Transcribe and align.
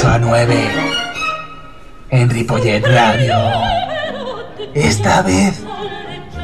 8 0.00 0.08
a 0.08 0.18
9 0.18 0.70
en 2.08 2.30
Ripollet 2.30 2.80
Radio. 2.86 3.36
Esta 4.72 5.20
vez 5.20 5.62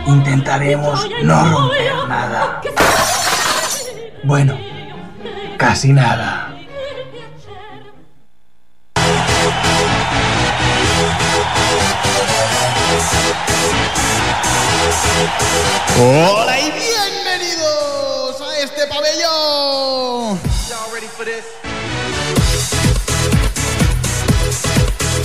intentaremos 0.07 1.09
no 1.23 1.43
romper 1.43 1.95
nada. 2.07 2.61
Bueno, 4.25 4.59
casi 5.57 5.95
nada. 5.95 6.55
Hola 15.99 16.36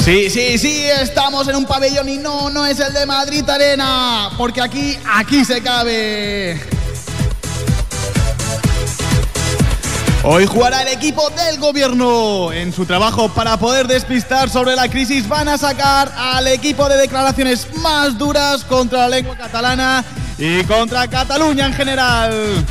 Sí, 0.03 0.31
sí, 0.31 0.57
sí, 0.57 0.83
estamos 0.99 1.47
en 1.47 1.55
un 1.55 1.65
pabellón 1.65 2.09
y 2.09 2.17
no, 2.17 2.49
no 2.49 2.65
es 2.65 2.79
el 2.79 2.91
de 2.91 3.05
Madrid 3.05 3.47
Arena, 3.47 4.31
porque 4.35 4.59
aquí, 4.59 4.97
aquí 5.13 5.45
se 5.45 5.61
cabe. 5.61 6.59
Hoy 10.23 10.47
jugará 10.47 10.81
el 10.81 10.87
equipo 10.87 11.29
del 11.29 11.59
gobierno. 11.59 12.51
En 12.51 12.73
su 12.73 12.87
trabajo 12.87 13.29
para 13.29 13.57
poder 13.57 13.85
despistar 13.85 14.49
sobre 14.49 14.75
la 14.75 14.89
crisis 14.89 15.27
van 15.27 15.47
a 15.47 15.57
sacar 15.59 16.11
al 16.17 16.47
equipo 16.47 16.89
de 16.89 16.97
declaraciones 16.97 17.67
más 17.77 18.17
duras 18.17 18.63
contra 18.63 19.01
la 19.01 19.09
lengua 19.09 19.37
catalana 19.37 20.03
y 20.39 20.63
contra 20.63 21.07
Cataluña 21.07 21.67
en 21.67 21.73
general. 21.73 22.65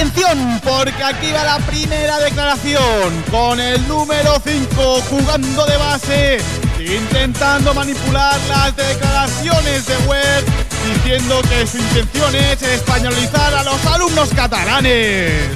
Atención, 0.00 0.58
porque 0.64 1.04
aquí 1.04 1.30
va 1.30 1.44
la 1.44 1.58
primera 1.58 2.18
declaración 2.20 3.22
con 3.30 3.60
el 3.60 3.86
número 3.86 4.40
5 4.42 5.02
jugando 5.10 5.66
de 5.66 5.76
base, 5.76 6.38
intentando 6.78 7.74
manipular 7.74 8.40
las 8.48 8.74
declaraciones 8.74 9.84
de 9.84 9.96
Web, 10.08 10.44
diciendo 10.86 11.42
que 11.42 11.66
su 11.66 11.76
intención 11.76 12.34
es 12.34 12.62
españolizar 12.62 13.52
a 13.52 13.62
los 13.62 13.84
alumnos 13.84 14.30
catalanes. 14.30 15.50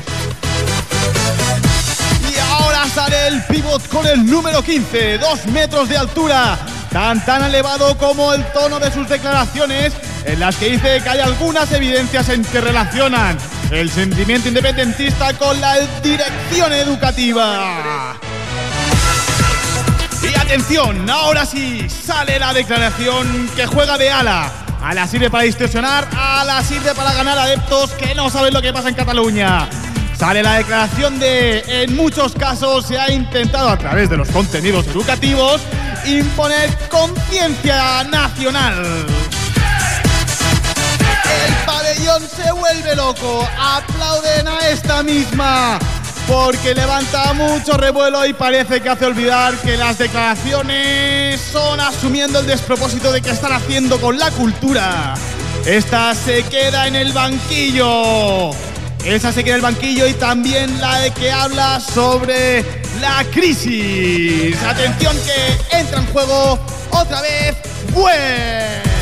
Y 2.31 2.39
ahora 2.39 2.87
sale 2.95 3.29
el 3.29 3.43
pivot 3.45 3.89
con 3.89 4.07
el 4.07 4.27
número 4.27 4.63
15, 4.63 5.17
dos 5.17 5.47
metros 5.47 5.89
de 5.89 5.97
altura, 5.97 6.59
tan 6.93 7.25
tan 7.25 7.45
elevado 7.45 7.97
como 7.97 8.35
el 8.35 8.45
tono 8.53 8.79
de 8.79 8.93
sus 8.93 9.09
declaraciones, 9.09 9.95
en 10.27 10.39
las 10.39 10.55
que 10.57 10.69
dice 10.69 11.01
que 11.03 11.09
hay 11.09 11.21
algunas 11.21 11.73
evidencias 11.73 12.29
en 12.29 12.45
que 12.45 12.61
relacionan 12.61 13.39
el 13.71 13.91
sentimiento 13.91 14.49
independentista 14.49 15.33
con 15.35 15.61
la 15.61 15.79
dirección 16.03 16.73
educativa. 16.73 18.17
Y 20.23 20.39
atención, 20.39 21.09
ahora 21.09 21.45
sí, 21.45 21.89
sale 21.89 22.39
la 22.39 22.53
declaración 22.53 23.51
que 23.55 23.67
juega 23.67 23.99
de 23.99 24.11
ala. 24.11 24.51
Ala 24.83 25.07
sirve 25.07 25.31
para 25.31 25.45
distorsionar, 25.45 26.09
ala 26.17 26.63
sirve 26.63 26.95
para 26.95 27.13
ganar 27.15 27.39
adeptos 27.39 27.91
que 27.93 28.15
no 28.15 28.31
saben 28.31 28.53
lo 28.53 28.61
que 28.61 28.73
pasa 28.73 28.89
en 28.89 28.95
Cataluña. 28.95 29.69
Sale 30.17 30.43
la 30.43 30.59
declaración 30.59 31.19
de, 31.19 31.65
en 31.67 31.97
muchos 31.97 32.35
casos 32.35 32.87
se 32.87 32.99
ha 32.99 33.11
intentado 33.11 33.69
a 33.69 33.77
través 33.77 34.09
de 34.09 34.17
los 34.17 34.29
contenidos 34.29 34.87
educativos 34.87 35.61
imponer 36.07 36.71
conciencia 36.89 38.05
nacional. 38.05 39.07
El 41.47 41.55
pabellón 41.67 42.23
se 42.29 42.53
vuelve 42.53 42.95
loco, 42.95 43.49
aplauden 43.59 44.49
a 44.49 44.69
esta 44.69 45.03
misma, 45.03 45.79
porque 46.27 46.75
levanta 46.75 47.33
mucho 47.33 47.77
revuelo 47.77 48.25
y 48.27 48.33
parece 48.33 48.81
que 48.81 48.89
hace 48.89 49.07
olvidar 49.07 49.55
que 49.59 49.77
las 49.77 49.99
declaraciones 49.99 51.41
son 51.41 51.81
asumiendo 51.81 52.41
el 52.41 52.47
despropósito 52.47 53.13
de 53.13 53.21
que 53.21 53.31
están 53.31 53.53
haciendo 53.53 54.01
con 54.01 54.19
la 54.19 54.31
cultura. 54.31 55.15
Esta 55.67 56.15
se 56.15 56.43
queda 56.45 56.87
en 56.87 56.97
el 56.97 57.13
banquillo. 57.13 58.51
Esa 59.05 59.33
se 59.33 59.45
queda 59.45 59.55
en 59.55 59.61
el 59.61 59.63
banquillo 59.63 60.07
y 60.07 60.15
también 60.15 60.81
la 60.81 61.01
de 61.01 61.11
que 61.11 61.31
habla 61.31 61.81
sobre 61.81 62.65
la 63.01 63.25
crisis. 63.33 64.57
Atención 64.63 65.17
que 65.25 65.79
entra 65.79 65.99
en 65.99 66.07
juego 66.07 66.59
otra 66.91 67.21
vez 67.21 67.55
Web. 67.93 68.94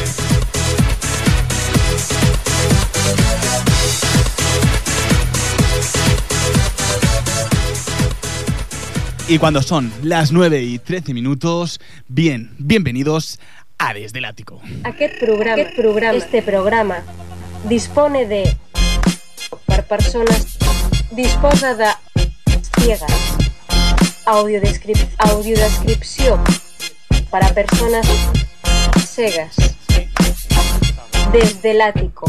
Y 9.29 9.39
cuando 9.39 9.63
son 9.63 9.93
las 10.03 10.33
9 10.33 10.63
y 10.63 10.79
13 10.81 11.15
minutos, 11.15 11.81
bien, 12.09 12.51
bienvenidos 12.59 13.39
a 13.79 13.95
Desde 13.95 14.19
el 14.19 14.25
Ático. 14.25 14.61
Aquest 14.83 15.19
programa, 15.21 15.63
aquest 15.63 15.77
programa, 15.77 16.19
este 16.19 16.43
programa 16.43 17.03
dispone 17.69 18.27
de 18.27 18.57
per 19.67 19.87
persones 19.87 20.59
disposa 21.13 21.75
de 21.75 21.87
ciegas 22.81 23.13
audiodescrip 24.27 24.99
audiodescripció 25.19 26.43
para 27.31 27.55
personas 27.55 28.07
cegas 29.07 29.55
desde 31.33 31.71
el 31.71 31.81
ático. 31.81 32.27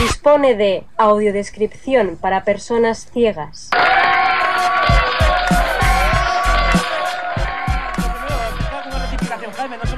Dispone 0.00 0.54
de 0.54 0.84
audiodescripción 0.98 2.18
para 2.20 2.44
personas 2.44 3.08
ciegas 3.12 3.70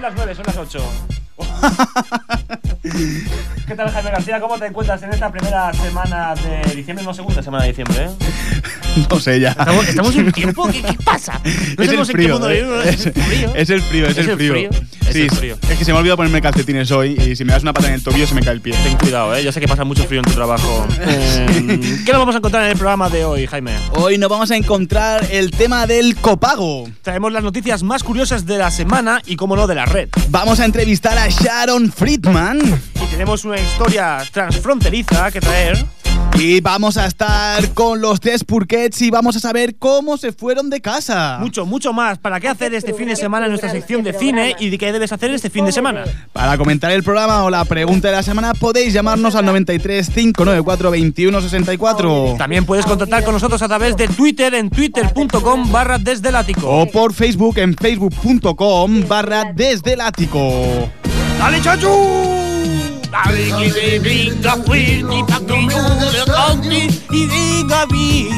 las 0.06 0.14
9, 0.14 0.34
son 0.36 0.44
las 0.46 0.56
8. 0.56 0.78
¿Qué 3.66 3.74
tal, 3.74 3.90
Jaime 3.90 4.10
García? 4.10 4.40
¿Cómo 4.40 4.56
te 4.56 4.66
encuentras 4.66 5.02
en 5.02 5.12
esta 5.12 5.32
primera 5.32 5.72
semana 5.72 6.32
de 6.36 6.76
diciembre? 6.76 7.04
No, 7.04 7.12
segunda 7.12 7.42
semana 7.42 7.64
de 7.64 7.70
diciembre, 7.70 8.04
¿eh? 8.04 8.10
No 9.10 9.20
sé 9.20 9.40
ya. 9.40 9.50
¿Estamos, 9.50 9.88
estamos 9.88 10.16
en 10.16 10.32
tiempo? 10.32 10.68
¿Qué, 10.68 10.82
qué 10.82 10.98
pasa? 11.04 11.40
No 11.44 11.50
es 11.50 11.78
el 11.78 11.86
sabemos 11.86 12.08
en 12.10 12.16
qué 12.16 12.22
frío. 12.22 12.32
mundo 12.34 12.50
eh. 12.50 12.62
vivimos. 12.62 12.86
Es, 12.86 13.06
¿Es 13.06 13.06
el 13.06 13.12
frío? 13.12 13.52
es 13.56 13.70
el 13.70 13.82
frío, 13.82 14.06
es, 14.06 14.10
¿Es 14.10 14.18
el 14.18 14.30
el 14.30 14.36
frío. 14.36 14.52
frío? 14.52 14.70
Es 14.70 15.12
Sí, 15.12 15.22
el 15.22 15.30
frío. 15.30 15.58
Es 15.70 15.78
que 15.78 15.84
se 15.84 15.92
me 15.92 15.96
ha 15.98 16.00
olvidado 16.00 16.16
ponerme 16.16 16.42
calcetines 16.42 16.90
hoy 16.90 17.12
y 17.12 17.36
si 17.36 17.44
me 17.44 17.52
das 17.52 17.62
una 17.62 17.72
pata 17.72 17.88
en 17.88 17.94
el 17.94 18.02
tobillo 18.02 18.26
se 18.26 18.34
me 18.34 18.40
cae 18.42 18.54
el 18.54 18.60
pie. 18.60 18.74
Ten 18.82 18.96
cuidado, 18.98 19.34
¿eh? 19.36 19.44
Yo 19.44 19.52
sé 19.52 19.60
que 19.60 19.68
pasa 19.68 19.84
mucho 19.84 20.04
frío 20.04 20.20
en 20.20 20.26
tu 20.26 20.32
trabajo. 20.32 20.86
Eh, 21.00 22.00
¿Qué 22.04 22.12
nos 22.12 22.20
vamos 22.20 22.34
a 22.34 22.38
encontrar 22.38 22.64
en 22.64 22.70
el 22.70 22.76
programa 22.76 23.08
de 23.08 23.24
hoy, 23.24 23.46
Jaime? 23.46 23.72
Hoy 23.92 24.18
nos 24.18 24.28
vamos 24.28 24.50
a 24.50 24.56
encontrar 24.56 25.26
el 25.30 25.50
tema 25.52 25.86
del 25.86 26.16
copago. 26.16 26.88
Traemos 27.02 27.32
las 27.32 27.42
noticias 27.44 27.82
más 27.82 28.02
curiosas 28.02 28.46
de 28.46 28.58
la 28.58 28.70
semana 28.70 29.22
y, 29.26 29.36
como 29.36 29.56
no, 29.56 29.66
de 29.66 29.74
la 29.74 29.86
red. 29.86 30.08
Vamos 30.30 30.58
a 30.60 30.64
entrevistar 30.64 31.16
a 31.18 31.28
Sharon 31.28 31.92
Friedman 31.92 32.58
Y 32.94 33.06
tenemos 33.10 33.44
una 33.44 33.60
historia 33.60 34.18
transfronteriza 34.32 35.30
que 35.30 35.40
traer. 35.40 35.84
Y 36.38 36.60
vamos 36.60 36.96
a 36.96 37.06
estar 37.06 37.72
con 37.72 38.00
los 38.00 38.20
tres 38.20 38.44
Purquets 38.44 39.00
y 39.02 39.10
vamos 39.10 39.36
a 39.36 39.40
saber 39.40 39.76
cómo 39.76 40.16
se 40.16 40.32
fueron 40.32 40.68
de 40.68 40.80
casa. 40.80 41.38
Mucho, 41.40 41.64
mucho 41.64 41.92
más. 41.92 42.18
¿Para 42.18 42.40
qué 42.40 42.48
hacer 42.48 42.74
este 42.74 42.92
fin 42.92 43.08
de 43.08 43.16
semana 43.16 43.46
en 43.46 43.52
nuestra 43.52 43.70
sección 43.70 44.02
de 44.02 44.12
cine 44.12 44.54
y 44.58 44.68
de 44.68 44.78
qué 44.78 44.92
debes 44.92 45.12
hacer 45.12 45.30
este 45.30 45.48
fin 45.48 45.64
de 45.64 45.72
semana? 45.72 46.04
Para 46.32 46.58
comentar 46.58 46.90
el 46.90 47.02
programa 47.02 47.44
o 47.44 47.50
la 47.50 47.64
pregunta 47.64 48.08
de 48.08 48.14
la 48.14 48.22
semana 48.22 48.52
podéis 48.54 48.92
llamarnos 48.92 49.34
al 49.34 49.46
93 49.46 50.10
594 50.10 50.90
21 50.90 51.40
64 51.40 52.34
También 52.38 52.66
puedes 52.66 52.84
contactar 52.84 53.24
con 53.24 53.32
nosotros 53.32 53.62
a 53.62 53.68
través 53.68 53.96
de 53.96 54.06
Twitter 54.08 54.54
en 54.54 54.68
twitter.com 54.68 55.72
barra 55.72 55.98
desde 55.98 56.28
el 56.28 56.36
ático. 56.36 56.68
o 56.68 56.86
por 56.86 57.14
Facebook 57.14 57.58
en 57.58 57.74
facebook.com 57.74 59.08
barra 59.08 59.52
desde 59.54 59.94
el 59.94 60.00
ático. 60.02 60.90
¡Dale, 61.38 61.60
chachu! 61.62 62.35
Dale 63.24 63.72
que 63.72 63.98
brinda 63.98 64.56
fuerte 64.56 65.24
pa' 65.28 65.40
que 65.40 65.66
yo 65.66 66.12
le 66.12 66.32
cante 66.32 66.88
y 67.10 67.26
diga 67.26 67.82
a 67.82 67.86
mí 67.86 68.28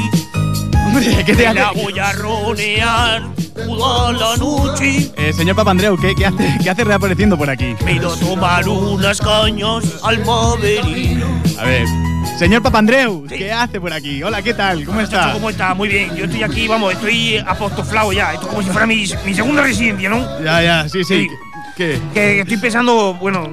Hombre, 0.87 1.17
¿qué 1.25 1.35
te 1.35 1.45
que 1.45 1.55
la 1.55 1.69
hace? 1.71 1.83
voy 1.83 1.99
a 1.99 2.13
ronear 2.13 3.23
toda 3.55 4.13
la 4.13 4.37
noche. 4.37 5.11
Eh, 5.17 5.33
señor 5.35 5.57
Papandreou, 5.57 5.97
¿qué, 5.99 6.15
qué 6.15 6.27
hace, 6.27 6.57
¿qué 6.63 6.71
hace 6.71 6.85
reapareciendo 6.85 7.37
por 7.37 7.51
aquí? 7.51 7.75
Me 7.85 7.97
he 7.97 8.01
tomar 8.01 8.67
unas 8.69 9.21
cañas 9.21 9.85
al 10.03 10.25
Maverick. 10.25 11.23
A 11.59 11.65
ver, 11.65 11.87
Señor 12.39 12.63
Papandreou, 12.63 13.27
Sí. 13.29 13.37
¿qué 13.37 13.53
hace 13.53 13.81
por 13.81 13.93
aquí? 13.93 14.23
Hola, 14.23 14.41
¿qué 14.43 14.55
tal? 14.55 14.85
¿Cómo 14.85 15.01
Chacho, 15.03 15.17
está? 15.17 15.33
¿Cómo 15.33 15.51
está? 15.51 15.75
Muy 15.75 15.89
bien. 15.89 16.15
Yo 16.17 16.25
estoy 16.25 16.43
aquí, 16.45 16.69
vamos, 16.69 16.93
estoy 16.95 17.37
apostoflado 17.39 18.13
ya. 18.13 18.33
Esto 18.35 18.47
es 18.47 18.49
como 18.49 18.63
si 18.63 18.71
fuera 18.71 18.87
mi, 18.87 19.05
mi 19.27 19.35
segunda 19.35 19.63
residencia, 19.63 20.09
¿no? 20.09 20.25
Ya, 20.43 20.63
ya, 20.63 20.89
sí, 20.89 21.03
sí. 21.05 21.27
Sí. 21.27 21.29
¿Qué? 21.79 21.99
Que 22.13 22.41
estoy 22.41 22.57
pensando, 22.57 23.15
bueno, 23.15 23.49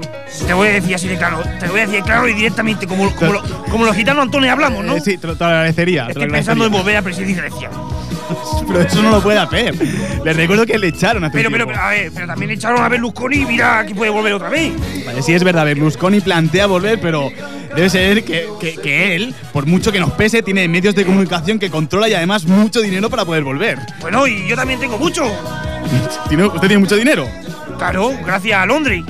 te 0.47 0.53
voy 0.53 0.67
a 0.69 0.71
decir 0.71 0.95
así 0.95 1.07
de 1.07 1.15
claro. 1.17 1.41
Te 1.59 1.67
voy 1.67 1.81
a 1.81 1.85
decir 1.87 2.03
claro 2.03 2.27
y 2.27 2.33
directamente, 2.33 2.87
como, 2.87 3.13
como, 3.15 3.33
lo- 3.33 3.43
como 3.69 3.85
los 3.85 3.95
gitanos 3.95 4.23
Antonio 4.23 4.51
hablamos, 4.51 4.83
¿no? 4.83 4.95
Eh, 4.97 5.01
sí, 5.01 5.17
te 5.17 5.27
lo, 5.27 5.35
te 5.35 5.43
lo 5.43 5.49
agradecería. 5.51 6.07
te 6.07 6.15
lo 6.15 6.21
Estoy 6.21 6.31
pensando 6.31 6.65
en 6.65 6.71
volver 6.71 6.97
a 6.97 7.01
presidir 7.03 7.35
Grecia. 7.37 7.69
Pero 8.67 8.81
eso 8.81 9.03
no 9.03 9.11
lo 9.11 9.21
puede 9.21 9.37
hacer. 9.37 9.75
Le 10.23 10.33
recuerdo 10.33 10.65
que 10.65 10.79
le 10.79 10.87
echaron 10.87 11.23
hace 11.23 11.37
Pero, 11.37 11.51
pero, 11.51 11.67
pero, 11.67 11.79
a 11.79 11.89
ver, 11.91 12.11
pero 12.11 12.25
también 12.25 12.49
echaron 12.49 12.81
a 12.81 12.89
Berlusconi 12.89 13.37
y 13.37 13.45
mira 13.45 13.85
que 13.85 13.93
puede 13.93 14.09
volver 14.09 14.33
otra 14.33 14.49
vez. 14.49 14.73
Vale, 15.05 15.21
sí 15.21 15.31
es 15.35 15.43
verdad, 15.43 15.63
Berlusconi 15.65 16.19
plantea 16.21 16.65
volver, 16.65 16.99
pero 16.99 17.29
debe 17.75 17.87
ser 17.91 18.23
que, 18.23 18.47
que- 18.59 18.75
que 18.77 19.15
él, 19.15 19.35
por 19.53 19.67
mucho 19.67 19.91
que 19.91 19.99
nos 19.99 20.09
pese, 20.13 20.41
tiene 20.41 20.67
medios 20.67 20.95
de 20.95 21.05
comunicación 21.05 21.59
que 21.59 21.69
controla 21.69 22.09
y 22.09 22.15
además 22.15 22.45
mucho 22.45 22.81
dinero 22.81 23.07
para 23.11 23.23
poder 23.25 23.43
volver. 23.43 23.77
Bueno, 24.01 24.25
y 24.25 24.47
yo 24.47 24.55
también 24.55 24.79
tengo 24.79 24.97
mucho. 24.97 25.23
¿Tiene- 26.27 26.45
¿Usted 26.47 26.59
tiene 26.61 26.79
mucho 26.79 26.95
dinero? 26.95 27.27
Claro, 27.77 28.11
gracias 28.25 28.59
a 28.59 28.65
Londres. 28.65 29.03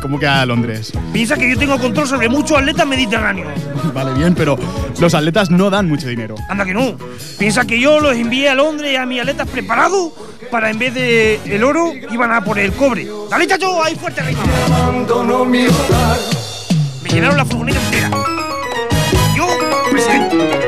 ¿Cómo 0.00 0.18
que 0.18 0.26
a 0.26 0.46
Londres? 0.46 0.92
Piensa 1.12 1.36
que 1.36 1.50
yo 1.50 1.58
tengo 1.58 1.78
control 1.78 2.06
sobre 2.08 2.28
muchos 2.28 2.56
atletas 2.56 2.86
mediterráneos. 2.86 3.52
Vale, 3.94 4.14
bien, 4.14 4.34
pero 4.34 4.58
los 4.98 5.14
atletas 5.14 5.50
no 5.50 5.68
dan 5.68 5.88
mucho 5.88 6.08
dinero. 6.08 6.34
Anda 6.48 6.64
que 6.64 6.72
no. 6.72 6.96
Piensa 7.38 7.66
que 7.66 7.78
yo 7.78 8.00
los 8.00 8.14
envié 8.16 8.48
a 8.48 8.54
Londres 8.54 8.98
a 8.98 9.04
mis 9.04 9.20
atletas 9.20 9.48
preparados 9.48 10.12
para 10.50 10.70
en 10.70 10.78
vez 10.78 10.94
de 10.94 11.40
el 11.44 11.62
oro 11.62 11.92
iban 12.10 12.32
a 12.32 12.42
por 12.42 12.58
el 12.58 12.72
cobre. 12.72 13.06
Dale, 13.28 13.46
chacho, 13.46 13.82
ahí 13.82 13.94
fuerte 13.94 14.22
ritmo. 14.22 14.42
Me 17.02 17.10
llenaron 17.10 17.36
la 17.36 17.44
furgoneta 17.44 17.80
entera. 17.84 18.10
Yo, 19.36 19.46
presidente. 19.90 20.59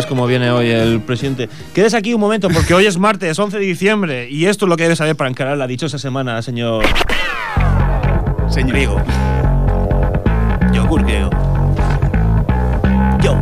Veas 0.00 0.06
cómo 0.06 0.26
viene 0.26 0.50
hoy 0.50 0.70
el 0.70 1.02
presidente. 1.02 1.50
Quedes 1.74 1.92
aquí 1.92 2.14
un 2.14 2.20
momento, 2.22 2.48
porque 2.48 2.72
hoy 2.72 2.86
es 2.86 2.96
martes, 2.96 3.38
11 3.38 3.58
de 3.58 3.66
diciembre, 3.66 4.30
y 4.30 4.46
esto 4.46 4.64
es 4.64 4.70
lo 4.70 4.78
que 4.78 4.84
debes 4.84 4.96
saber 4.96 5.14
para 5.14 5.28
encarar 5.28 5.58
la 5.58 5.66
dichosa 5.66 5.98
semana, 5.98 6.40
señor. 6.40 6.86
Señor. 8.48 8.72
Griego. 8.72 9.02
Yogur 10.72 11.04
griego. 11.04 11.28
Yo. 13.22 13.38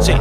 Sí. 0.00 0.12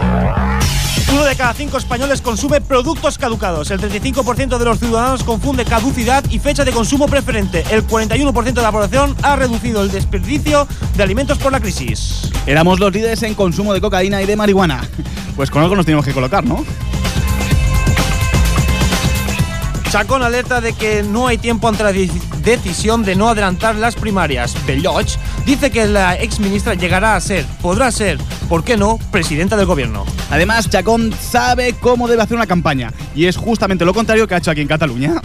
Uno 1.12 1.24
de 1.24 1.36
cada 1.36 1.54
cinco 1.54 1.78
españoles 1.78 2.22
consume 2.22 2.62
productos 2.62 3.18
caducados. 3.18 3.72
El 3.72 3.80
35% 3.80 4.60
de 4.60 4.66
los 4.66 4.78
ciudadanos 4.78 5.24
confunde 5.24 5.66
caducidad 5.66 6.24
y 6.30 6.38
fecha 6.38 6.64
de 6.64 6.74
consumo 6.74 7.08
preferente. 7.08 7.64
El 7.72 7.88
41% 7.88 8.54
de 8.54 8.62
la 8.62 8.72
población 8.72 9.16
ha 9.24 9.36
reducido 9.36 9.82
el 9.82 9.90
desperdicio 9.90 10.68
de 10.96 11.02
alimentos 11.02 11.40
por 11.40 11.52
la 11.52 11.60
crisis. 11.60 12.30
Éramos 12.46 12.80
los 12.80 12.94
líderes 12.94 13.24
en 13.24 13.34
consumo 13.34 13.74
de 13.74 13.82
cocaína 13.82 14.22
y 14.22 14.28
de 14.28 14.36
marihuana. 14.36 14.88
Pues 15.36 15.50
con 15.50 15.62
algo 15.62 15.76
nos 15.76 15.86
tenemos 15.86 16.06
que 16.06 16.14
colocar, 16.14 16.44
¿no? 16.46 16.64
Chacón 19.92 20.24
alerta 20.24 20.60
de 20.60 20.74
que 20.74 21.04
no 21.04 21.28
hay 21.28 21.38
tiempo 21.38 21.70
ante 21.70 21.84
la 21.84 21.94
de- 21.94 22.10
decisión 22.44 23.04
de 23.04 23.16
no 23.16 23.30
adelantar 23.30 23.76
las 23.76 23.96
primarias. 23.96 24.54
Belloch 24.66 25.08
dice 25.46 25.72
que 25.72 25.88
la 25.88 26.16
exministra 26.16 26.74
llegará 26.74 27.16
a 27.16 27.22
ser, 27.22 27.46
podrá 27.62 27.92
ser, 27.92 28.18
¿por 28.50 28.64
qué 28.66 28.76
no?, 28.76 29.00
presidenta 29.12 29.56
del 29.56 29.66
gobierno. 29.68 30.06
Además, 30.32 30.70
Chacón 30.70 31.14
sabe 31.14 31.74
cómo 31.80 32.08
debe 32.10 32.24
hacer 32.24 32.36
una 32.36 32.46
campaña. 32.48 32.92
Y 33.16 33.28
es 33.28 33.38
justamente 33.38 33.86
lo 33.86 33.94
contrario 33.94 34.28
que 34.28 34.36
ha 34.36 34.38
hecho 34.40 34.52
aquí 34.52 34.62
en 34.62 34.68
Cataluña. 34.68 35.22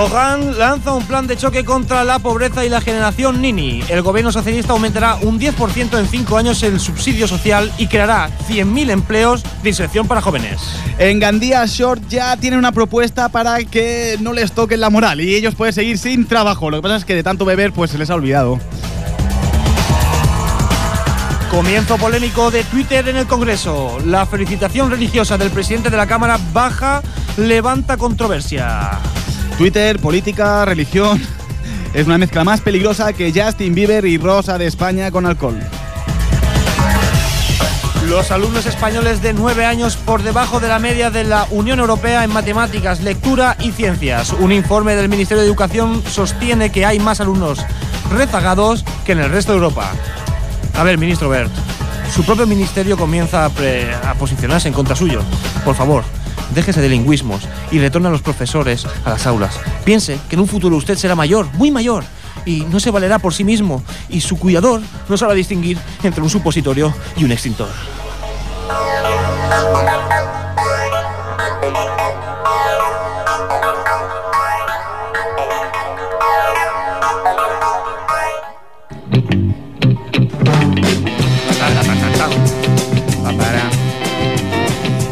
Hogan 0.00 0.56
lanza 0.56 0.92
un 0.92 1.04
plan 1.04 1.26
de 1.26 1.36
choque 1.36 1.64
contra 1.64 2.04
la 2.04 2.20
pobreza 2.20 2.64
y 2.64 2.68
la 2.68 2.80
generación 2.80 3.42
Nini. 3.42 3.82
El 3.88 4.02
gobierno 4.02 4.30
socialista 4.30 4.72
aumentará 4.72 5.16
un 5.22 5.40
10% 5.40 5.98
en 5.98 6.06
5 6.06 6.38
años 6.38 6.62
el 6.62 6.78
subsidio 6.78 7.26
social 7.26 7.72
y 7.78 7.88
creará 7.88 8.30
100.000 8.48 8.90
empleos 8.90 9.42
de 9.64 9.70
inserción 9.70 10.06
para 10.06 10.20
jóvenes. 10.20 10.60
En 10.98 11.18
Gandía 11.18 11.66
Short 11.66 12.00
ya 12.08 12.36
tienen 12.36 12.60
una 12.60 12.70
propuesta 12.70 13.28
para 13.28 13.58
que 13.64 14.16
no 14.20 14.32
les 14.32 14.52
toquen 14.52 14.78
la 14.78 14.88
moral 14.88 15.20
y 15.20 15.34
ellos 15.34 15.56
pueden 15.56 15.74
seguir 15.74 15.98
sin 15.98 16.28
trabajo. 16.28 16.70
Lo 16.70 16.76
que 16.76 16.82
pasa 16.82 16.94
es 16.94 17.04
que 17.04 17.16
de 17.16 17.24
tanto 17.24 17.44
beber 17.44 17.72
pues 17.72 17.90
se 17.90 17.98
les 17.98 18.08
ha 18.10 18.14
olvidado. 18.14 18.60
Comienzo 21.50 21.96
polémico 21.96 22.52
de 22.52 22.62
Twitter 22.62 23.08
en 23.08 23.16
el 23.16 23.26
Congreso. 23.26 23.98
La 24.06 24.26
felicitación 24.26 24.92
religiosa 24.92 25.36
del 25.36 25.50
presidente 25.50 25.90
de 25.90 25.96
la 25.96 26.06
Cámara 26.06 26.38
baja 26.52 27.02
levanta 27.36 27.96
controversia. 27.96 29.00
Twitter, 29.58 29.98
política, 29.98 30.64
religión. 30.64 31.20
Es 31.92 32.06
una 32.06 32.16
mezcla 32.16 32.44
más 32.44 32.60
peligrosa 32.60 33.12
que 33.12 33.32
Justin 33.34 33.74
Bieber 33.74 34.04
y 34.04 34.16
Rosa 34.16 34.56
de 34.56 34.68
España 34.68 35.10
con 35.10 35.26
alcohol. 35.26 35.58
Los 38.08 38.30
alumnos 38.30 38.66
españoles 38.66 39.20
de 39.20 39.32
9 39.32 39.66
años 39.66 39.96
por 39.96 40.22
debajo 40.22 40.60
de 40.60 40.68
la 40.68 40.78
media 40.78 41.10
de 41.10 41.24
la 41.24 41.44
Unión 41.50 41.80
Europea 41.80 42.22
en 42.22 42.32
matemáticas, 42.32 43.00
lectura 43.00 43.56
y 43.58 43.72
ciencias. 43.72 44.32
Un 44.32 44.52
informe 44.52 44.94
del 44.94 45.08
Ministerio 45.08 45.42
de 45.42 45.48
Educación 45.48 46.04
sostiene 46.08 46.70
que 46.70 46.86
hay 46.86 47.00
más 47.00 47.20
alumnos 47.20 47.58
rezagados 48.12 48.84
que 49.04 49.12
en 49.12 49.18
el 49.18 49.30
resto 49.30 49.50
de 49.50 49.58
Europa. 49.58 49.90
A 50.74 50.84
ver, 50.84 50.98
ministro 50.98 51.28
Bert, 51.28 51.50
su 52.14 52.24
propio 52.24 52.46
ministerio 52.46 52.96
comienza 52.96 53.44
a, 53.44 53.50
a 54.08 54.14
posicionarse 54.14 54.68
en 54.68 54.74
contra 54.74 54.94
suyo. 54.94 55.20
Por 55.64 55.74
favor, 55.74 56.04
déjese 56.54 56.80
de 56.80 56.88
lingüismos 56.88 57.48
y 57.70 57.78
retorne 57.78 58.08
a 58.08 58.10
los 58.10 58.22
profesores 58.22 58.86
a 59.04 59.10
las 59.10 59.26
aulas. 59.26 59.58
Piense 59.84 60.18
que 60.28 60.36
en 60.36 60.40
un 60.40 60.48
futuro 60.48 60.76
usted 60.76 60.96
será 60.96 61.14
mayor, 61.14 61.46
muy 61.54 61.70
mayor, 61.70 62.04
y 62.44 62.60
no 62.62 62.80
se 62.80 62.90
valerá 62.90 63.18
por 63.18 63.34
sí 63.34 63.44
mismo, 63.44 63.82
y 64.08 64.20
su 64.20 64.38
cuidador 64.38 64.80
no 65.08 65.16
sabrá 65.16 65.34
distinguir 65.34 65.78
entre 66.02 66.22
un 66.22 66.30
supositorio 66.30 66.94
y 67.16 67.24
un 67.24 67.32
extintor. 67.32 67.68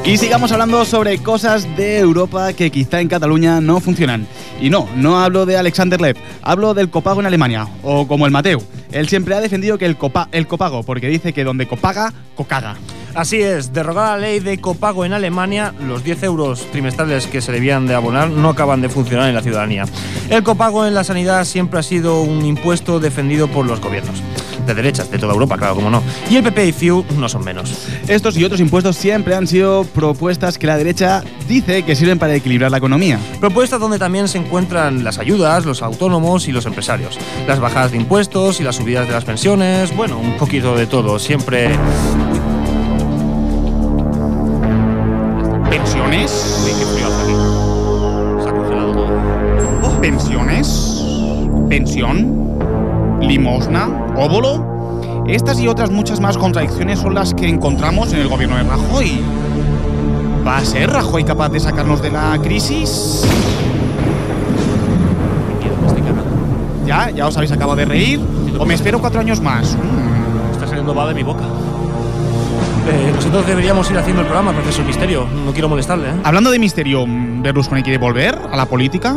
Y 0.07 0.19
sigamos 0.19 0.53
hablando 0.53 0.85
sobre 0.85 1.19
cosas 1.19 1.67
de 1.77 1.99
Europa 1.99 2.53
que 2.53 2.71
quizá 2.71 3.01
en 3.01 3.09
Cataluña 3.09 3.61
no 3.61 3.81
funcionan. 3.81 4.29
Y 4.61 4.71
no, 4.71 4.89
no 4.95 5.19
hablo 5.19 5.47
de 5.47 5.57
Alexander 5.57 6.01
Lev, 6.01 6.17
hablo 6.43 6.75
del 6.75 6.91
copago 6.91 7.19
en 7.19 7.27
Alemania, 7.27 7.67
o 7.83 8.07
como 8.07 8.25
el 8.25 8.31
Mateu. 8.31 8.63
Él 8.93 9.09
siempre 9.09 9.35
ha 9.35 9.41
defendido 9.41 9.79
que 9.79 9.85
el, 9.85 9.97
copa, 9.97 10.29
el 10.31 10.47
copago, 10.47 10.85
porque 10.85 11.09
dice 11.09 11.33
que 11.33 11.43
donde 11.43 11.67
copaga, 11.67 12.13
cocaga. 12.37 12.77
Así 13.17 13.43
es, 13.43 13.73
derogada 13.73 14.13
la 14.13 14.19
ley 14.29 14.39
de 14.39 14.61
copago 14.61 15.05
en 15.05 15.13
Alemania, 15.13 15.75
los 15.89 16.05
10 16.05 16.23
euros 16.23 16.71
trimestrales 16.71 17.27
que 17.27 17.41
se 17.41 17.51
debían 17.51 17.89
de 17.89 17.97
abonar 17.97 18.31
no 18.31 18.51
acaban 18.51 18.83
de 18.83 18.89
funcionar 18.89 19.29
en 19.29 19.35
la 19.35 19.43
ciudadanía. 19.43 19.87
El 20.31 20.45
copago 20.45 20.87
en 20.87 20.95
la 20.95 21.03
sanidad 21.03 21.45
siempre 21.45 21.81
ha 21.81 21.83
sido 21.83 22.23
un 22.23 22.45
impuesto 22.47 23.01
defendido 23.01 23.49
por 23.49 23.67
los 23.67 23.81
gobiernos. 23.81 24.23
De 24.67 24.75
derechas, 24.75 25.11
de 25.11 25.19
toda 25.19 25.33
Europa, 25.33 25.57
claro, 25.57 25.77
como 25.77 25.91
no. 25.91 26.03
Y 26.29 26.37
el 26.37 26.43
PP 26.43 26.67
y 26.67 26.73
CIU 26.73 27.05
no 27.17 27.29
son 27.29 27.45
menos. 27.45 27.87
Estos 28.09 28.37
y 28.37 28.45
otros 28.45 28.61
impuestos 28.61 28.97
siempre 28.97 29.35
han 29.35 29.47
sido 29.47 29.85
propuestas 29.85 30.59
que 30.59 30.67
la 30.67 30.77
derecha 30.77 31.23
dice 31.49 31.85
que 31.85 31.95
sirven 31.95 32.19
para 32.19 32.35
equilibrar 32.35 32.71
la 32.71 32.79
economía. 32.79 33.19
Propuestas 33.41 33.79
donde 33.79 33.99
también 33.99 34.29
se 34.29 34.39
encuentran 34.39 35.05
las 35.05 35.19
ayudas, 35.19 35.65
los 35.65 35.83
autónomos 35.83 36.49
y 36.49 36.53
los 36.53 36.67
empresarios. 36.67 37.19
Las 37.47 37.61
bajadas 37.61 37.93
de 37.93 37.99
impuestos 37.99 38.61
y 38.61 38.65
las 38.65 38.77
subidas 38.77 39.07
de 39.07 39.13
las 39.13 39.25
pensiones, 39.25 39.95
bueno, 39.97 40.19
un 40.19 40.37
poquito 40.37 40.77
de 40.77 40.87
todo, 40.87 41.19
siempre... 41.19 41.71
¿Pensiones? 45.71 46.63
Uy, 46.65 46.73
qué 46.79 46.87
frío 46.87 47.07
hace 47.07 47.23
aquí. 47.23 48.43
Se 48.43 48.49
ha 48.49 48.53
congelado 48.53 48.93
todo. 48.93 50.01
¿Pensiones? 50.01 51.03
¿Pensión? 51.69 52.46
¿Limosna? 53.27 53.89
¿Óbolo? 54.17 55.25
Estas 55.27 55.59
y 55.61 55.67
otras 55.67 55.91
muchas 55.91 56.21
más 56.21 56.39
contradicciones 56.39 57.01
son 57.01 57.15
las 57.15 57.35
que 57.35 57.49
encontramos 57.49 58.13
en 58.13 58.21
el 58.21 58.29
gobierno 58.29 58.57
de 58.57 58.63
Rajoy. 58.63 59.21
¿Va 60.47 60.59
a 60.59 60.65
ser 60.65 60.91
Rajoy 60.91 61.25
capaz 61.25 61.49
de 61.49 61.59
sacarnos 61.59 62.01
de 62.01 62.11
la 62.13 62.39
crisis? 62.43 63.25
¿Ya? 66.87 67.11
¿Ya 67.11 67.27
os 67.27 67.37
habéis 67.37 67.51
acabado 67.51 67.77
de 67.77 67.85
reír? 67.85 68.21
¿O 68.59 68.65
me 68.65 68.75
espero 68.75 69.01
cuatro 69.01 69.21
años 69.21 69.41
más? 69.41 69.77
Mm. 69.77 70.53
Está 70.53 70.69
saliendo 70.69 70.95
va 70.95 71.09
de 71.09 71.15
mi 71.15 71.25
boca. 71.25 71.43
Eh, 72.89 73.13
nosotros 73.13 73.45
deberíamos 73.45 73.91
ir 73.91 73.99
haciendo 73.99 74.23
el 74.23 74.29
programa, 74.29 74.53
profesor 74.53 74.85
Misterio. 74.85 75.27
No 75.45 75.53
quiero 75.53 75.69
molestarle, 75.69 76.11
¿eh? 76.11 76.15
Hablando 76.23 76.53
de 76.53 76.61
misterio, 76.61 77.05
¿Berlusconi 77.09 77.83
quiere 77.83 77.99
volver 77.99 78.39
a 78.53 78.57
la 78.57 78.67
política? 78.67 79.17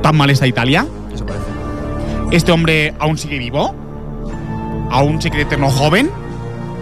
¿Tan 0.00 0.16
mal 0.16 0.30
está 0.30 0.46
Italia? 0.46 0.86
Eso 1.12 1.26
parece. 1.26 1.53
¿Este 2.34 2.50
hombre 2.50 2.92
aún 2.98 3.16
sigue 3.16 3.38
vivo? 3.38 3.72
¿Aún 4.90 5.22
se 5.22 5.30
cree 5.30 5.42
eterno 5.42 5.70
joven? 5.70 6.10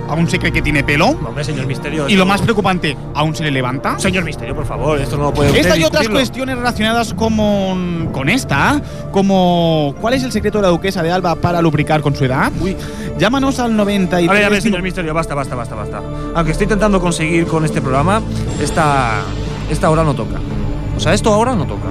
¿Aún 0.08 0.26
se 0.26 0.38
cree 0.38 0.50
que 0.50 0.62
tiene 0.62 0.82
pelo? 0.82 1.08
Hombre, 1.08 1.44
señor 1.44 1.66
Misterio. 1.66 2.08
Y 2.08 2.16
lo 2.16 2.24
más 2.24 2.40
preocupante, 2.40 2.96
¿aún 3.12 3.36
se 3.36 3.44
le 3.44 3.50
levanta? 3.50 3.98
Señor 3.98 4.24
Misterio, 4.24 4.54
por 4.54 4.64
favor, 4.64 4.98
esto 4.98 5.18
no 5.18 5.24
lo 5.24 5.34
puede 5.34 5.60
Esta 5.60 5.76
y 5.76 5.84
otras 5.84 6.08
cuestiones 6.08 6.56
relacionadas 6.56 7.12
como, 7.12 7.76
con 8.12 8.30
esta, 8.30 8.80
como 9.10 9.94
¿cuál 10.00 10.14
es 10.14 10.22
el 10.22 10.32
secreto 10.32 10.56
de 10.56 10.62
la 10.62 10.68
duquesa 10.68 11.02
de 11.02 11.12
Alba 11.12 11.34
para 11.34 11.60
lubricar 11.60 12.00
con 12.00 12.16
su 12.16 12.24
edad? 12.24 12.50
Uy, 12.58 12.74
llámanos 13.18 13.58
al 13.58 13.76
93. 13.76 14.30
A 14.30 14.32
ver, 14.32 14.44
a 14.46 14.48
ver, 14.48 14.62
señor 14.62 14.80
Misterio, 14.80 15.12
basta, 15.12 15.34
basta, 15.34 15.54
basta, 15.54 15.74
basta. 15.74 16.00
Aunque 16.34 16.52
estoy 16.52 16.64
intentando 16.64 16.98
conseguir 16.98 17.46
con 17.46 17.66
este 17.66 17.82
programa, 17.82 18.22
esta, 18.58 19.20
esta 19.70 19.90
hora 19.90 20.02
no 20.02 20.14
toca. 20.14 20.40
O 20.96 21.00
sea, 21.00 21.12
esto 21.12 21.30
ahora 21.30 21.54
no 21.54 21.66
toca. 21.66 21.90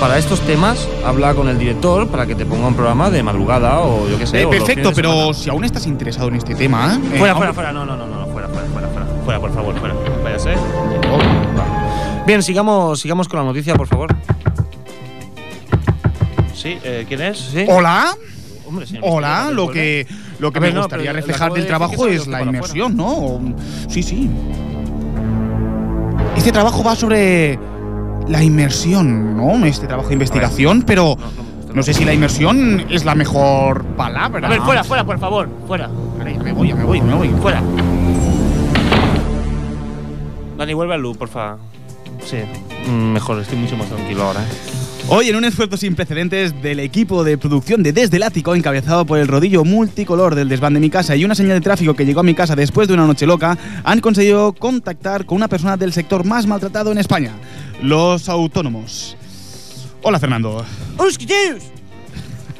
Para 0.00 0.16
estos 0.16 0.40
temas, 0.42 0.88
habla 1.04 1.34
con 1.34 1.48
el 1.48 1.58
director 1.58 2.06
para 2.08 2.24
que 2.24 2.36
te 2.36 2.46
ponga 2.46 2.68
un 2.68 2.74
programa 2.74 3.10
de 3.10 3.22
madrugada 3.22 3.80
o 3.80 4.08
yo 4.08 4.16
qué 4.16 4.26
sé. 4.28 4.42
Eh, 4.42 4.46
perfecto, 4.46 4.92
pero 4.94 5.10
semana. 5.12 5.34
si 5.34 5.50
aún 5.50 5.64
estás 5.64 5.86
interesado 5.86 6.28
en 6.28 6.36
este 6.36 6.54
tema. 6.54 7.00
eh, 7.12 7.18
Fuera, 7.18 7.32
aún- 7.32 7.38
fuera, 7.38 7.52
fuera, 7.52 7.72
no, 7.72 7.84
no, 7.84 7.96
no, 7.96 8.06
no, 8.06 8.26
fuera, 8.28 8.48
fuera, 8.48 8.66
fuera, 8.68 8.88
fuera. 8.88 9.06
Fuera, 9.24 9.40
por 9.40 9.52
favor, 9.52 9.78
fuera. 9.80 9.94
Váyase. 10.22 10.54
Bien, 12.26 12.42
sigamos, 12.44 13.00
sigamos 13.00 13.26
con 13.28 13.40
la 13.40 13.46
noticia, 13.46 13.74
por 13.74 13.88
favor. 13.88 14.14
Sí, 16.54 16.78
eh, 16.84 17.04
¿quién 17.08 17.20
es? 17.22 17.38
¿Sí? 17.38 17.64
Hola, 17.68 18.14
Hombre, 18.66 18.86
señor 18.86 19.02
hola, 19.06 19.50
lo 19.52 19.68
que, 19.70 20.06
lo 20.38 20.52
que 20.52 20.60
ver, 20.60 20.70
me 20.70 20.76
no, 20.76 20.82
gustaría 20.82 21.12
reflejar 21.12 21.52
del 21.52 21.66
trabajo 21.66 22.06
es 22.06 22.26
la 22.28 22.42
inmersión, 22.42 22.96
¿no? 22.96 23.06
O- 23.08 23.40
Sí, 23.88 24.02
sí. 24.02 24.30
Este 26.36 26.52
trabajo 26.52 26.84
va 26.84 26.94
sobre 26.94 27.58
la 28.28 28.42
inmersión, 28.42 29.36
¿no? 29.36 29.64
Este 29.64 29.86
trabajo 29.86 30.08
de 30.08 30.14
investigación, 30.14 30.82
pero 30.86 31.16
No, 31.74 31.82
sé 31.82 31.92
si 31.94 32.04
la 32.04 32.12
inmersión 32.14 32.84
es 32.90 33.04
la 33.04 33.14
mejor 33.14 33.84
palabra. 33.96 34.46
A 34.46 34.50
ver, 34.50 34.60
fuera, 34.62 34.82
fuera, 34.84 35.04
por 35.04 35.18
favor, 35.18 35.48
fuera, 35.66 35.88
Vale, 36.18 36.38
me 36.38 36.52
voy, 36.52 36.72
me 36.72 36.82
voy, 36.84 37.00
me 37.00 37.14
voy. 37.14 37.28
fuera. 37.40 37.62
Dani, 40.56 40.74
vuelve 40.74 40.94
al 40.94 41.02
loop, 41.02 41.18
por 41.18 41.28
favor. 41.28 41.58
Sí, 42.24 42.38
mm, 42.88 43.12
mejor, 43.12 43.38
estoy 43.40 43.58
mucho 43.58 43.76
más 43.76 43.86
tranquilo 43.88 44.24
ahora. 44.24 44.40
¿eh? 44.40 44.77
Hoy, 45.10 45.30
en 45.30 45.36
un 45.36 45.44
esfuerzo 45.46 45.78
sin 45.78 45.94
precedentes 45.94 46.60
del 46.60 46.80
equipo 46.80 47.24
de 47.24 47.38
producción 47.38 47.82
de 47.82 47.94
Desde 47.94 48.18
el 48.18 48.22
Ático, 48.22 48.54
encabezado 48.54 49.06
por 49.06 49.18
el 49.18 49.26
rodillo 49.26 49.64
multicolor 49.64 50.34
del 50.34 50.50
desván 50.50 50.74
de 50.74 50.80
mi 50.80 50.90
casa 50.90 51.16
y 51.16 51.24
una 51.24 51.34
señal 51.34 51.54
de 51.54 51.62
tráfico 51.62 51.94
que 51.94 52.04
llegó 52.04 52.20
a 52.20 52.24
mi 52.24 52.34
casa 52.34 52.54
después 52.54 52.88
de 52.88 52.94
una 52.94 53.06
noche 53.06 53.26
loca, 53.26 53.56
han 53.84 54.00
conseguido 54.00 54.52
contactar 54.52 55.24
con 55.24 55.36
una 55.36 55.48
persona 55.48 55.78
del 55.78 55.94
sector 55.94 56.26
más 56.26 56.46
maltratado 56.46 56.92
en 56.92 56.98
España, 56.98 57.32
los 57.80 58.28
autónomos. 58.28 59.16
Hola, 60.02 60.20
Fernando. 60.20 60.62
¡Unos 60.98 61.16
quitillos! 61.16 61.62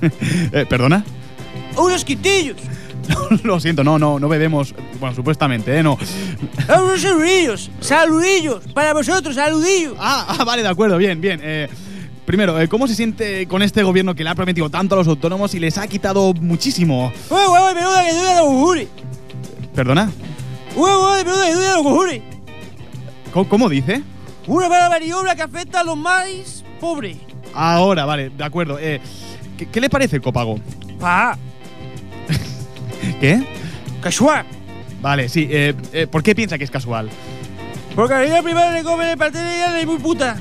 Eh, 0.52 0.64
¿Perdona? 0.66 1.04
¡Unos 1.76 2.02
quitillos! 2.02 2.56
Lo 3.42 3.60
siento, 3.60 3.84
no, 3.84 3.98
no, 3.98 4.18
no 4.18 4.28
bebemos. 4.28 4.74
Bueno, 4.98 5.14
supuestamente, 5.14 5.76
¿eh? 5.76 5.82
No. 5.82 5.98
¡Unos 6.68 7.02
saludillos! 7.02 7.70
¡Saludillos! 7.80 8.64
¡Para 8.72 8.94
vosotros, 8.94 9.34
saludillos! 9.34 9.94
Ah, 9.98 10.36
ah, 10.38 10.44
vale, 10.44 10.62
de 10.62 10.68
acuerdo, 10.68 10.96
bien, 10.96 11.20
bien. 11.20 11.40
Eh, 11.42 11.68
primero, 12.28 12.60
eh, 12.60 12.68
¿cómo 12.68 12.86
se 12.86 12.94
siente 12.94 13.48
con 13.48 13.62
este 13.62 13.82
gobierno 13.82 14.14
que 14.14 14.22
le 14.22 14.28
ha 14.28 14.34
prometido 14.34 14.68
tanto 14.68 14.94
a 14.94 14.98
los 14.98 15.08
autónomos 15.08 15.54
y 15.54 15.60
les 15.60 15.78
ha 15.78 15.86
quitado 15.86 16.34
muchísimo? 16.34 17.10
¡Uy, 17.30 17.38
huevo, 17.38 17.74
menuda 17.74 18.04
que 18.04 18.12
duele 18.12 18.30
a 18.30 18.42
los! 18.42 18.86
¿Perdona? 19.74 20.12
¡Uy, 20.76 20.82
huevo, 20.82 21.10
menuda 21.16 21.46
que 21.46 21.54
duele 21.54 21.68
a 21.68 21.76
los! 21.76 22.20
¿Cómo, 23.32 23.48
cómo 23.48 23.68
dice? 23.70 24.02
Una 24.46 24.68
mala 24.68 24.90
maniobra 24.90 25.34
que 25.34 25.40
afecta 25.40 25.80
a 25.80 25.84
los 25.84 25.96
más 25.96 26.62
pobres. 26.78 27.16
Ahora, 27.54 28.04
vale, 28.04 28.28
de 28.28 28.44
acuerdo. 28.44 28.78
Eh, 28.78 29.00
¿qué, 29.56 29.64
qué 29.64 29.80
le 29.80 29.88
parece 29.88 30.16
el 30.16 30.22
copago? 30.22 30.60
¡Pa! 31.00 31.38
¿Qué? 33.20 33.42
¡Casual! 34.02 34.44
Vale, 35.00 35.30
sí. 35.30 35.48
Eh, 35.50 35.74
eh, 35.94 36.06
¿Por 36.06 36.22
qué 36.22 36.34
piensa 36.34 36.58
que 36.58 36.64
es 36.64 36.70
casual? 36.70 37.08
Porque 37.94 38.12
a 38.12 38.20
la 38.20 38.42
primera 38.42 38.70
le 38.70 38.82
come 38.82 39.12
el 39.12 39.16
pastel 39.16 39.46
y 39.46 39.80
ya 39.80 39.86
muy 39.86 39.96
puta. 39.96 40.36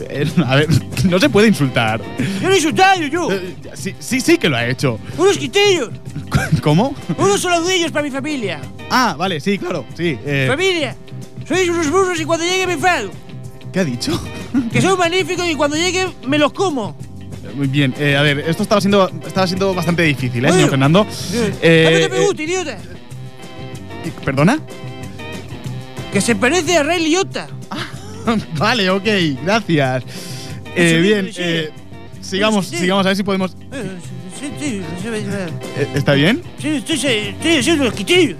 Eh, 0.00 0.26
a 0.46 0.56
ver, 0.56 0.68
no 1.04 1.18
se 1.18 1.28
puede 1.28 1.48
insultar. 1.48 2.00
Yo 2.40 2.48
no 2.48 2.54
he 2.54 2.56
insultado, 2.56 3.02
yo. 3.02 3.30
Eh, 3.32 3.56
sí, 3.74 3.94
sí, 3.98 4.20
sí 4.20 4.38
que 4.38 4.48
lo 4.48 4.56
ha 4.56 4.66
hecho. 4.66 4.98
¡Unos 5.16 5.38
quitillos! 5.38 5.90
¿Cómo? 6.62 6.94
¡Unos 7.18 7.40
saludillos 7.40 7.90
para 7.92 8.02
mi 8.04 8.10
familia! 8.10 8.60
Ah, 8.90 9.14
vale, 9.18 9.40
sí, 9.40 9.58
claro, 9.58 9.84
sí. 9.96 10.18
eh, 10.24 10.46
¡Familia! 10.48 10.96
Sois 11.46 11.68
unos 11.68 11.90
burros 11.90 12.20
y 12.20 12.24
cuando 12.24 12.44
llegue 12.44 12.66
me 12.66 12.72
enfado. 12.74 13.10
¿Qué 13.72 13.80
ha 13.80 13.84
dicho? 13.84 14.20
Que 14.72 14.80
son 14.80 14.98
magníficos 14.98 15.46
y 15.48 15.54
cuando 15.54 15.76
llegue 15.76 16.06
me 16.26 16.38
los 16.38 16.52
como. 16.52 16.96
Muy 17.54 17.68
bien, 17.68 17.94
eh, 17.98 18.16
a 18.16 18.22
ver, 18.22 18.40
esto 18.40 18.62
estaba 18.64 18.80
siendo, 18.80 19.08
estaba 19.26 19.46
siendo 19.46 19.72
bastante 19.72 20.02
difícil, 20.02 20.44
¿eh, 20.44 20.48
Oye. 20.48 20.54
señor 20.54 20.70
Fernando? 20.70 21.06
Eh, 21.62 22.08
te 22.36 22.42
idiota. 22.42 22.78
¿Perdona? 24.24 24.58
Que 26.12 26.20
se 26.20 26.34
parece 26.34 26.76
a 26.76 26.82
Ray 26.82 27.04
Liotta. 27.04 27.48
vale, 28.58 28.90
ok, 28.90 29.06
gracias. 29.42 30.04
Eh, 30.74 31.00
bien, 31.00 31.30
eh, 31.36 31.70
sigamos, 32.20 32.66
sigamos 32.66 33.06
a 33.06 33.10
ver 33.10 33.16
si 33.16 33.22
podemos. 33.22 33.56
Eh, 33.72 33.98
eh, 34.60 35.88
¿Está 35.94 36.12
bien? 36.14 36.42
sí, 36.58 36.82
estoy, 36.86 37.58
haciendo 37.58 37.84
los 37.84 37.94
quitillos. 37.94 38.36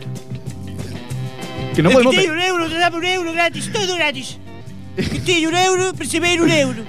Que 1.75 1.83
no 1.83 1.89
el 1.91 1.95
podemos. 1.95 2.15
quitillo, 2.15 2.33
un 2.33 2.41
euro, 2.41 2.69
te 2.69 2.79
dame 2.79 2.97
un 2.97 3.05
euro 3.05 3.33
gratis, 3.33 3.71
todo 3.73 3.97
gratis. 3.97 4.39
Quitillo, 4.97 5.49
un 5.49 5.57
euro, 5.57 5.93
persevero, 5.95 6.45
un 6.45 6.51
euro. 6.51 6.83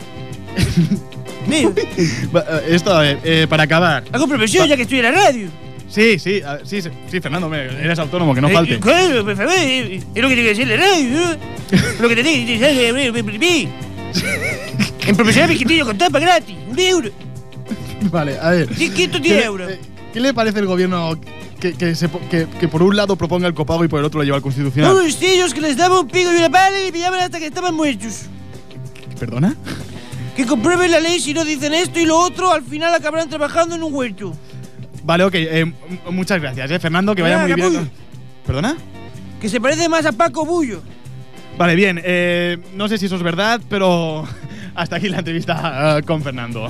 Va, 2.36 2.42
eh, 2.42 2.76
Esto, 2.76 2.94
a 2.94 3.02
ver, 3.02 3.20
eh, 3.24 3.48
para 3.50 3.64
acabar. 3.64 4.04
hago 4.12 4.28
profesión 4.28 4.68
ya 4.68 4.76
que 4.76 4.84
estoy 4.84 5.00
en 5.00 5.04
la 5.06 5.12
radio. 5.12 5.50
Sí, 5.90 6.20
sí, 6.20 6.42
a 6.42 6.60
sí, 6.66 6.82
sí, 6.82 6.90
sí, 7.10 7.20
Fernando, 7.22 7.48
me- 7.50 7.64
eres 7.66 7.98
autónomo, 8.00 8.36
que 8.36 8.42
no 8.42 8.50
Eh, 8.50 8.54
falte. 8.54 8.80
Claro, 8.80 9.24
por 9.24 9.36
favor, 9.38 9.54
eh, 9.58 9.96
es 10.14 10.22
lo 10.22 10.28
que 10.30 10.36
tiene 10.36 10.44
que 10.44 10.50
decir 10.50 10.68
la 10.68 10.76
radio, 10.78 11.10
¿no? 11.10 12.02
Lo 12.02 12.10
que 12.10 12.16
te 12.16 12.24
tiene 12.24 12.46
que 12.46 12.58
decir. 12.60 13.70
En 15.08 15.16
profesión 15.16 15.50
mi 15.50 15.56
quitillo 15.58 15.86
con 15.86 15.98
tapa 15.98 16.20
gratis, 16.20 16.56
un 16.70 16.78
euro. 16.78 17.10
Vale, 18.12 18.38
a 18.40 18.50
ver. 18.52 18.76
Sí, 18.76 18.90
quito 18.90 19.14
¿Qué 19.18 19.24
10 19.30 19.38
le- 19.38 19.46
euros. 19.46 19.72
eh, 19.72 19.80
¿Qué 20.14 20.20
le 20.20 20.34
parece 20.34 20.60
el 20.60 20.66
gobierno 20.66 21.18
que, 21.62 21.74
que, 21.74 21.96
se 21.96 22.10
po- 22.10 22.20
que- 22.30 22.48
que 22.60 22.68
por 22.68 22.84
un 22.84 22.96
lado 22.98 23.16
proponga 23.16 23.48
el 23.48 23.54
copago 23.54 23.86
y 23.86 23.88
por 23.88 24.00
el 24.00 24.06
otro 24.06 24.20
lo 24.20 24.24
lleva 24.26 24.36
al 24.38 24.44
constitucional? 24.44 24.94
Unos 24.94 25.18
tíos 25.18 25.54
que 25.54 25.62
les 25.62 25.78
daba 25.78 26.02
un 26.02 26.08
pico 26.08 26.32
y 26.34 26.36
una 26.36 26.50
pala 26.50 26.86
y 26.86 26.92
pillaban 26.92 27.22
hasta 27.22 27.40
que 27.40 27.46
estaban 27.48 27.74
muertos. 27.74 28.24
¿Perdona? 29.18 29.56
Que 30.36 30.46
comprueben 30.46 30.92
la 30.92 31.00
ley 31.00 31.20
si 31.22 31.34
no 31.34 31.46
dicen 31.46 31.74
esto 31.74 32.00
y 32.00 32.06
lo 32.06 32.18
otro, 32.20 32.52
al 32.52 32.64
final 32.64 32.94
acabarán 32.94 33.30
trabajando 33.30 33.76
en 33.76 33.84
un 33.84 33.94
huerto. 33.94 34.36
Vale, 35.08 35.24
ok, 35.24 35.36
eh, 35.36 35.72
muchas 36.12 36.42
gracias, 36.42 36.70
eh, 36.70 36.80
Fernando, 36.80 37.16
que 37.16 37.22
vaya 37.22 37.38
muy 37.38 37.54
bien. 37.54 37.60
capullo. 37.60 37.88
¿Perdona? 38.46 38.76
Que 39.40 39.48
se 39.48 39.62
parece 39.62 39.88
más 39.88 40.06
a 40.06 40.12
Paco 40.12 40.46
Bullo. 40.46 40.82
Vale, 41.58 41.76
bien, 41.76 42.02
eh, 42.04 42.58
no 42.76 42.90
sé 42.90 42.98
si 42.98 43.06
eso 43.06 43.16
es 43.16 43.24
verdad, 43.24 43.62
pero 43.70 44.26
hasta 44.76 44.98
aquí 44.98 45.08
la 45.08 45.20
entrevista 45.20 46.00
eh, 46.00 46.04
con 46.04 46.22
Fernando. 46.22 46.68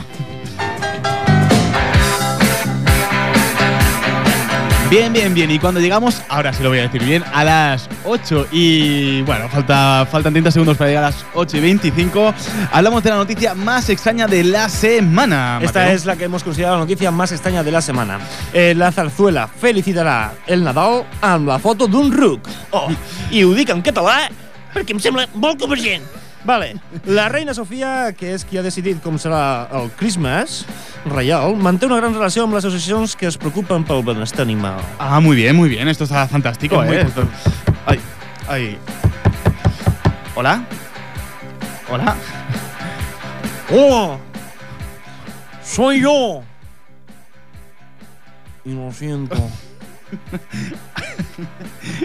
Bien, 4.89 5.11
bien, 5.11 5.33
bien. 5.33 5.51
Y 5.51 5.59
cuando 5.59 5.81
llegamos, 5.81 6.21
ahora 6.29 6.53
sí 6.53 6.63
lo 6.63 6.69
voy 6.69 6.79
a 6.79 6.83
decir 6.83 7.03
bien, 7.03 7.21
a 7.33 7.43
las 7.43 7.89
8 8.05 8.47
y 8.53 9.21
bueno, 9.23 9.49
falta, 9.49 10.07
faltan 10.09 10.31
30 10.31 10.49
segundos 10.49 10.77
para 10.77 10.89
llegar 10.89 11.03
a 11.03 11.07
las 11.09 11.25
8 11.33 11.57
y 11.57 11.59
25. 11.59 12.33
Hablamos 12.71 13.03
de 13.03 13.09
la 13.09 13.17
noticia 13.17 13.53
más 13.53 13.89
extraña 13.89 14.27
de 14.27 14.45
la 14.45 14.69
semana. 14.69 15.59
Esta 15.61 15.79
Mateo. 15.81 15.95
es 15.95 16.05
la 16.05 16.15
que 16.15 16.23
hemos 16.23 16.41
considerado 16.41 16.77
la 16.77 16.83
noticia 16.83 17.11
más 17.11 17.33
extraña 17.33 17.63
de 17.63 17.71
la 17.71 17.81
semana. 17.81 18.19
Eh, 18.53 18.73
la 18.77 18.93
zarzuela 18.93 19.49
felicitarà 19.49 20.31
el 20.47 20.63
Nadal 20.63 21.03
amb 21.19 21.49
la 21.49 21.59
foto 21.59 21.87
d'un 21.91 22.09
ruc. 22.15 22.47
Oh, 22.71 22.87
i 23.29 23.43
ho 23.43 23.51
dic 23.57 23.75
en 23.75 23.83
català 23.83 24.29
perquè 24.71 24.95
em 24.95 25.03
sembla 25.03 25.27
molt 25.35 25.59
convergent. 25.59 26.07
Vale. 26.47 26.77
La 27.03 27.27
reina 27.27 27.53
Sofia, 27.53 28.13
que 28.15 28.29
és 28.31 28.45
qui 28.47 28.55
ha 28.55 28.61
decidit 28.63 29.01
com 29.03 29.17
serà 29.19 29.67
el 29.75 29.89
Christmas 29.99 30.61
reial, 31.11 31.57
manté 31.59 31.89
una 31.89 31.97
gran 31.99 32.13
relació 32.15 32.45
amb 32.47 32.55
les 32.55 32.63
associacions 32.63 33.17
que 33.19 33.27
es 33.27 33.35
preocupen 33.35 33.83
pel 33.83 33.99
benestar 34.07 34.45
animal. 34.45 34.79
Ah, 34.97 35.19
muy 35.19 35.35
bien, 35.35 35.57
muy 35.57 35.67
bien. 35.67 35.91
Esto 35.91 36.05
está 36.05 36.23
fantástico, 36.31 36.79
muy 36.81 36.95
eh. 36.95 37.07
Ay, 37.85 37.99
ay. 38.47 38.77
¿Hola? 40.35 40.63
¿Hola? 41.91 42.15
¡Hola! 43.69 44.17
¡Soy 45.61 45.99
yo! 45.99 46.43
Y 48.63 48.73
lo 48.73 48.89
siento. 48.93 49.35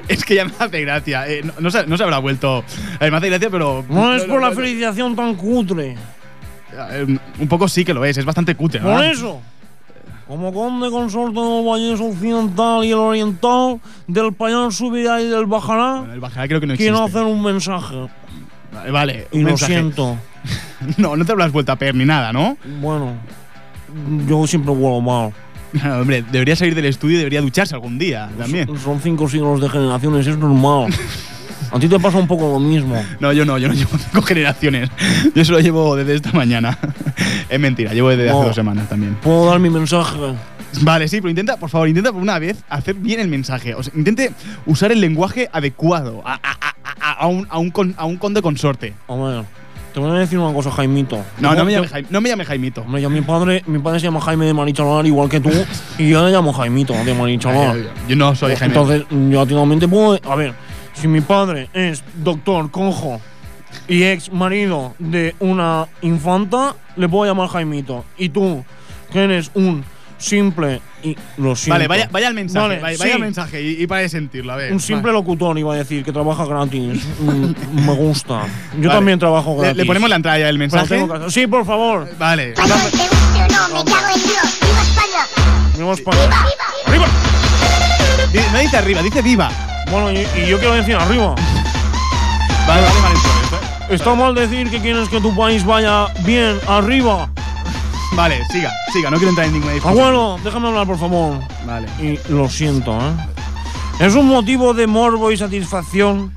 Es 0.08 0.24
que 0.24 0.34
ya 0.36 0.44
me 0.44 0.52
hace 0.58 0.80
gracia. 0.80 1.28
eh, 1.28 1.42
no, 1.44 1.52
no 1.60 1.70
se, 1.70 1.86
no 1.86 1.96
se 1.96 2.02
habrá 2.04 2.18
vuelto. 2.18 2.64
eh, 3.00 3.10
me 3.10 3.16
hace 3.16 3.28
gracia, 3.28 3.50
pero. 3.50 3.84
No 3.88 4.14
es 4.14 4.24
por 4.24 4.40
la 4.40 4.50
no, 4.50 4.56
felicitación 4.56 5.14
tan 5.16 5.34
cutre. 5.34 5.96
eh, 6.90 7.18
un 7.38 7.48
poco 7.48 7.68
sí 7.68 7.84
que 7.84 7.94
lo 7.94 8.04
es, 8.04 8.16
es 8.18 8.24
bastante 8.24 8.54
cutre, 8.54 8.80
¿no? 8.80 8.92
Por 8.94 9.04
eso, 9.04 9.40
como 10.28 10.52
conde 10.52 10.90
consorte 10.90 11.38
del 11.40 11.64
Vallés 11.66 12.00
Occidental 12.00 12.84
y 12.84 12.88
el 12.92 12.98
Oriental, 12.98 13.80
del 14.06 14.32
Payán 14.32 14.72
subirá 14.72 15.20
y 15.20 15.26
del 15.28 15.46
bajará, 15.46 16.04
El 16.12 16.20
bajará 16.20 16.48
creo 16.48 16.60
que 16.60 16.66
no 16.66 16.76
quiero 16.76 17.02
hacer 17.04 17.22
un 17.24 17.42
mensaje. 17.42 18.08
Vale, 18.72 18.90
Vale, 18.90 19.28
Y 19.32 19.38
un 19.38 19.42
lo 19.44 19.48
mensaje. 19.50 19.72
siento. 19.74 20.16
No, 20.96 21.14
no 21.16 21.24
te 21.24 21.30
habrás 21.30 21.52
vuelto 21.52 21.70
a 21.70 21.76
per 21.76 21.94
ni 21.94 22.04
nada, 22.04 22.32
¿no? 22.32 22.56
Bueno, 22.80 23.12
yo 24.26 24.44
siempre 24.48 24.74
vuelo 24.74 25.00
mal. 25.00 25.32
Hombre, 26.00 26.24
debería 26.30 26.56
salir 26.56 26.74
del 26.74 26.86
estudio 26.86 27.16
y 27.16 27.18
debería 27.18 27.40
ducharse 27.40 27.74
algún 27.74 27.98
día 27.98 28.28
también. 28.38 28.68
Son 28.78 29.00
cinco 29.00 29.28
siglos 29.28 29.60
de 29.60 29.68
generaciones, 29.68 30.26
es 30.26 30.36
normal. 30.38 30.92
A 31.70 31.78
ti 31.78 31.88
te 31.88 31.98
pasa 31.98 32.18
un 32.18 32.26
poco 32.26 32.50
lo 32.52 32.58
mismo. 32.60 33.02
No, 33.18 33.32
yo 33.32 33.44
no, 33.46 33.56
yo 33.56 33.68
no 33.68 33.74
llevo 33.74 33.96
cinco 33.96 34.20
generaciones. 34.22 34.90
Yo 35.34 35.44
solo 35.44 35.60
llevo 35.60 35.96
desde 35.96 36.14
esta 36.16 36.32
mañana. 36.32 36.78
Es 37.48 37.60
mentira, 37.60 37.92
llevo 37.92 38.08
desde 38.08 38.30
hace 38.30 38.38
No. 38.38 38.46
dos 38.46 38.54
semanas 38.54 38.88
también. 38.88 39.14
¿Puedo 39.22 39.46
dar 39.46 39.58
mi 39.58 39.68
mensaje? 39.68 40.16
Vale, 40.80 41.06
sí, 41.06 41.18
pero 41.20 41.28
intenta, 41.28 41.58
por 41.58 41.68
favor, 41.68 41.86
intenta 41.86 42.12
por 42.12 42.22
una 42.22 42.38
vez 42.38 42.64
hacer 42.70 42.94
bien 42.94 43.20
el 43.20 43.28
mensaje. 43.28 43.74
O 43.74 43.82
sea, 43.82 43.92
intente 43.94 44.32
usar 44.64 44.90
el 44.90 45.00
lenguaje 45.02 45.50
adecuado 45.52 46.22
a, 46.24 46.32
a- 46.34 46.38
a- 46.42 46.74
a- 47.00 47.12
a 47.12 47.26
un, 47.26 47.46
a, 47.50 47.58
un 47.58 47.70
con- 47.70 47.94
a 47.98 48.06
un 48.06 48.16
conde 48.16 48.40
consorte. 48.40 48.94
A 49.06 49.14
ver, 49.16 49.44
te 49.92 50.00
voy 50.00 50.10
a 50.10 50.14
decir 50.14 50.38
una 50.38 50.52
cosa, 50.52 50.70
Jaimito. 50.70 51.24
No, 51.38 51.54
no 51.54 51.64
me 51.64 51.72
llame, 51.72 51.88
no 52.10 52.20
me 52.20 52.28
llame 52.28 52.44
Jaimito. 52.44 52.82
Hombre, 52.82 53.08
mi 53.08 53.20
padre, 53.20 53.62
mi 53.66 53.78
padre 53.78 54.00
se 54.00 54.04
llama 54.04 54.20
Jaime 54.20 54.46
de 54.46 54.54
Marichalar, 54.54 55.06
igual 55.06 55.28
que 55.28 55.40
tú, 55.40 55.50
y 55.98 56.08
yo 56.08 56.24
le 56.24 56.32
llamo 56.32 56.52
Jaimito 56.52 56.92
de 56.92 57.14
Marichalar. 57.14 57.76
Yo, 57.76 57.90
yo 58.08 58.16
no 58.16 58.34
soy 58.34 58.56
Jaime. 58.56 58.74
Entonces, 58.74 59.06
yo 59.10 59.40
antiguamente 59.40 59.86
puedo. 59.88 60.18
A 60.30 60.34
ver, 60.34 60.54
si 60.94 61.08
mi 61.08 61.20
padre 61.20 61.68
es 61.72 62.02
doctor 62.16 62.70
cojo 62.70 63.20
y 63.88 64.04
ex 64.04 64.32
marido 64.32 64.94
de 64.98 65.34
una 65.40 65.86
infanta, 66.02 66.76
le 66.96 67.08
puedo 67.08 67.30
llamar 67.30 67.48
Jaimito. 67.48 68.04
Y 68.16 68.28
tú, 68.28 68.64
que 69.12 69.24
eres 69.24 69.50
un 69.54 69.84
simple 70.22 70.80
y 71.02 71.16
lo 71.36 71.54
siento. 71.56 71.74
Vale, 71.74 71.88
vaya, 71.88 72.08
vaya 72.10 72.28
al 72.28 72.34
mensaje. 72.34 72.66
Vale, 72.68 72.80
vaya, 72.80 72.96
sí. 72.96 73.02
vaya 73.02 73.18
mensaje 73.18 73.60
y, 73.62 73.82
y 73.82 73.86
para 73.86 74.02
de 74.02 74.08
sentirlo, 74.08 74.52
a 74.52 74.56
ver. 74.56 74.72
Un 74.72 74.80
simple 74.80 75.10
va. 75.10 75.18
locutor 75.18 75.58
iba 75.58 75.74
a 75.74 75.76
decir 75.76 76.04
que 76.04 76.12
trabaja 76.12 76.44
gratis. 76.44 77.02
Mm, 77.20 77.52
me 77.86 77.92
gusta. 77.94 78.42
Yo 78.74 78.88
Vale. 78.88 78.90
también 78.90 79.18
trabajo 79.18 79.54
Le, 79.56 79.62
gratis. 79.62 79.76
le 79.78 79.84
ponemos 79.84 80.08
la 80.10 80.16
entrada 80.16 80.38
ya 80.38 80.46
del 80.46 80.58
mensaje. 80.58 81.06
que- 81.06 81.30
Sí, 81.30 81.46
por 81.46 81.66
favor. 81.66 82.08
Vale. 82.18 82.54
O 82.56 82.66
no, 82.66 82.74
me 82.76 83.90
cago 83.90 84.08
en 84.14 84.22
Dios. 84.22 84.58
¡Viva 84.60 84.82
España! 84.82 85.26
Vamos 85.78 86.00
para- 86.00 86.18
¡Viva, 86.18 86.36
viva! 86.46 86.64
¡Arriba! 86.86 88.52
No 88.52 88.58
dice 88.58 88.76
arriba, 88.76 89.02
dice 89.02 89.22
viva. 89.22 89.50
Bueno, 89.90 90.10
y, 90.12 90.18
y 90.40 90.46
yo 90.46 90.58
quiero 90.58 90.74
decir 90.74 90.94
arriba. 90.94 91.34
Vale, 92.66 92.80
vale, 92.82 93.00
vale. 93.02 93.14
¿eh? 93.16 93.94
Está 93.94 94.14
mal 94.14 94.34
decir 94.34 94.70
que 94.70 94.80
quieres 94.80 95.08
que 95.08 95.20
tu 95.20 95.34
país 95.36 95.64
vaya 95.66 96.06
bien 96.24 96.58
arriba. 96.66 97.28
Vale, 98.14 98.44
siga, 98.50 98.70
siga, 98.92 99.10
no 99.10 99.16
quiero 99.16 99.30
entrar 99.30 99.46
en 99.46 99.54
ninguna 99.54 99.72
discusión. 99.72 100.00
Abuelo, 100.00 100.38
déjame 100.44 100.68
hablar, 100.68 100.86
por 100.86 100.98
favor. 100.98 101.38
Vale. 101.66 101.88
Y 102.00 102.18
lo 102.30 102.48
siento, 102.48 102.98
¿eh? 102.98 103.12
Es 104.00 104.14
un 104.14 104.26
motivo 104.26 104.74
de 104.74 104.86
morbo 104.86 105.30
y 105.30 105.36
satisfacción 105.36 106.32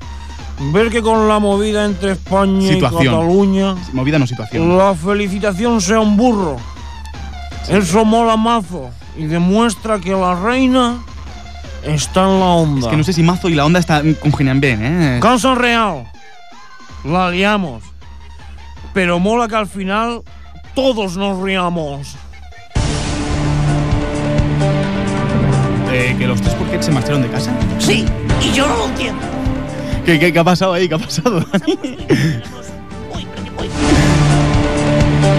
ver 0.72 0.90
que 0.90 1.02
con 1.02 1.28
la 1.28 1.38
movida 1.38 1.84
entre 1.84 2.12
España 2.12 2.72
Situación. 2.72 3.02
y 3.02 3.06
Cataluña 3.06 3.74
Movida 3.92 4.18
no 4.18 4.26
situación. 4.26 4.78
la 4.78 4.94
felicitación 4.94 5.80
sea 5.80 6.00
un 6.00 6.16
burro. 6.16 6.56
Eso 7.68 8.04
mola 8.04 8.36
mazo 8.36 8.90
y 9.18 9.24
demuestra 9.26 9.98
que 9.98 10.12
la 10.12 10.34
reina 10.34 10.98
está 11.84 12.22
en 12.22 12.40
la 12.40 12.46
onda. 12.46 12.80
Es 12.80 12.86
que 12.86 12.96
no 12.96 13.04
sé 13.04 13.12
si 13.12 13.22
Mazo 13.22 13.48
y 13.48 13.54
la 13.54 13.64
onda 13.64 13.80
están 13.80 14.14
congenian 14.14 14.60
bien, 14.60 14.84
¿eh? 14.84 15.18
Casa 15.20 15.54
Real. 15.54 16.04
La 17.04 17.30
liamos. 17.30 17.82
Pero 18.94 19.18
mola 19.18 19.48
que 19.48 19.56
al 19.56 19.66
final 19.66 20.22
todos 20.76 21.16
nos 21.16 21.40
riamos. 21.42 22.16
Eh, 25.90 26.14
que 26.18 26.26
los 26.26 26.40
tres 26.42 26.54
Purquets 26.54 26.84
se 26.84 26.92
marcharon 26.92 27.22
de 27.22 27.28
casa. 27.28 27.50
Sí, 27.78 28.04
y 28.42 28.52
yo 28.54 28.68
no 28.68 28.76
lo 28.76 28.84
entiendo. 28.88 29.22
¿Qué, 30.04 30.20
qué, 30.20 30.32
qué 30.32 30.38
ha 30.38 30.44
pasado 30.44 30.74
ahí? 30.74 30.86
¿Qué 30.86 30.94
ha 30.94 30.98
pasado, 30.98 31.40
Dani? 31.40 31.78
Uy, 33.14 33.26
voy. 33.56 33.68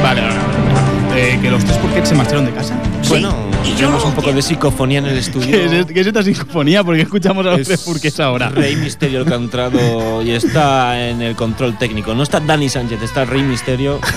Vale, 0.01 0.21
no, 0.21 0.27
no, 0.27 0.33
no. 0.33 1.15
Eh, 1.15 1.37
que 1.39 1.51
los 1.51 1.63
tres 1.63 1.77
Purquets 1.77 2.09
se 2.09 2.15
marcharon 2.15 2.45
de 2.45 2.51
casa. 2.51 2.75
Bueno, 3.07 3.35
y 3.63 3.69
yo 3.71 3.75
tenemos 3.75 4.05
un 4.05 4.13
poco 4.13 4.33
de 4.33 4.41
psicofonía 4.41 4.97
en 4.99 5.05
el 5.05 5.17
estudio. 5.19 5.51
¿Qué 5.51 5.79
es, 5.81 5.85
qué 5.85 5.99
es 5.99 6.07
esta 6.07 6.23
sinfonía? 6.23 6.83
Porque 6.83 7.03
escuchamos 7.03 7.45
a 7.45 7.51
los 7.51 7.59
Es 7.59 7.67
tres 7.67 7.81
Purquets 7.81 8.19
ahora. 8.19 8.49
Rey 8.49 8.75
Misterio 8.75 9.19
el 9.19 9.25
que 9.27 9.33
ha 9.33 9.37
entrado 9.37 10.23
y 10.23 10.31
está 10.31 11.07
en 11.07 11.21
el 11.21 11.35
control 11.35 11.77
técnico. 11.77 12.15
No 12.15 12.23
está 12.23 12.39
Dani 12.39 12.69
Sánchez, 12.69 13.03
está 13.03 13.23
Rey 13.25 13.43
Misterio. 13.43 13.99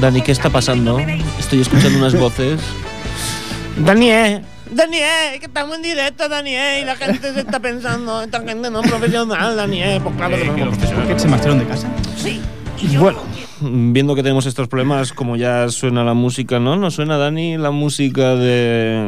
Dani, 0.00 0.22
¿qué 0.22 0.32
está 0.32 0.50
pasando? 0.50 0.98
Estoy 1.38 1.60
escuchando 1.60 1.98
unas 1.98 2.18
voces. 2.18 2.60
Daniel, 3.78 4.42
Daniel, 4.70 5.38
que 5.38 5.46
estamos 5.46 5.76
en 5.76 5.82
directo, 5.82 6.28
Daniel, 6.28 6.82
y 6.82 6.84
la 6.84 6.96
gente 6.96 7.32
se 7.32 7.40
está 7.40 7.60
pensando, 7.60 8.22
esta 8.22 8.40
gente 8.40 8.70
no 8.70 8.80
es 8.82 8.90
profesional, 8.90 9.56
Daniel, 9.56 10.00
pues 10.02 10.14
claro 10.16 10.36
que 10.36 10.42
Eh, 10.42 10.46
no 10.46 10.64
los 10.66 10.78
tres 10.78 10.90
profesionales. 10.90 10.98
Purquets 11.00 11.22
se 11.22 11.28
marcharon 11.28 11.58
de 11.58 11.66
casa. 11.66 11.88
Sí, 12.16 12.40
y 12.82 12.96
Bueno, 12.96 13.20
viendo 13.60 14.14
que 14.14 14.22
tenemos 14.22 14.46
estos 14.46 14.68
problemas, 14.68 15.12
como 15.12 15.36
ya 15.36 15.68
suena 15.68 16.04
la 16.04 16.14
música, 16.14 16.58
¿no? 16.58 16.76
¿No 16.76 16.90
suena, 16.90 17.16
Dani, 17.16 17.56
la 17.58 17.70
música 17.70 18.34
de...? 18.34 19.00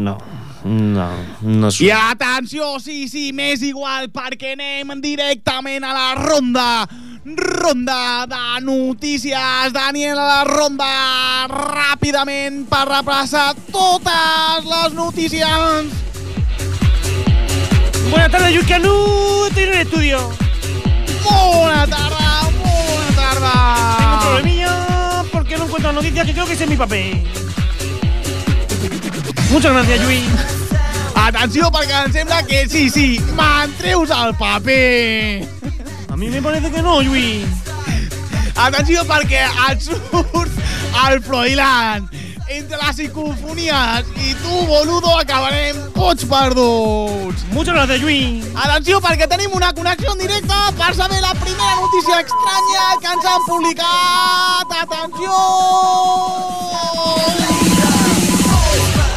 No, 0.00 0.18
no, 0.64 1.10
no 1.42 1.68
I 1.68 1.72
suena. 1.72 2.10
atenció, 2.10 2.80
sí, 2.80 3.08
sí, 3.08 3.32
m'és 3.32 3.62
igual 3.62 4.08
perquè 4.10 4.54
anem 4.56 5.00
directament 5.00 5.84
a 5.84 5.92
la 5.92 6.14
ronda. 6.16 6.88
Ronda 7.24 8.26
de 8.26 8.60
notícies. 8.60 9.72
Daniel 9.72 10.18
a 10.18 10.24
la 10.24 10.44
ronda 10.44 11.46
ràpidament 11.48 12.66
per 12.68 12.84
repassar 12.88 13.54
totes 13.72 14.66
les 14.68 14.92
notícies. 14.92 15.88
Buenas 18.10 18.30
tardes, 18.30 18.52
Yurkanu, 18.54 19.46
estoy 19.48 19.62
en 19.64 19.68
el 19.72 19.80
estudio. 19.80 20.30
Bona 21.24 21.86
tarda, 21.86 22.40
Tengo 22.42 23.08
un 23.08 23.14
tarda. 23.16 24.20
problemilla 24.20 25.24
porque 25.32 25.56
no 25.56 25.64
encuentro 25.64 25.92
las 25.92 26.02
noticias 26.04 26.26
que 26.26 26.32
creo 26.34 26.46
que 26.46 26.52
ese 26.52 26.64
es 26.64 26.70
mi 26.70 26.76
papel. 26.76 27.26
Muchas 29.50 29.72
gracias, 29.72 30.00
Yui. 30.02 30.24
Atenció, 31.14 31.70
perquè 31.72 32.04
em 32.04 32.12
sembla 32.12 32.42
que 32.44 32.68
sí, 32.68 32.90
sí, 32.90 33.18
me'n 33.38 33.72
treus 33.78 34.10
el 34.10 34.34
paper. 34.36 35.46
A 36.14 36.16
mí 36.16 36.28
me 36.28 36.40
parece 36.40 36.70
que 36.70 36.80
no, 36.80 37.02
Yui. 37.02 37.44
Atenció 38.54 39.02
perquè 39.02 39.40
et 39.66 39.80
surt 39.82 40.60
el 41.08 41.18
Froilán. 41.26 42.06
Entre 42.46 42.78
les 42.78 42.94
psicofonies 42.94 44.12
i 44.22 44.36
tu, 44.44 44.60
boludo, 44.68 45.10
acabarem 45.18 45.74
tots 45.96 46.22
perduts. 46.30 47.42
Muchas 47.50 47.74
gracias, 47.74 47.98
Yui. 47.98 48.44
Atenció 48.54 49.00
perquè 49.02 49.26
tenim 49.26 49.58
una 49.58 49.72
connexió 49.74 50.14
en 50.14 50.22
directe 50.22 50.62
per 50.78 50.94
saber 50.94 51.18
la 51.18 51.34
primera 51.34 51.82
notícia 51.82 52.22
estranya 52.22 52.86
que 53.02 53.10
ens 53.16 53.26
han 53.32 53.42
publicat. 53.50 54.78
Atenció! 54.84 55.34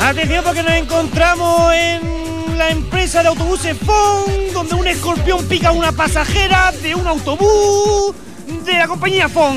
Atención 0.01 0.43
porque 0.43 0.63
nos 0.63 0.73
encontramos 0.73 1.73
en 1.75 2.26
la 2.57 2.69
empresa 2.69 3.21
de 3.21 3.27
autobuses 3.29 3.77
FON, 3.77 4.53
donde 4.53 4.75
un 4.75 4.87
escorpión 4.87 5.45
pica 5.45 5.69
a 5.69 5.71
una 5.71 5.91
pasajera 5.91 6.71
de 6.71 6.95
un 6.95 7.05
autobús 7.05 8.15
de 8.65 8.73
la 8.73 8.87
compañía 8.87 9.29
FON. 9.29 9.55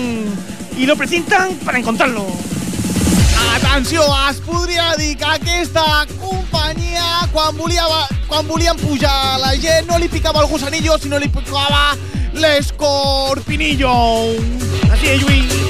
Y 0.76 0.86
lo 0.86 0.96
precintan 0.96 1.54
para 1.64 1.78
encontrarlo. 1.78 2.26
Atenció, 3.54 4.02
es 4.30 4.36
podria 4.38 4.94
dir 4.96 5.16
que 5.16 5.24
aquesta 5.24 6.06
companyia, 6.20 7.28
quan, 7.32 7.56
volia, 7.56 7.84
quan 8.26 8.46
volien 8.46 8.76
pujar 8.76 9.40
la 9.40 9.50
gent, 9.56 9.86
no 9.86 9.98
li 9.98 10.08
picava 10.08 10.40
el 10.40 10.46
gusanillo, 10.46 10.98
sinó 10.98 11.18
li 11.18 11.28
picava 11.28 11.96
l'escorpinillo. 12.34 13.90
Así 14.92 15.08
es, 15.08 15.20
Yui. 15.20 15.69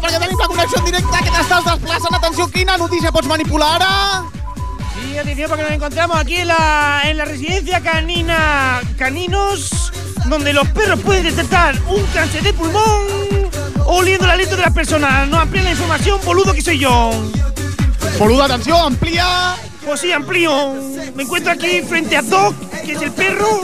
D'atenció 0.00 0.18
perquè 0.18 0.18
tenim 0.20 0.38
la 0.38 0.48
connexió 0.48 0.78
en 0.78 0.84
directe 0.84 1.22
que 1.24 1.30
t'estàs 1.30 1.64
desplaçant. 1.64 2.14
Atenció, 2.16 2.46
quina 2.48 2.76
notícia 2.78 3.12
pots 3.12 3.28
manipular 3.28 3.76
ara? 3.76 4.24
Sí, 4.94 5.18
atención 5.18 5.48
porque 5.48 5.62
nos 5.64 5.72
encontramos 5.72 6.18
aquí 6.18 6.36
en 6.36 6.48
la, 6.48 7.02
en 7.04 7.16
la 7.16 7.24
residencia 7.24 7.80
canina 7.80 8.80
Caninos, 8.98 9.92
donde 10.26 10.52
los 10.52 10.68
perros 10.68 11.00
pueden 11.00 11.24
detectar 11.24 11.74
un 11.88 12.02
cáncer 12.14 12.42
de 12.42 12.52
pulmón 12.52 13.50
oliendo 13.86 14.24
el 14.24 14.30
aliento 14.30 14.56
de 14.56 14.62
las 14.62 14.72
personas. 14.72 15.28
No 15.28 15.38
amplíen 15.38 15.64
la 15.64 15.72
información, 15.72 16.20
boludo 16.24 16.52
que 16.52 16.62
soy 16.62 16.78
yo. 16.78 17.10
Boluda, 18.18 18.44
atenció, 18.46 18.76
amplia. 18.76 19.56
Pues 19.84 20.00
sí, 20.00 20.12
amplío. 20.12 20.74
Me 21.14 21.22
encuentro 21.22 21.52
aquí 21.52 21.82
frente 21.82 22.16
a 22.16 22.22
Doc, 22.22 22.54
que 22.84 22.92
es 22.92 23.02
el 23.02 23.12
perro, 23.12 23.60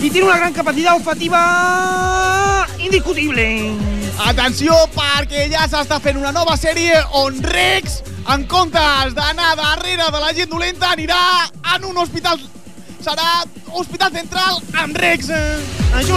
y 0.00 0.10
tiene 0.10 0.28
una 0.28 0.38
gran 0.38 0.52
capacidad 0.52 0.96
olfativa 0.96 2.66
indiscutible. 2.78 3.99
Atenció, 4.20 4.74
perquè 4.92 5.46
ja 5.48 5.64
s'està 5.64 5.96
fent 6.02 6.18
una 6.20 6.30
nova 6.34 6.56
sèrie 6.60 6.98
on 7.16 7.38
Rex, 7.40 8.02
en 8.28 8.44
comptes 8.50 9.14
d'anar 9.16 9.54
darrere 9.56 10.10
de 10.12 10.20
la 10.20 10.32
gent 10.36 10.50
dolenta, 10.52 10.92
anirà 10.92 11.20
en 11.76 11.88
un 11.88 11.96
hospital... 12.02 12.40
Serà 13.00 13.46
Hospital 13.72 14.12
Central 14.12 14.58
amb 14.76 14.98
Rex. 15.00 15.30
És. 15.32 16.10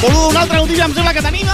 Boludo, 0.00 0.28
una 0.28 0.42
altra 0.42 0.60
notícia 0.60 0.84
em 0.86 0.94
sembla 0.94 1.12
que 1.12 1.24
tenim. 1.24 1.50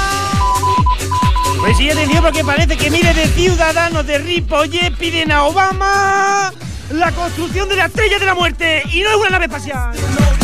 Pues 1.60 1.76
sí, 1.78 1.88
atención, 1.90 2.22
porque 2.22 2.44
parece 2.44 2.76
que 2.76 2.90
miles 2.90 3.16
de 3.16 3.26
ciudadanos 3.28 4.06
de 4.06 4.18
Ripollet 4.18 4.94
piden 4.98 5.32
a 5.32 5.44
Obama 5.44 6.52
la 6.90 7.12
construcción 7.12 7.68
de 7.70 7.76
la 7.76 7.86
estrella 7.86 8.18
de 8.18 8.26
la 8.26 8.34
muerte 8.34 8.82
y 8.92 9.00
no 9.00 9.10
es 9.10 9.16
una 9.16 9.30
nave 9.30 9.46
espacial. 9.46 10.35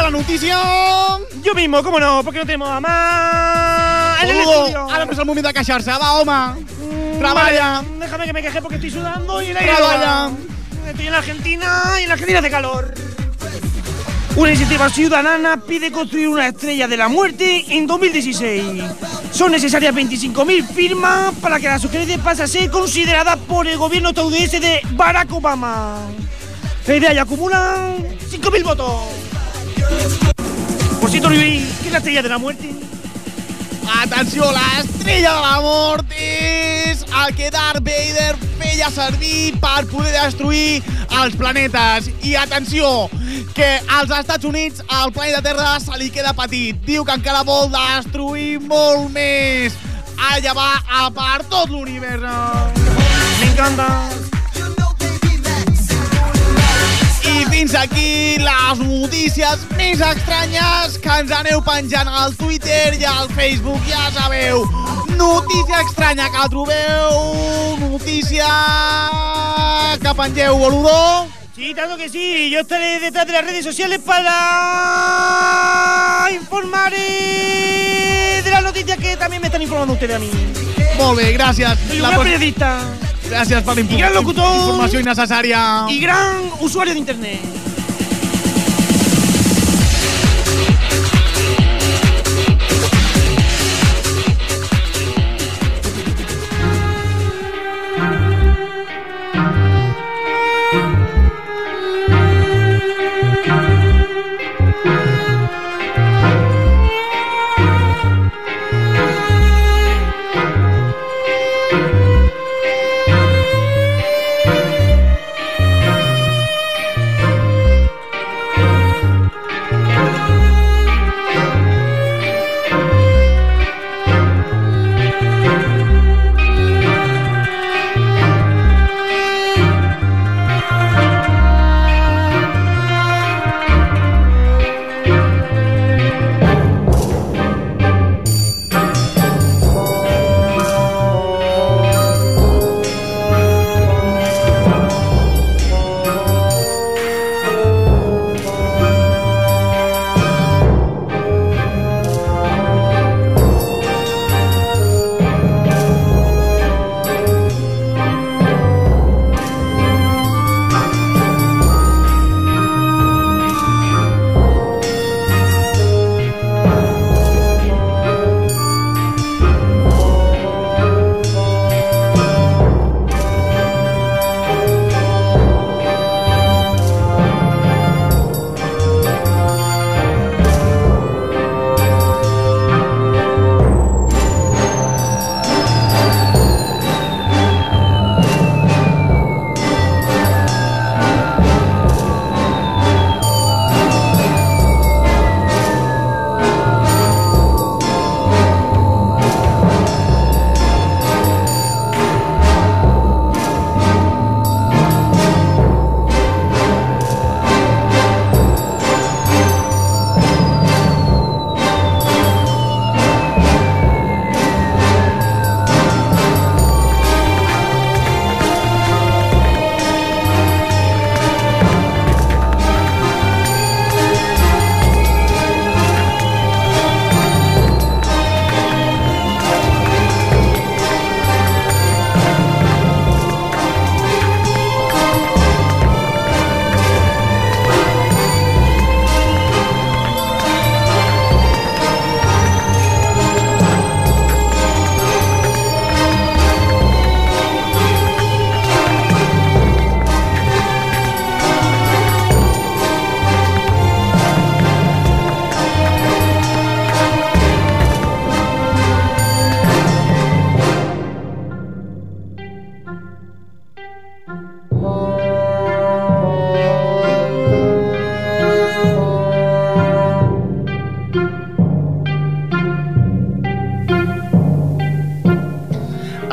La 0.00 0.10
notícia! 0.10 0.58
Yo 1.42 1.54
mismo, 1.54 1.82
cómo 1.82 2.00
no, 2.00 2.22
porque 2.24 2.38
no 2.38 2.46
tenemos 2.46 2.70
a 2.70 2.80
más. 2.80 4.22
Ara 4.22 5.04
no 5.04 5.12
és 5.12 5.18
el 5.18 5.26
moment 5.26 5.46
de 5.46 5.52
queixar-se, 5.52 5.90
va, 5.90 6.12
home! 6.14 6.64
Mm, 6.78 7.20
vale, 7.20 7.60
déjame 7.98 8.26
que 8.26 8.32
me 8.32 8.42
queje 8.42 8.62
porque 8.62 8.76
estoy 8.76 8.90
sudando 8.90 9.42
y 9.42 9.46
el 9.46 9.56
aire 9.56 9.72
va. 9.72 10.30
Estoy 10.88 11.06
en 11.06 11.12
la 11.12 11.18
Argentina 11.18 11.82
y 11.98 12.02
en 12.02 12.08
la 12.08 12.14
Argentina 12.14 12.38
hace 12.38 12.50
calor. 12.50 12.94
Una 14.36 14.50
iniciativa 14.50 14.88
ciudadana 14.88 15.58
pide 15.58 15.92
construir 15.92 16.28
una 16.28 16.48
estrella 16.48 16.88
de 16.88 16.96
la 16.96 17.08
muerte 17.08 17.64
en 17.68 17.86
2016. 17.86 18.82
Son 19.30 19.52
necesarias 19.52 19.94
25.000 19.94 20.66
firmas 20.68 21.34
para 21.40 21.60
que 21.60 21.66
la 21.66 21.78
sugerencia 21.78 22.16
pase 22.18 22.44
a 22.44 22.46
ser 22.46 22.70
considerada 22.70 23.36
por 23.36 23.66
el 23.66 23.76
gobierno 23.76 24.10
estadounidense 24.10 24.58
de 24.60 24.80
Barack 24.92 25.32
Obama. 25.32 25.98
La 26.86 26.96
idea 26.96 27.12
ya 27.12 27.22
acumulan 27.22 27.98
5.000 28.30 28.62
votos. 28.64 29.31
Por 31.00 31.10
cierto, 31.10 31.30
Luis, 31.30 31.64
¿qué 31.80 31.86
es 31.86 31.92
la 31.92 31.98
estrella 31.98 32.22
de 32.22 32.28
la 32.28 32.38
muerte? 32.38 32.74
Atenció, 34.02 34.44
l'estrella 34.52 35.34
de 35.34 35.40
la 35.40 35.60
mort 35.60 36.12
és 36.16 37.02
el 37.02 37.34
que 37.36 37.50
Darth 37.50 37.82
Vader 37.84 38.36
feia 38.58 38.90
servir 38.90 39.58
per 39.60 39.84
poder 39.90 40.12
destruir 40.14 40.82
els 41.20 41.36
planetes. 41.36 42.08
I 42.22 42.34
atenció, 42.40 43.10
que 43.54 43.68
als 43.88 44.10
Estats 44.10 44.44
Units 44.44 44.82
el 45.02 45.12
planeta 45.12 45.42
Terra 45.42 45.78
se 45.80 45.98
li 45.98 46.10
queda 46.10 46.32
petit. 46.32 46.78
Diu 46.86 47.04
que 47.04 47.18
encara 47.18 47.42
vol 47.46 47.70
destruir 47.72 48.60
molt 48.60 49.10
més. 49.14 49.76
Allà 50.32 50.54
va 50.54 50.70
a 50.88 51.08
per 51.14 51.42
tot 51.50 51.70
l'univers. 51.70 52.22
Me 53.40 54.31
I 57.32 57.44
fins 57.48 57.74
aquí 57.74 58.36
les 58.36 58.78
notícies 58.84 59.62
més 59.78 60.00
estranyes 60.04 60.98
que 61.00 61.12
ens 61.22 61.32
aneu 61.32 61.62
penjant 61.64 62.08
al 62.08 62.34
Twitter 62.36 62.94
i 62.98 63.04
al 63.08 63.28
Facebook, 63.32 63.80
ja 63.88 64.10
sabeu. 64.12 64.66
Notícia 65.16 65.80
estranya 65.86 66.28
que 66.34 66.48
trobeu, 66.52 67.12
notícia 67.80 68.48
que 70.02 70.14
pengeu, 70.20 70.58
boludo. 70.58 71.28
Sí, 71.54 71.74
tanto 71.74 71.96
que 71.96 72.08
sí. 72.08 72.50
Yo 72.50 72.60
estaré 72.60 73.00
detrás 73.00 73.26
de 73.26 73.32
las 73.32 73.44
redes 73.44 73.64
sociales 73.64 74.00
para 74.04 74.28
informar 76.32 76.92
de 76.92 78.50
las 78.50 78.62
noticias 78.62 78.98
que 78.98 79.16
también 79.16 79.40
me 79.40 79.48
están 79.48 79.62
informando 79.62 79.94
ustedes 79.94 80.16
a 80.16 80.18
mí. 80.18 80.30
Molt 80.98 81.16
bé, 81.18 81.32
gràcies. 81.32 81.78
Soy 81.88 81.96
un 81.96 82.02
La 82.02 82.10
gran 82.10 82.22
periodista 82.22 82.78
Gràcies 83.32 83.62
per 83.64 83.74
la 83.74 83.80
I 83.80 83.96
gran 83.96 84.12
locutor. 84.14 84.44
informació 84.44 85.00
innecessària. 85.00 85.86
y 85.88 85.98
gran 86.00 86.50
usuario 86.60 86.92
de 86.92 86.98
internet. 86.98 87.40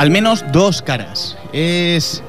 Al 0.10 0.14
menos 0.14 0.44
dos 0.52 0.82
caras. 0.82 1.38
Es 1.54 2.24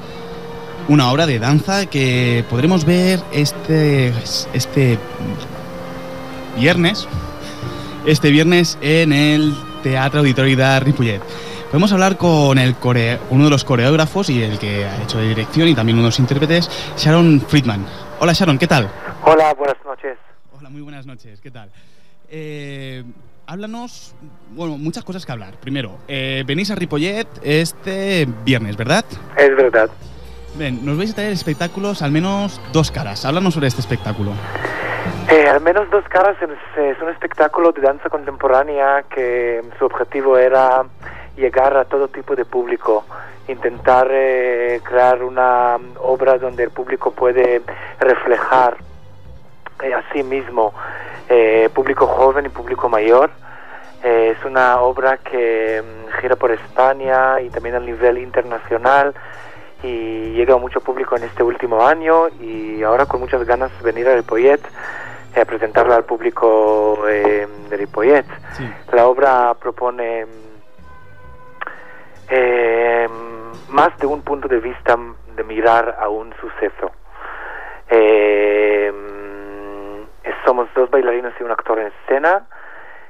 una 0.88 1.10
obra 1.10 1.24
de 1.24 1.38
danza 1.38 1.86
que 1.86 2.44
podremos 2.50 2.84
ver 2.84 3.20
este, 3.32 4.12
este 4.52 4.98
viernes. 6.58 7.08
Este 8.04 8.28
viernes 8.28 8.76
en 8.82 9.14
el 9.14 9.54
Teatro 9.82 10.20
Auditori 10.20 10.56
de 10.56 10.78
Ripollet. 10.80 11.22
Podemos 11.70 11.90
hablar 11.92 12.18
con 12.18 12.58
el 12.58 12.74
core- 12.76 13.18
uno 13.30 13.44
de 13.44 13.50
los 13.50 13.64
coreógrafos 13.64 14.28
y 14.28 14.42
el 14.42 14.58
que 14.58 14.84
ha 14.84 15.02
hecho 15.02 15.16
de 15.16 15.28
dirección 15.28 15.66
y 15.66 15.74
también 15.74 15.96
uno 15.96 16.02
de 16.02 16.08
los 16.08 16.18
intérpretes, 16.18 16.68
Sharon 16.98 17.40
Friedman. 17.48 17.86
Hola 18.18 18.34
Sharon, 18.34 18.58
¿qué 18.58 18.66
tal? 18.66 18.90
Hola, 19.24 19.54
buenas 19.54 19.78
noches. 19.86 20.18
Hola, 20.58 20.68
muy 20.68 20.82
buenas 20.82 21.06
noches, 21.06 21.40
¿qué 21.40 21.50
tal? 21.50 21.70
Eh, 22.28 23.02
háblanos, 23.50 24.14
bueno, 24.52 24.78
muchas 24.78 25.02
cosas 25.02 25.26
que 25.26 25.32
hablar. 25.32 25.54
Primero, 25.60 25.98
eh, 26.06 26.44
venís 26.46 26.70
a 26.70 26.76
Ripollet 26.76 27.26
este 27.42 28.28
viernes, 28.44 28.76
¿verdad? 28.76 29.04
Es 29.36 29.56
verdad. 29.56 29.90
Nos 30.82 30.96
vais 30.96 31.10
a 31.10 31.14
traer 31.14 31.32
espectáculos, 31.32 32.02
al 32.02 32.12
menos 32.12 32.60
dos 32.72 32.92
caras. 32.92 33.24
Háblanos 33.24 33.54
sobre 33.54 33.66
este 33.66 33.80
espectáculo. 33.80 34.32
Eh, 35.32 35.48
al 35.48 35.60
menos 35.62 35.90
dos 35.90 36.04
caras 36.08 36.36
es, 36.40 36.50
es 36.78 37.02
un 37.02 37.08
espectáculo 37.08 37.72
de 37.72 37.80
danza 37.80 38.08
contemporánea 38.08 39.04
que 39.12 39.62
su 39.78 39.84
objetivo 39.84 40.38
era 40.38 40.84
llegar 41.36 41.76
a 41.76 41.84
todo 41.86 42.06
tipo 42.06 42.36
de 42.36 42.44
público, 42.44 43.04
intentar 43.48 44.08
eh, 44.12 44.80
crear 44.84 45.24
una 45.24 45.76
obra 45.98 46.38
donde 46.38 46.64
el 46.64 46.70
público 46.70 47.10
puede 47.10 47.62
reflejar 47.98 48.76
eh, 49.82 49.94
a 49.94 50.02
sí 50.12 50.22
mismo, 50.22 50.72
eh, 51.28 51.68
público 51.72 52.06
joven 52.06 52.46
y 52.46 52.48
público 52.48 52.88
mayor. 52.88 53.30
Eh, 54.02 54.34
es 54.36 54.44
una 54.44 54.80
obra 54.80 55.18
que 55.18 55.82
mm, 55.82 56.20
gira 56.20 56.36
por 56.36 56.50
España 56.50 57.40
y 57.40 57.50
también 57.50 57.74
a 57.76 57.80
nivel 57.80 58.18
internacional 58.18 59.14
y 59.82 60.32
llega 60.32 60.54
a 60.54 60.58
mucho 60.58 60.80
público 60.80 61.16
en 61.16 61.24
este 61.24 61.42
último 61.42 61.86
año 61.86 62.28
y 62.40 62.82
ahora 62.82 63.06
con 63.06 63.20
muchas 63.20 63.44
ganas 63.44 63.70
de 63.78 63.84
venir 63.84 64.08
a 64.08 64.16
Ripollet 64.16 64.60
eh, 65.34 65.40
a 65.40 65.44
presentarla 65.44 65.96
al 65.96 66.04
público 66.04 66.98
de 67.06 67.46
Ripollet. 67.70 68.26
Sí. 68.52 68.68
La 68.92 69.06
obra 69.06 69.54
propone 69.54 70.26
más 73.68 73.96
de 73.98 74.06
un 74.06 74.22
punto 74.22 74.48
de 74.48 74.60
vista 74.60 74.96
de 75.36 75.44
mirar 75.44 75.96
a 76.00 76.08
un 76.08 76.32
suceso. 76.40 76.90
Eh, 77.88 78.92
somos 80.44 80.68
dos 80.74 80.90
bailarinos 80.90 81.32
y 81.38 81.42
un 81.42 81.50
actor 81.50 81.78
en 81.78 81.92
escena, 82.02 82.46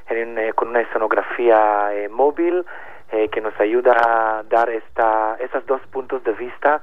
en, 0.08 0.38
eh, 0.38 0.52
con 0.52 0.68
una 0.68 0.80
escenografía 0.80 1.94
eh, 1.94 2.08
móvil 2.08 2.64
eh, 3.12 3.28
que 3.28 3.40
nos 3.40 3.58
ayuda 3.58 3.92
a 3.92 4.42
dar 4.44 4.70
esta, 4.70 5.36
esos 5.40 5.66
dos 5.66 5.80
puntos 5.90 6.22
de 6.22 6.32
vista 6.32 6.80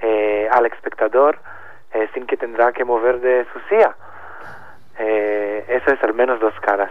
eh, 0.00 0.48
al 0.50 0.66
espectador 0.66 1.38
eh, 1.92 2.08
sin 2.14 2.26
que 2.26 2.36
tendrá 2.36 2.72
que 2.72 2.84
mover 2.84 3.20
de 3.20 3.46
su 3.52 3.60
silla. 3.68 3.94
Eso 4.98 5.92
es 5.92 6.02
al 6.02 6.14
menos 6.14 6.40
dos 6.40 6.54
caras. 6.60 6.90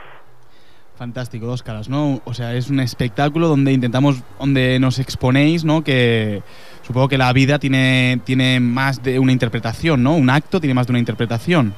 Fantástico, 0.95 1.45
dos 1.45 1.62
caras, 1.62 1.89
¿no? 1.89 2.21
O 2.23 2.33
sea, 2.33 2.53
es 2.53 2.69
un 2.69 2.79
espectáculo 2.79 3.49
donde 3.49 3.73
intentamos, 3.73 4.23
donde 4.39 4.79
nos 4.79 4.97
exponéis, 4.99 5.65
¿no? 5.65 5.83
Que 5.83 6.41
supongo 6.83 7.10
que 7.10 7.17
la 7.17 7.33
vida 7.33 7.60
tiene, 7.60 8.21
tiene 8.23 8.62
más 8.62 9.03
de 9.03 9.19
una 9.19 9.33
interpretación, 9.33 10.01
¿no? 10.03 10.15
Un 10.15 10.29
acto 10.29 10.62
tiene 10.62 10.73
más 10.73 10.88
de 10.88 10.93
una 10.93 10.99
interpretación. 10.99 11.73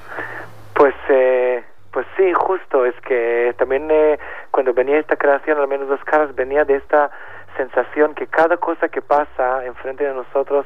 Pues, 0.79 0.95
eh, 1.09 1.61
pues 1.91 2.07
sí, 2.15 2.31
justo. 2.33 2.85
Es 2.85 2.95
que 3.01 3.53
también 3.57 3.89
eh, 3.91 4.17
cuando 4.49 4.73
venía 4.73 4.97
esta 4.97 5.17
creación, 5.17 5.59
al 5.59 5.67
menos 5.67 5.89
dos 5.89 6.01
caras, 6.05 6.33
venía 6.35 6.63
de 6.63 6.75
esta 6.77 7.11
sensación 7.57 8.15
que 8.15 8.27
cada 8.27 8.55
cosa 8.55 8.87
que 8.87 9.01
pasa 9.01 9.65
enfrente 9.65 10.05
de 10.05 10.13
nosotros 10.13 10.65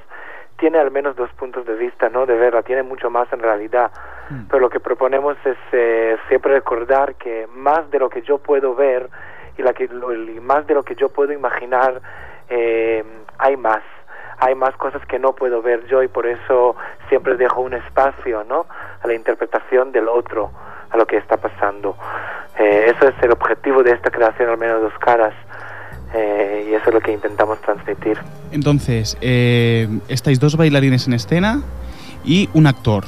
tiene 0.60 0.78
al 0.78 0.92
menos 0.92 1.16
dos 1.16 1.32
puntos 1.34 1.66
de 1.66 1.74
vista, 1.74 2.10
¿no? 2.10 2.28
De 2.28 2.36
verla, 2.38 2.62
tiene 2.62 2.84
mucho 2.84 3.10
más 3.10 3.28
en 3.34 3.40
realidad. 3.40 3.90
Mm. 4.30 4.44
Pero 4.50 4.60
lo 4.60 4.70
que 4.70 4.80
proponemos 4.80 5.36
es 5.46 5.58
eh, 5.72 6.16
siempre 6.30 6.54
recordar 6.54 7.16
que 7.16 7.48
más 7.52 7.90
de 7.90 7.98
lo 7.98 8.08
que 8.08 8.22
yo 8.22 8.38
puedo 8.38 8.76
ver 8.76 9.10
y, 9.58 9.64
la 9.64 9.74
que, 9.74 9.88
lo- 9.88 10.14
y 10.14 10.40
más 10.40 10.68
de 10.68 10.76
lo 10.76 10.84
que 10.84 10.94
yo 10.94 11.10
puedo 11.10 11.34
imaginar, 11.34 12.00
eh, 12.50 13.04
hay 13.40 13.58
más. 13.58 13.82
Hay 14.40 14.56
más 14.56 14.76
cosas 14.76 15.06
que 15.06 15.20
no 15.20 15.34
puedo 15.34 15.62
ver 15.62 15.86
yo 15.88 16.04
y 16.04 16.08
por 16.08 16.26
eso 16.28 16.76
siempre 17.10 17.36
dejo 17.36 17.62
un 17.62 17.74
espacio, 17.74 18.44
¿no? 18.44 18.66
A 19.02 19.08
la 19.08 19.14
interpretación 19.14 19.92
del 19.92 20.08
otro, 20.08 20.52
a 20.90 20.98
lo 20.98 21.06
que 21.06 21.18
está 21.18 21.38
pasando. 21.38 21.96
Eh, 22.58 22.92
eso 22.96 23.08
es 23.08 23.16
el 23.22 23.32
objetivo 23.32 23.84
de 23.84 23.92
esta 23.92 24.10
creación, 24.12 24.50
al 24.50 24.58
menos 24.58 24.82
dos 24.82 24.98
caras. 25.00 25.34
Eh, 26.14 26.68
y 26.70 26.74
eso 26.76 26.90
es 26.90 26.94
lo 26.94 27.02
que 27.02 27.12
intentamos 27.12 27.60
transmitir. 27.62 28.20
Entonces, 28.52 29.18
eh, 29.22 29.88
estáis 30.08 30.40
dos 30.40 30.56
bailarines 30.56 31.08
en 31.08 31.14
escena 31.14 31.62
y 32.24 32.50
un 32.54 32.68
actor. 32.68 33.04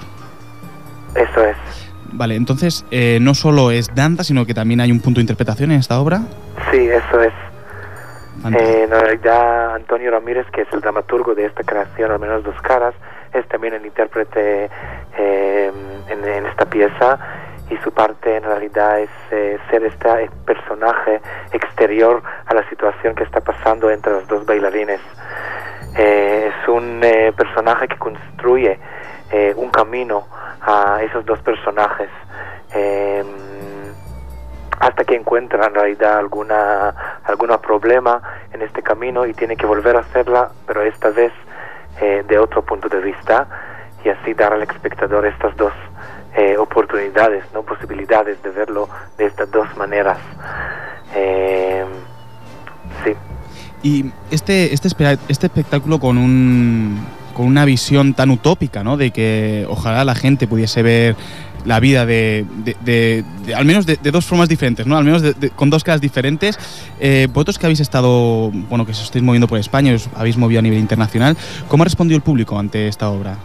Eso 1.15 1.43
es. 1.45 1.55
Vale, 2.11 2.35
entonces 2.35 2.85
eh, 2.91 3.19
no 3.21 3.33
solo 3.33 3.71
es 3.71 3.93
danza, 3.93 4.23
sino 4.23 4.45
que 4.45 4.53
también 4.53 4.79
hay 4.79 4.91
un 4.91 5.01
punto 5.01 5.19
de 5.19 5.23
interpretación 5.23 5.71
en 5.71 5.79
esta 5.79 5.99
obra. 5.99 6.21
Sí, 6.71 6.77
eso 6.77 7.21
es. 7.21 7.33
Eh, 8.43 8.83
en 8.83 8.91
realidad, 8.91 9.75
Antonio 9.75 10.11
Ramírez, 10.11 10.45
que 10.51 10.61
es 10.61 10.67
el 10.73 10.81
dramaturgo 10.81 11.33
de 11.33 11.45
esta 11.45 11.63
creación, 11.63 12.11
al 12.11 12.19
menos 12.19 12.43
dos 12.43 12.59
caras, 12.61 12.93
es 13.33 13.47
también 13.47 13.73
el 13.73 13.85
intérprete 13.85 14.69
eh, 15.17 15.71
en, 16.09 16.45
esta 16.45 16.65
pieza 16.65 17.19
y 17.69 17.77
su 17.77 17.91
parte 17.91 18.37
en 18.37 18.43
realidad 18.43 18.99
es 18.99 19.09
eh, 19.31 19.57
ser 19.69 19.83
este 19.83 20.29
personaje 20.45 21.21
exterior 21.51 22.21
a 22.45 22.53
la 22.53 22.67
situación 22.69 23.15
que 23.15 23.23
está 23.23 23.41
pasando 23.41 23.89
entre 23.89 24.13
los 24.13 24.27
dos 24.27 24.45
bailarines. 24.45 25.01
Eh, 25.97 26.51
es 26.51 26.67
un 26.67 27.01
eh, 27.03 27.31
personaje 27.35 27.87
que 27.87 27.97
construye 27.97 28.77
eh, 29.31 29.53
un 29.55 29.69
camino 29.69 30.27
a 30.61 31.01
esos 31.03 31.25
dos 31.25 31.39
personajes. 31.39 32.09
Hasta 34.79 35.03
que 35.03 35.15
encuentra 35.15 35.65
en 35.67 35.73
realidad 35.73 36.17
alguna 36.17 37.19
algún 37.23 37.49
problema 37.59 38.21
en 38.51 38.61
este 38.61 38.81
camino 38.81 39.25
y 39.25 39.33
tiene 39.33 39.55
que 39.55 39.65
volver 39.65 39.95
a 39.95 39.99
hacerla, 39.99 40.51
pero 40.67 40.81
esta 40.83 41.09
vez 41.09 41.31
eh, 42.01 42.23
de 42.27 42.37
otro 42.37 42.61
punto 42.61 42.89
de 42.89 42.99
vista 42.99 43.47
y 44.03 44.09
así 44.09 44.33
dar 44.33 44.53
al 44.53 44.61
espectador 44.61 45.25
estas 45.25 45.55
dos 45.57 45.73
eh, 46.35 46.57
oportunidades, 46.57 47.45
no 47.53 47.63
posibilidades 47.63 48.41
de 48.43 48.49
verlo 48.49 48.89
de 49.17 49.25
estas 49.25 49.49
dos 49.51 49.67
maneras. 49.77 50.17
Eh, 51.15 51.85
sí. 53.03 53.15
Y 53.81 54.11
este, 54.31 54.73
este, 54.73 54.89
este 55.29 55.47
espectáculo 55.47 55.99
con 55.99 56.17
un 56.17 57.05
con 57.35 57.45
una 57.45 57.65
visión 57.65 58.15
tan 58.15 58.31
utópica, 58.31 58.83
¿no? 58.83 58.97
De 58.97 59.11
que 59.11 59.67
ojalá 59.69 60.03
la 60.03 60.15
gente 60.15 60.47
pudiese 60.47 60.81
ver 60.81 61.15
la 61.65 61.79
vida 61.79 62.05
de, 62.05 62.45
al 63.55 63.65
menos 63.65 63.85
de, 63.85 63.97
dos 63.97 64.25
formas 64.25 64.47
diferentes, 64.47 64.87
¿no? 64.87 64.97
Al 64.97 65.03
menos 65.03 65.21
con 65.55 65.69
dos 65.69 65.83
caras 65.83 65.99
diferentes. 66.01 66.57
Eh, 66.99 67.27
vosotros 67.29 67.59
que 67.59 67.65
habéis 67.65 67.81
estado, 67.81 68.51
bueno, 68.51 68.85
que 68.85 68.91
os 68.91 69.03
estáis 69.03 69.23
moviendo 69.23 69.47
por 69.47 69.59
España, 69.59 69.93
os 69.93 70.09
habéis 70.15 70.37
movido 70.37 70.59
a 70.59 70.61
nivel 70.61 70.79
internacional, 70.79 71.35
¿cómo 71.67 71.83
ha 71.83 71.85
respondido 71.85 72.15
el 72.17 72.23
público 72.23 72.57
ante 72.57 72.87
esta 72.87 73.09
obra? 73.09 73.35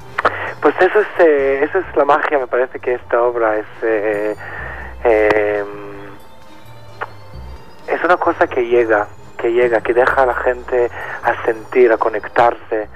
Pues 0.60 0.74
eso 0.78 1.00
es, 1.00 1.08
eh, 1.18 1.60
eso 1.64 1.78
es 1.78 1.96
la 1.96 2.04
magia, 2.04 2.38
me 2.38 2.46
parece 2.46 2.78
que 2.78 2.94
esta 2.94 3.22
obra 3.22 3.58
es, 3.58 3.66
eh, 3.82 4.36
eh, 5.04 5.64
es 7.88 8.04
una 8.04 8.18
cosa 8.18 8.46
que 8.46 8.66
llega, 8.66 9.08
que 9.38 9.50
llega, 9.52 9.80
que 9.80 9.94
deja 9.94 10.22
a 10.22 10.26
la 10.26 10.34
gente 10.34 10.90
a 11.24 11.44
sentir, 11.46 11.90
a 11.90 11.96
conectarse. 11.96 12.88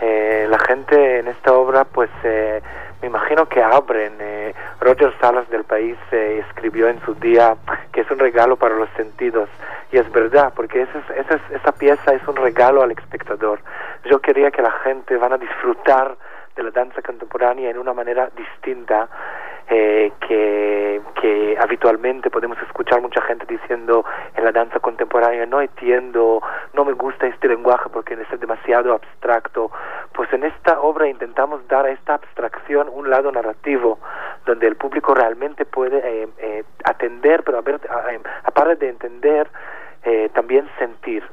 Eh, 0.00 0.46
la 0.50 0.58
gente 0.58 1.18
en 1.20 1.28
esta 1.28 1.52
obra, 1.54 1.84
pues 1.84 2.10
eh, 2.24 2.60
me 3.02 3.08
imagino 3.08 3.48
que 3.48 3.62
abren. 3.62 4.14
eh, 4.20 4.54
Roger 4.80 5.12
Salas 5.20 5.48
del 5.50 5.64
país 5.64 5.96
eh, 6.12 6.44
escribió 6.48 6.88
en 6.88 7.00
su 7.04 7.14
día 7.14 7.56
que 7.92 8.02
es 8.02 8.10
un 8.10 8.18
regalo 8.18 8.56
para 8.56 8.76
los 8.76 8.88
sentidos. 8.96 9.48
Y 9.92 9.98
es 9.98 10.10
verdad, 10.12 10.52
porque 10.54 10.82
esa, 10.82 10.98
es- 10.98 11.26
esa, 11.26 11.34
es- 11.36 11.50
esa 11.60 11.72
pieza 11.72 12.12
es 12.12 12.26
un 12.28 12.36
regalo 12.36 12.82
al 12.82 12.90
espectador. 12.92 13.60
Yo 14.04 14.20
quería 14.20 14.50
que 14.50 14.62
la 14.62 14.70
gente 14.84 15.16
van 15.16 15.32
a 15.32 15.38
disfrutar 15.38 16.16
de 16.56 16.62
la 16.62 16.70
danza 16.70 17.02
contemporánea 17.02 17.70
en 17.70 17.78
una 17.78 17.92
manera 17.92 18.30
distinta 18.36 19.08
eh, 19.68 20.12
que, 20.26 21.00
que 21.20 21.56
habitualmente 21.60 22.30
podemos 22.30 22.56
escuchar 22.62 23.00
mucha 23.00 23.20
gente 23.22 23.46
diciendo 23.46 24.04
en 24.34 24.44
la 24.44 24.52
danza 24.52 24.78
contemporánea 24.78 25.46
no 25.46 25.60
entiendo, 25.60 26.40
no 26.72 26.84
me 26.84 26.92
gusta 26.92 27.26
este 27.26 27.48
lenguaje 27.48 27.88
porque 27.92 28.14
es 28.14 28.40
demasiado 28.40 28.94
abstracto. 28.94 29.70
Pues 30.12 30.32
en 30.32 30.44
esta 30.44 30.80
obra 30.80 31.08
intentamos 31.08 31.66
dar 31.68 31.86
a 31.86 31.90
esta 31.90 32.14
abstracción 32.14 32.88
un 32.92 33.10
lado 33.10 33.32
narrativo 33.32 33.98
donde 34.46 34.66
el 34.68 34.76
público 34.76 35.14
realmente 35.14 35.64
puede 35.64 35.98
eh, 35.98 36.28
eh, 36.38 36.64
atender, 36.84 37.42
pero 37.42 37.58
a 37.58 37.62
ver, 37.62 37.80
eh, 37.84 38.20
aparte 38.44 38.76
de 38.76 38.88
entender, 38.88 39.48
también 40.34 40.70
sentir, 40.78 41.24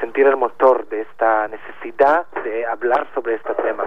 sentir 0.00 0.26
el 0.26 0.36
motor 0.36 0.84
de 0.88 1.02
esta 1.02 1.46
necesidad 1.46 2.26
de 2.42 2.66
hablar 2.66 3.06
sobre 3.14 3.36
este 3.36 3.54
tema. 3.54 3.84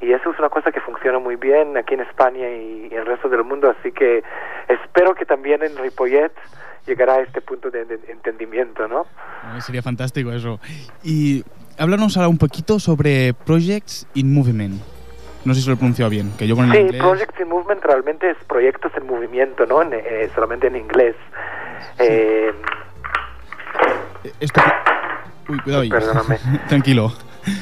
Y 0.00 0.12
eso 0.12 0.30
es 0.30 0.38
una 0.38 0.48
cosa 0.50 0.70
que 0.72 0.80
funciona 0.80 1.18
muy 1.18 1.36
bien 1.36 1.76
aquí 1.76 1.94
en 1.94 2.00
España 2.00 2.48
y, 2.50 2.88
y 2.90 2.94
el 2.94 3.06
resto 3.06 3.28
del 3.28 3.44
mundo, 3.44 3.74
así 3.78 3.92
que 3.92 4.22
espero 4.68 5.14
que 5.14 5.24
también 5.24 5.62
en 5.62 5.76
Ripollet 5.78 6.32
llegará 6.86 7.14
a 7.14 7.20
este 7.22 7.40
punto 7.40 7.70
de, 7.70 7.84
de 7.86 7.98
entendimiento, 8.08 8.86
¿no? 8.88 9.06
Sería 9.60 9.82
fantástico 9.82 10.30
eso. 10.32 10.60
Y 11.02 11.44
háblanos 11.78 12.16
ahora 12.16 12.28
un 12.28 12.38
poquito 12.38 12.78
sobre 12.78 13.32
Projects 13.34 14.06
in 14.14 14.32
Movement. 14.34 14.80
No 15.44 15.54
sé 15.54 15.60
si 15.62 15.68
lo 15.68 15.74
he 15.74 15.76
pronunciado 15.76 16.10
bien, 16.10 16.32
que 16.36 16.46
yo 16.46 16.56
con 16.56 16.66
el 16.66 16.72
Sí, 16.72 16.78
inglés... 16.78 17.00
Projects 17.02 17.40
in 17.40 17.48
Movement 17.48 17.82
realmente 17.82 18.30
es 18.30 18.36
proyectos 18.48 18.92
en 18.96 19.06
movimiento, 19.06 19.64
¿no? 19.66 19.80
En, 19.82 19.94
eh, 19.94 20.28
solamente 20.34 20.66
en 20.66 20.76
inglés. 20.76 21.14
Eh, 21.98 22.52
Eh, 24.24 24.32
Esto... 24.40 24.60
Uy, 25.48 25.60
cuidado 25.60 25.82
ahí. 25.82 25.88
Perdóname. 25.88 26.38
Tranquilo. 26.68 27.12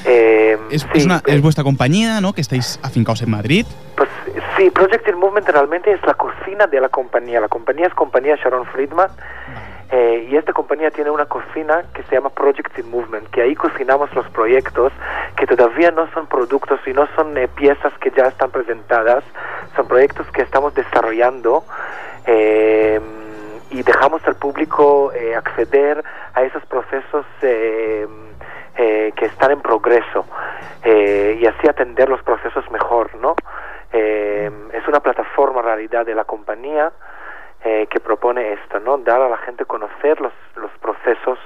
Eh, 0.05 0.59
Es, 0.71 0.83
sí, 0.83 0.89
es 0.95 1.05
una, 1.05 1.17
eh, 1.19 1.35
es 1.35 1.43
vuestra 1.43 1.65
compañía, 1.65 2.21
¿no? 2.21 2.33
Que 2.33 2.41
estáis 2.41 2.79
afincados 2.83 3.23
en 3.23 3.31
Madrid. 3.31 3.67
Pues 3.97 4.09
Sí, 4.57 4.71
Project 4.71 5.09
in 5.09 5.19
Movement 5.19 5.49
realmente 5.49 5.91
es 5.91 6.01
la 6.07 6.15
cocina 6.15 6.67
de 6.69 6.81
la 6.81 6.89
compañía. 6.89 7.41
La 7.41 7.49
compañía 7.49 7.87
es 7.89 7.95
compañía 7.95 8.37
Sharon 8.37 8.65
Friedman 8.67 9.11
eh, 9.91 10.29
y 10.31 10.37
esta 10.37 10.53
compañía 10.53 10.91
tiene 10.93 11.11
una 11.11 11.27
cocina 11.27 11.83
que 11.93 12.05
se 12.05 12.15
llama 12.15 12.31
Project 12.31 12.79
in 12.79 12.89
Movement, 12.89 13.29
que 13.31 13.43
ahí 13.43 13.55
cocinamos 13.57 14.15
los 14.15 14.27
proyectos 14.29 14.93
que 15.37 15.47
todavía 15.47 15.91
no 15.91 16.09
son 16.13 16.29
productos 16.29 16.79
y 16.87 16.93
no 16.93 17.09
son 17.17 17.37
eh, 17.37 17.49
piezas 17.49 17.93
que 18.01 18.13
ya 18.17 18.29
están 18.29 18.53
presentadas, 18.53 19.25
son 19.75 19.89
proyectos 19.89 20.27
que 20.29 20.43
estamos 20.43 20.73
desarrollando. 20.75 21.65
eh, 22.27 23.01
y 23.71 23.83
dejamos 23.83 24.23
al 24.27 24.37
público 24.37 25.13
eh, 25.15 25.35
acceder 25.35 26.05
a 26.35 26.43
esos 26.45 26.65
procesos 26.67 27.27
eh, 28.77 29.13
que 29.17 29.27
están 29.27 29.53
en 29.53 29.61
progreso 29.61 30.27
eh, 30.83 31.39
y 31.41 31.47
así 31.47 31.69
atender 31.69 32.09
los 32.09 32.23
procesos 32.23 32.69
mejor, 32.71 33.15
¿no? 33.17 33.35
Eh, 33.93 34.51
es 34.73 34.89
una 34.89 35.01
plataforma 35.01 35.63
realidad 35.63 36.05
de 36.05 36.15
la 36.15 36.25
compañía 36.25 36.93
eh, 37.65 37.87
que 37.89 38.01
propone 38.01 38.53
esto, 38.55 38.81
¿no? 38.81 38.99
Dar 38.99 39.23
a 39.23 39.29
la 39.29 39.39
gente 39.39 39.65
conocer 39.65 40.21
los, 40.21 40.33
los 40.57 40.71
procesos 40.81 41.39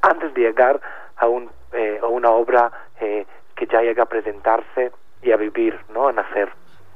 antes 0.00 0.32
de 0.34 0.42
llegar 0.42 0.80
a, 1.16 1.26
un, 1.26 1.50
eh, 1.72 1.98
a 2.02 2.06
una 2.06 2.30
obra 2.30 2.70
eh, 3.00 3.26
que 3.54 3.66
ya 3.66 3.82
llega 3.82 4.04
a 4.04 4.06
presentarse 4.06 4.92
y 5.22 5.32
a 5.32 5.36
vivir, 5.36 5.78
¿no? 5.92 6.08
A 6.08 6.12
nacer. 6.12 6.48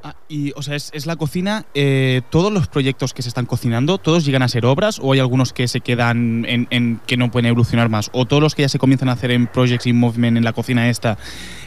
Ah, 0.04 0.14
y, 0.28 0.52
o 0.56 0.62
sea, 0.62 0.74
es, 0.74 1.06
la 1.06 1.14
cocina. 1.14 1.64
eh, 1.74 2.22
¿Todos 2.30 2.52
los 2.52 2.66
proyectos 2.66 3.14
que 3.14 3.22
se 3.22 3.28
están 3.28 3.46
cocinando, 3.46 3.98
todos 3.98 4.24
llegan 4.24 4.42
a 4.42 4.48
ser 4.48 4.66
obras 4.66 4.98
o 5.00 5.12
hay 5.12 5.20
algunos 5.20 5.52
que 5.52 5.68
se 5.68 5.80
quedan 5.80 6.44
en, 6.48 6.66
en 6.70 7.00
que 7.06 7.16
no 7.16 7.30
pueden 7.30 7.46
evolucionar 7.46 7.88
más? 7.88 8.10
¿O 8.12 8.24
todos 8.26 8.42
los 8.42 8.54
que 8.56 8.62
ya 8.62 8.68
se 8.68 8.78
comienzan 8.80 9.08
a 9.08 9.12
hacer 9.12 9.30
en 9.30 9.46
Projects 9.46 9.86
in 9.86 9.96
Movement, 9.98 10.36
en 10.36 10.42
la 10.44 10.52
cocina 10.52 10.88
esta, 10.88 11.18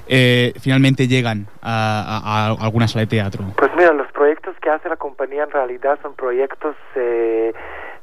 eh, 0.08 0.52
finalmente 0.60 1.08
llegan 1.08 1.48
a, 1.62 2.02
a- 2.24 2.48
a 2.48 2.66
alguna 2.66 2.88
sala 2.90 3.02
de 3.02 3.08
teatro? 3.08 3.46
Pues 3.58 3.72
mira, 3.78 3.94
los 3.94 4.12
proyectos 4.12 4.54
que 4.62 4.70
hace 4.70 4.90
la 4.90 4.98
compañía 4.98 5.44
en 5.44 5.52
realidad 5.52 5.98
son 6.02 6.14
proyectos 6.16 6.76
eh, 6.96 7.54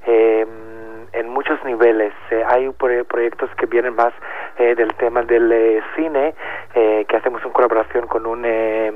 eh, 0.06 0.46
en 1.12 1.28
muchos 1.28 1.62
niveles. 1.64 2.12
Eh, 2.30 2.42
hay 2.46 2.68
pro- 2.70 3.04
proyectos 3.04 3.50
que 3.56 3.66
vienen 3.66 3.94
más 3.94 4.12
eh, 4.58 4.74
del 4.74 4.92
tema 4.94 5.22
del 5.22 5.50
eh, 5.52 5.82
cine, 5.96 6.34
eh, 6.74 7.04
que 7.08 7.16
hacemos 7.16 7.44
en 7.44 7.50
colaboración 7.52 8.06
con 8.06 8.26
un, 8.26 8.44
eh, 8.46 8.92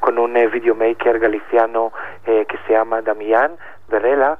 con 0.00 0.18
un 0.18 0.36
eh, 0.36 0.46
videomaker 0.48 1.18
galiciano 1.18 1.92
que 2.24 2.58
se 2.66 2.72
llama 2.72 3.00
Damián 3.02 3.52
Verela. 3.88 4.38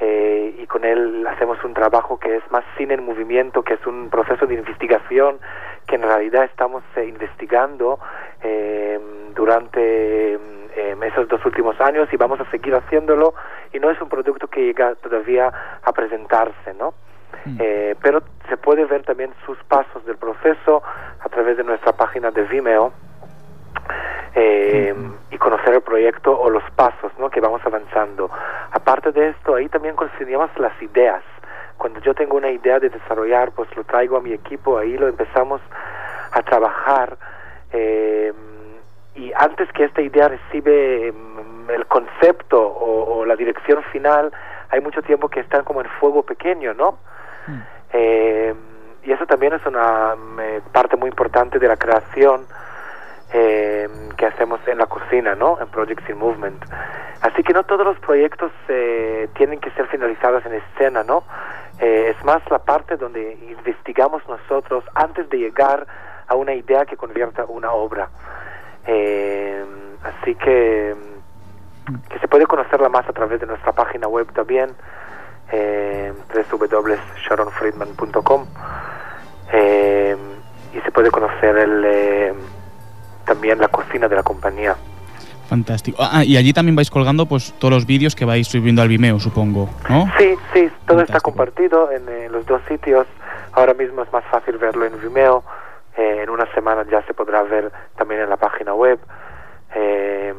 eh, 0.00 0.54
y 0.58 0.66
con 0.66 0.84
él 0.84 1.26
hacemos 1.28 1.62
un 1.64 1.74
trabajo 1.74 2.18
que 2.18 2.36
es 2.36 2.42
más 2.50 2.64
cine 2.78 2.94
en 2.94 3.04
movimiento, 3.04 3.62
que 3.62 3.74
es 3.74 3.86
un 3.86 4.08
proceso 4.08 4.46
de 4.46 4.54
investigación 4.54 5.38
que 5.86 5.96
en 5.96 6.02
realidad 6.02 6.44
estamos 6.44 6.82
investigando 6.96 7.98
eh, 8.42 8.98
durante 9.34 10.38
eh, 10.76 10.96
esos 11.02 11.28
dos 11.28 11.44
últimos 11.44 11.80
años 11.80 12.08
y 12.12 12.16
vamos 12.16 12.40
a 12.40 12.50
seguir 12.50 12.74
haciéndolo 12.74 13.34
y 13.72 13.78
no 13.78 13.90
es 13.90 14.00
un 14.00 14.08
producto 14.08 14.46
que 14.48 14.64
llega 14.64 14.94
todavía 14.96 15.52
a 15.82 15.92
presentarse, 15.92 16.74
¿no? 16.78 16.94
Eh, 17.58 17.94
pero 18.02 18.22
se 18.48 18.56
puede 18.56 18.84
ver 18.84 19.02
también 19.02 19.32
sus 19.46 19.56
pasos 19.64 20.04
del 20.04 20.16
proceso 20.16 20.82
a 21.20 21.28
través 21.28 21.56
de 21.56 21.64
nuestra 21.64 21.92
página 21.92 22.30
de 22.30 22.42
Vimeo 22.42 22.92
eh, 24.34 24.94
y 25.30 25.38
conocer 25.38 25.74
el 25.74 25.80
proyecto 25.80 26.38
o 26.38 26.50
los 26.50 26.62
pasos 26.72 27.12
¿no? 27.18 27.30
que 27.30 27.40
vamos 27.40 27.62
avanzando. 27.64 28.30
Aparte 28.72 29.12
de 29.12 29.30
esto, 29.30 29.54
ahí 29.54 29.68
también 29.68 29.96
consideramos 29.96 30.50
las 30.58 30.80
ideas. 30.82 31.22
Cuando 31.78 32.00
yo 32.00 32.14
tengo 32.14 32.36
una 32.36 32.50
idea 32.50 32.78
de 32.78 32.90
desarrollar, 32.90 33.52
pues 33.52 33.74
lo 33.74 33.84
traigo 33.84 34.18
a 34.18 34.20
mi 34.20 34.32
equipo, 34.32 34.76
ahí 34.76 34.98
lo 34.98 35.08
empezamos 35.08 35.62
a 36.32 36.42
trabajar. 36.42 37.16
eh, 37.72 38.32
y 39.14 39.32
antes 39.34 39.70
que 39.72 39.84
esta 39.84 40.02
idea 40.02 40.28
recibe 40.28 41.12
mm, 41.12 41.70
el 41.70 41.86
concepto 41.86 42.60
o, 42.60 43.18
o 43.18 43.24
la 43.24 43.36
dirección 43.36 43.82
final, 43.92 44.32
hay 44.70 44.80
mucho 44.80 45.02
tiempo 45.02 45.28
que 45.28 45.40
están 45.40 45.64
como 45.64 45.80
en 45.80 45.88
fuego 46.00 46.22
pequeño, 46.22 46.74
¿no? 46.74 46.98
Eh, 47.92 48.54
y 49.02 49.12
eso 49.12 49.26
también 49.26 49.52
es 49.54 49.66
una 49.66 50.14
mm, 50.14 50.40
eh, 50.40 50.60
parte 50.72 50.96
muy 50.96 51.08
importante 51.08 51.58
de 51.58 51.66
la 51.66 51.76
creación 51.76 52.46
eh, 53.32 53.88
que 54.16 54.26
hacemos 54.26 54.60
en 54.66 54.78
la 54.78 54.86
cocina, 54.86 55.34
¿no? 55.34 55.60
En 55.60 55.68
Projects 55.68 56.08
in 56.08 56.18
Movement. 56.18 56.64
Así 57.22 57.42
que 57.42 57.52
no 57.52 57.64
todos 57.64 57.86
los 57.86 57.98
proyectos 58.00 58.50
eh, 58.68 59.28
tienen 59.34 59.60
que 59.60 59.70
ser 59.72 59.86
finalizados 59.88 60.44
en 60.46 60.54
escena, 60.54 61.04
¿no? 61.04 61.24
Eh, 61.78 62.14
es 62.16 62.24
más 62.24 62.42
la 62.50 62.58
parte 62.58 62.96
donde 62.96 63.38
investigamos 63.48 64.22
nosotros 64.28 64.84
antes 64.94 65.28
de 65.30 65.38
llegar 65.38 65.86
a 66.26 66.34
una 66.34 66.54
idea 66.54 66.84
que 66.84 66.96
convierta 66.96 67.44
una 67.44 67.72
obra. 67.72 68.08
Eh, 68.86 69.64
así 70.02 70.34
que, 70.34 70.94
que 72.08 72.18
se 72.18 72.28
puede 72.28 72.46
conocerla 72.46 72.88
más 72.88 73.08
a 73.08 73.12
través 73.12 73.40
de 73.40 73.46
nuestra 73.46 73.72
página 73.72 74.08
web 74.08 74.26
también, 74.32 74.70
eh, 75.52 76.12
www.sharonfriedman.com 76.50 78.46
eh, 79.52 80.16
y 80.72 80.80
se 80.80 80.90
puede 80.92 81.10
conocer 81.10 81.56
el, 81.56 81.84
eh, 81.84 82.32
también 83.24 83.58
la 83.58 83.68
cocina 83.68 84.08
de 84.08 84.16
la 84.16 84.22
compañía. 84.22 84.76
Fantástico. 85.48 85.98
Ah, 86.00 86.22
y 86.24 86.36
allí 86.36 86.52
también 86.52 86.76
vais 86.76 86.90
colgando 86.90 87.26
pues 87.26 87.52
todos 87.58 87.74
los 87.74 87.84
vídeos 87.84 88.14
que 88.14 88.24
vais 88.24 88.46
subiendo 88.46 88.82
al 88.82 88.88
Vimeo, 88.88 89.18
supongo, 89.18 89.68
¿no? 89.88 90.08
Sí, 90.16 90.36
sí, 90.54 90.70
todo 90.86 91.02
está 91.02 91.18
compartido 91.20 91.90
en 91.90 92.08
eh, 92.08 92.28
los 92.30 92.46
dos 92.46 92.62
sitios. 92.68 93.08
Ahora 93.52 93.74
mismo 93.74 94.02
es 94.02 94.12
más 94.12 94.22
fácil 94.30 94.58
verlo 94.58 94.86
en 94.86 95.00
Vimeo. 95.00 95.42
En 96.00 96.30
una 96.30 96.46
semana 96.54 96.86
ya 96.90 97.02
se 97.02 97.12
podrá 97.12 97.42
ver 97.42 97.70
también 97.96 98.22
en 98.22 98.30
la 98.30 98.38
página 98.38 98.72
web, 98.72 98.98
eh, 99.74 100.32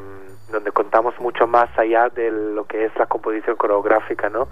donde 0.51 0.71
contamos 0.71 1.13
mucho 1.19 1.45
más 1.45 1.69
allá 1.77 2.09
de 2.09 2.31
lo 2.31 2.65
que 2.65 2.85
es 2.85 2.95
la 2.97 3.05
composición 3.05 3.55
coreográfica, 3.57 4.27
¿no? 4.27 4.47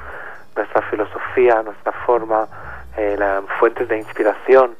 Nuestra 0.55 0.83
filosofía, 0.83 1.63
nuestra 1.63 1.91
forma, 2.05 2.47
eh, 2.95 3.15
las 3.17 3.43
fuentes 3.59 3.87
de 3.87 3.97
inspiración. 3.97 4.75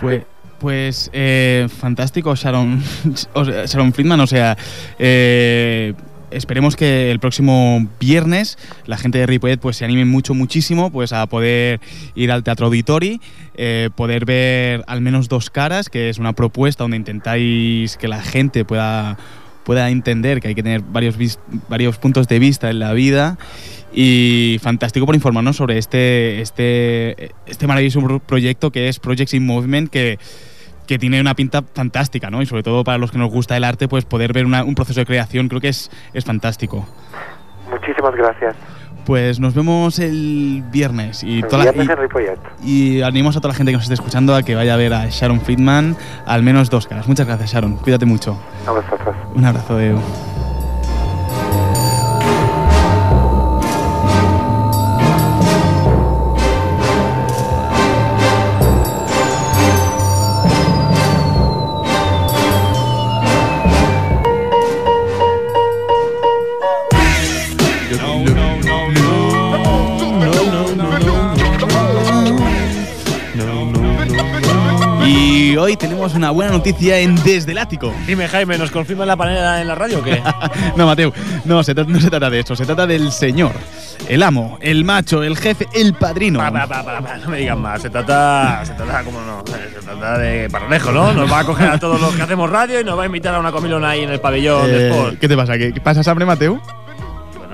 Pues, 0.00 0.26
pues 0.58 1.08
eh, 1.12 1.68
fantástico, 1.70 2.34
Sharon, 2.34 2.80
Sharon 3.66 3.92
Friedman. 3.92 4.18
O 4.18 4.26
sea, 4.26 4.56
esperemos 6.30 6.76
que 6.76 7.10
el 7.10 7.20
próximo 7.20 7.88
viernes 8.00 8.58
la 8.86 8.96
gente 8.96 9.18
de 9.18 9.26
Ripollet 9.26 9.58
pues, 9.58 9.76
se 9.76 9.84
anime 9.84 10.04
mucho, 10.04 10.34
muchísimo 10.34 10.90
pues, 10.90 11.12
a 11.12 11.26
poder 11.26 11.80
ir 12.14 12.32
al 12.32 12.42
Teatro 12.42 12.66
Auditori, 12.66 13.20
eh, 13.56 13.90
poder 13.94 14.24
ver 14.24 14.84
al 14.86 15.00
menos 15.00 15.28
dos 15.28 15.50
caras, 15.50 15.88
que 15.88 16.08
es 16.08 16.18
una 16.18 16.32
propuesta 16.32 16.84
donde 16.84 16.96
intentáis 16.96 17.96
que 17.96 18.08
la 18.08 18.22
gente 18.22 18.64
pueda 18.64 19.16
pueda 19.64 19.90
entender 19.90 20.40
que 20.40 20.46
hay 20.46 20.54
que 20.54 20.62
tener 20.62 20.80
varios, 20.80 21.16
varios 21.68 21.98
puntos 21.98 22.28
de 22.28 22.38
vista 22.38 22.70
en 22.70 22.78
la 22.78 22.92
vida. 22.92 23.36
Y 23.92 24.58
fantástico 24.62 25.06
por 25.06 25.16
informarnos 25.16 25.56
sobre 25.56 25.78
este, 25.78 26.40
este, 26.40 27.32
este 27.46 27.66
maravilloso 27.66 28.00
pro- 28.00 28.20
proyecto 28.20 28.70
que 28.70 28.88
es 28.88 29.00
Projects 29.00 29.34
in 29.34 29.44
Movement 29.44 29.90
que, 29.90 30.20
que 30.86 30.98
tiene 30.98 31.20
una 31.20 31.34
pinta 31.34 31.62
fantástica, 31.74 32.30
¿no? 32.30 32.40
Y 32.42 32.46
sobre 32.46 32.62
todo 32.62 32.84
para 32.84 32.98
los 32.98 33.10
que 33.10 33.18
nos 33.18 33.30
gusta 33.30 33.56
el 33.56 33.64
arte, 33.64 33.88
pues 33.88 34.04
poder 34.04 34.32
ver 34.32 34.46
una- 34.46 34.64
un 34.64 34.74
proceso 34.74 35.00
de 35.00 35.06
creación 35.06 35.48
creo 35.48 35.60
que 35.60 35.68
es, 35.68 35.90
es 36.14 36.24
fantástico. 36.24 36.86
Muchísimas 37.70 38.14
gracias. 38.14 38.54
Pues 39.04 39.38
nos 39.38 39.54
vemos 39.54 39.98
el 40.00 40.64
viernes 40.72 41.22
y, 41.22 41.36
El 41.38 41.46
toda 41.46 41.64
la- 41.64 41.70
viernes 41.72 41.96
en 41.96 42.02
Ripollet. 42.02 42.38
y, 42.64 42.98
y 42.98 43.02
animamos 43.02 43.36
a 43.36 43.40
toda 43.40 43.52
la 43.52 43.56
gente 43.56 43.70
que 43.70 43.76
nos 43.76 43.84
esté 43.84 43.94
escuchando 43.94 44.34
a 44.34 44.42
que 44.42 44.54
vaya 44.56 44.74
a 44.74 44.76
ver 44.76 44.92
a 44.94 45.06
Sharon 45.08 45.40
Friedman 45.40 45.96
al 46.26 46.42
menos 46.42 46.70
dos 46.70 46.86
caras. 46.88 47.06
Muchas 47.06 47.26
gracias, 47.26 47.52
Sharon. 47.52 47.76
Cuídate 47.76 48.04
mucho. 48.04 48.36
A 48.66 48.72
vosotros. 48.72 49.14
Un 49.34 49.44
abrazo, 49.44 49.76
Deu. 49.76 50.35
Hoy 75.66 75.76
tenemos 75.76 76.14
una 76.14 76.30
buena 76.30 76.52
noticia 76.52 77.00
en 77.00 77.16
Desde 77.24 77.50
el 77.50 77.58
Ático. 77.58 77.92
Dime, 78.06 78.28
Jaime, 78.28 78.56
¿nos 78.56 78.70
confirman 78.70 79.08
la 79.08 79.16
panela 79.16 79.60
en 79.60 79.66
la 79.66 79.74
radio 79.74 79.98
o 79.98 80.02
qué? 80.02 80.22
no, 80.76 80.86
Mateo, 80.86 81.12
no 81.44 81.64
se, 81.64 81.74
no 81.74 82.00
se 82.00 82.08
trata 82.08 82.30
de 82.30 82.38
eso, 82.38 82.54
se 82.54 82.64
trata 82.64 82.86
del 82.86 83.10
señor, 83.10 83.50
el 84.08 84.22
amo, 84.22 84.58
el 84.60 84.84
macho, 84.84 85.24
el 85.24 85.36
jefe, 85.36 85.66
el 85.74 85.94
padrino. 85.94 86.38
Pa, 86.38 86.52
pa, 86.52 86.84
pa, 86.84 87.16
no 87.18 87.30
me 87.30 87.38
digas 87.38 87.58
más. 87.58 87.82
Se 87.82 87.90
trata, 87.90 88.62
se 88.64 88.74
trata, 88.74 89.02
como 89.02 89.20
no, 89.22 89.42
se 89.44 89.80
trata 89.80 90.18
de 90.18 90.48
Paralejo, 90.48 90.92
¿no? 90.92 91.12
Nos 91.12 91.30
va 91.32 91.40
a 91.40 91.44
coger 91.44 91.68
a 91.68 91.80
todos 91.80 92.00
los 92.00 92.14
que 92.14 92.22
hacemos 92.22 92.48
radio 92.48 92.80
y 92.80 92.84
nos 92.84 92.96
va 92.96 93.02
a 93.02 93.06
invitar 93.06 93.34
a 93.34 93.40
una 93.40 93.50
comilona 93.50 93.90
ahí 93.90 94.04
en 94.04 94.10
el 94.10 94.20
pabellón 94.20 94.68
de 94.68 94.86
Eh, 94.86 94.90
Sport. 94.90 95.18
¿Qué 95.18 95.26
te 95.26 95.36
pasa? 95.36 95.58
¿Qué, 95.58 95.72
qué 95.72 95.80
pasas 95.80 96.06
hambre, 96.06 96.26
Mateo? 96.26 96.62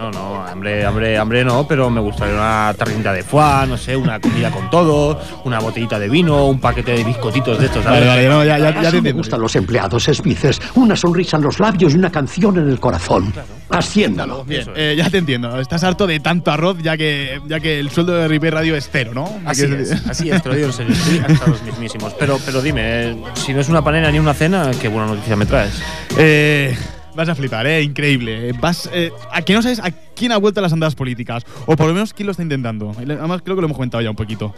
Bueno, 0.02 0.18
no, 0.18 0.44
hambre, 0.44 0.84
hambre, 0.84 1.16
hambre 1.16 1.44
no, 1.44 1.64
pero 1.68 1.88
me 1.88 2.00
gustaría 2.00 2.34
una 2.34 2.74
tarrita 2.76 3.12
de 3.12 3.22
foie, 3.22 3.68
no 3.68 3.76
sé, 3.76 3.96
una 3.96 4.18
comida 4.18 4.50
con 4.50 4.68
todo, 4.68 5.20
una 5.44 5.60
botellita 5.60 5.96
de 5.96 6.08
vino, 6.08 6.46
un 6.48 6.58
paquete 6.58 6.90
de 6.92 7.04
biscotitos 7.04 7.56
de 7.60 7.66
estos, 7.66 7.84
¿sabes? 7.84 8.00
Vale, 8.00 8.26
vale, 8.26 8.28
no, 8.28 8.44
ya, 8.44 8.58
ya, 8.58 8.72
ya 8.72 8.72
te 8.72 8.80
me 8.80 8.98
entiendo. 8.98 9.18
gustan 9.18 9.40
los 9.40 9.54
empleados, 9.54 10.04
Smithers. 10.12 10.60
Una 10.74 10.96
sonrisa 10.96 11.36
en 11.36 11.44
los 11.44 11.60
labios 11.60 11.94
y 11.94 11.98
una 11.98 12.10
canción 12.10 12.58
en 12.58 12.68
el 12.68 12.80
corazón. 12.80 13.32
Haciéndalo. 13.70 14.44
Bien, 14.44 14.66
eh, 14.74 14.94
ya 14.96 15.08
te 15.08 15.18
entiendo. 15.18 15.60
Estás 15.60 15.84
harto 15.84 16.08
de 16.08 16.18
tanto 16.18 16.50
arroz 16.50 16.78
ya 16.82 16.96
que, 16.96 17.40
ya 17.46 17.60
que 17.60 17.78
el 17.78 17.90
sueldo 17.90 18.14
de 18.14 18.26
River 18.26 18.54
Radio 18.54 18.74
es 18.74 18.88
cero, 18.90 19.12
¿no? 19.14 19.30
Así 19.44 19.62
es, 19.64 19.92
así 20.08 20.30
es, 20.30 20.42
te 20.42 20.48
lo 20.48 20.56
digo 20.56 20.66
en 20.66 20.72
serio, 20.72 20.92
estoy 20.94 21.18
hasta 21.18 21.46
los 21.46 21.62
mismísimos. 21.62 22.12
Pero, 22.18 22.40
pero 22.44 22.60
dime, 22.60 22.82
eh, 22.84 23.16
si 23.34 23.54
no 23.54 23.60
es 23.60 23.68
una 23.68 23.82
panera 23.84 24.10
ni 24.10 24.18
una 24.18 24.34
cena, 24.34 24.72
qué 24.80 24.88
buena 24.88 25.06
noticia 25.06 25.36
me 25.36 25.46
traes. 25.46 25.80
Eh, 26.18 26.76
vas 27.14 27.28
a 27.28 27.34
flipar, 27.34 27.66
¿eh? 27.66 27.82
Increíble. 27.82 28.50
Eh, 28.50 28.54
Vas, 28.60 28.88
eh, 28.92 29.12
¿A 29.32 29.42
que 29.42 29.54
no 29.54 29.62
sabes 29.62 29.80
a 29.80 29.90
quién 29.90 30.32
ha 30.32 30.38
vuelto 30.38 30.60
a 30.60 30.62
las 30.62 30.72
andadas 30.72 30.94
políticas? 30.94 31.44
O 31.66 31.76
por 31.76 31.86
lo 31.86 31.94
menos 31.94 32.12
quién 32.12 32.26
lo 32.26 32.32
está 32.32 32.42
intentando. 32.42 32.92
Además, 32.96 33.42
creo 33.42 33.56
que 33.56 33.62
lo 33.62 33.66
hemos 33.66 33.76
comentado 33.76 34.02
ya 34.02 34.10
un 34.10 34.16
poquito. 34.16 34.54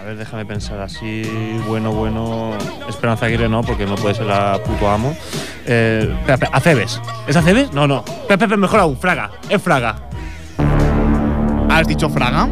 A 0.00 0.04
ver, 0.04 0.16
déjame 0.16 0.44
pensar 0.44 0.80
así, 0.80 1.22
bueno, 1.68 1.92
bueno. 1.92 2.50
Esperanza 2.88 3.26
Aguirre 3.26 3.48
no, 3.48 3.62
porque 3.62 3.86
no 3.86 3.94
puede 3.94 4.16
ser 4.16 4.26
la 4.26 4.60
puto 4.64 4.90
amo. 4.90 5.16
Eh, 5.64 6.08
espera, 6.10 6.34
espera, 6.34 6.50
¿Acebes? 6.52 7.00
¿Es 7.28 7.36
Acebes? 7.36 7.72
No, 7.72 7.86
no. 7.86 7.98
Espera, 8.04 8.34
espera, 8.34 8.56
mejor 8.56 8.80
aún, 8.80 8.96
Fraga. 8.96 9.30
Es 9.48 9.62
Fraga. 9.62 10.08
¿Has 11.68 11.86
dicho 11.86 12.10
Fraga? 12.10 12.48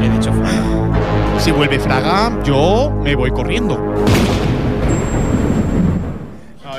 He 0.00 0.08
dicho 0.08 0.32
Fraga. 0.32 1.40
Si 1.40 1.50
vuelve 1.50 1.80
Fraga, 1.80 2.40
yo 2.44 2.92
me 3.02 3.16
voy 3.16 3.30
corriendo. 3.32 3.76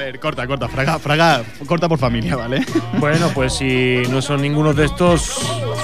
Ver, 0.10 0.20
corta, 0.20 0.48
corta. 0.48 0.68
Fraga, 0.68 0.98
Fraga, 0.98 1.44
corta 1.68 1.88
por 1.88 2.00
familia, 2.00 2.36
¿vale? 2.36 2.66
Bueno, 2.94 3.30
pues 3.32 3.54
si 3.54 4.02
no 4.10 4.24
son 4.24 4.42
ninguno 4.42 4.74
de 4.74 4.86
estos, 4.86 5.22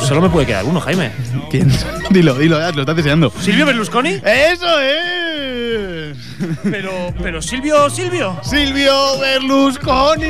solo 0.02 0.20
me 0.20 0.30
puede 0.30 0.48
quedar 0.48 0.66
uno, 0.66 0.82
Jaime. 0.82 1.12
¿Quién? 1.52 1.72
dilo, 2.10 2.34
dilo, 2.34 2.58
lo 2.72 2.82
estás 2.82 2.96
deseando. 2.96 3.30
¿Silvio 3.40 3.68
Berlusconi? 3.68 4.20
¡Eso 4.26 4.80
es! 4.80 6.18
Pero, 6.64 7.14
pero 7.22 7.40
Silvio, 7.40 7.88
Silvio. 7.92 8.36
Silvio 8.42 9.20
Berlusconi. 9.20 10.24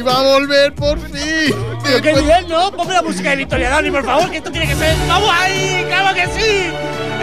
Va 0.00 0.20
a 0.20 0.22
volver 0.22 0.72
por 0.72 0.98
fin. 1.00 1.54
Pero 1.84 2.00
qué 2.00 2.14
nivel, 2.14 2.48
¿no? 2.48 2.72
Ponme 2.72 2.94
la 2.94 3.02
música 3.02 3.28
de 3.28 3.36
Victoria 3.36 3.68
Dani, 3.68 3.90
por 3.90 4.06
favor, 4.06 4.30
que 4.30 4.38
esto 4.38 4.50
tiene 4.50 4.66
que 4.66 4.74
ser. 4.74 4.96
¡Vamos 5.06 5.28
ahí! 5.38 5.84
¡Claro 5.86 6.14
que 6.14 6.26
sí! 6.28 6.70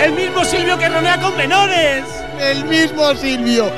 El 0.04 0.12
mismo 0.12 0.46
Silvio 0.46 0.78
que 0.78 0.88
ronea 0.88 1.20
con 1.20 1.36
menores. 1.36 2.04
El 2.40 2.66
mismo 2.66 3.16
Silvio 3.16 3.72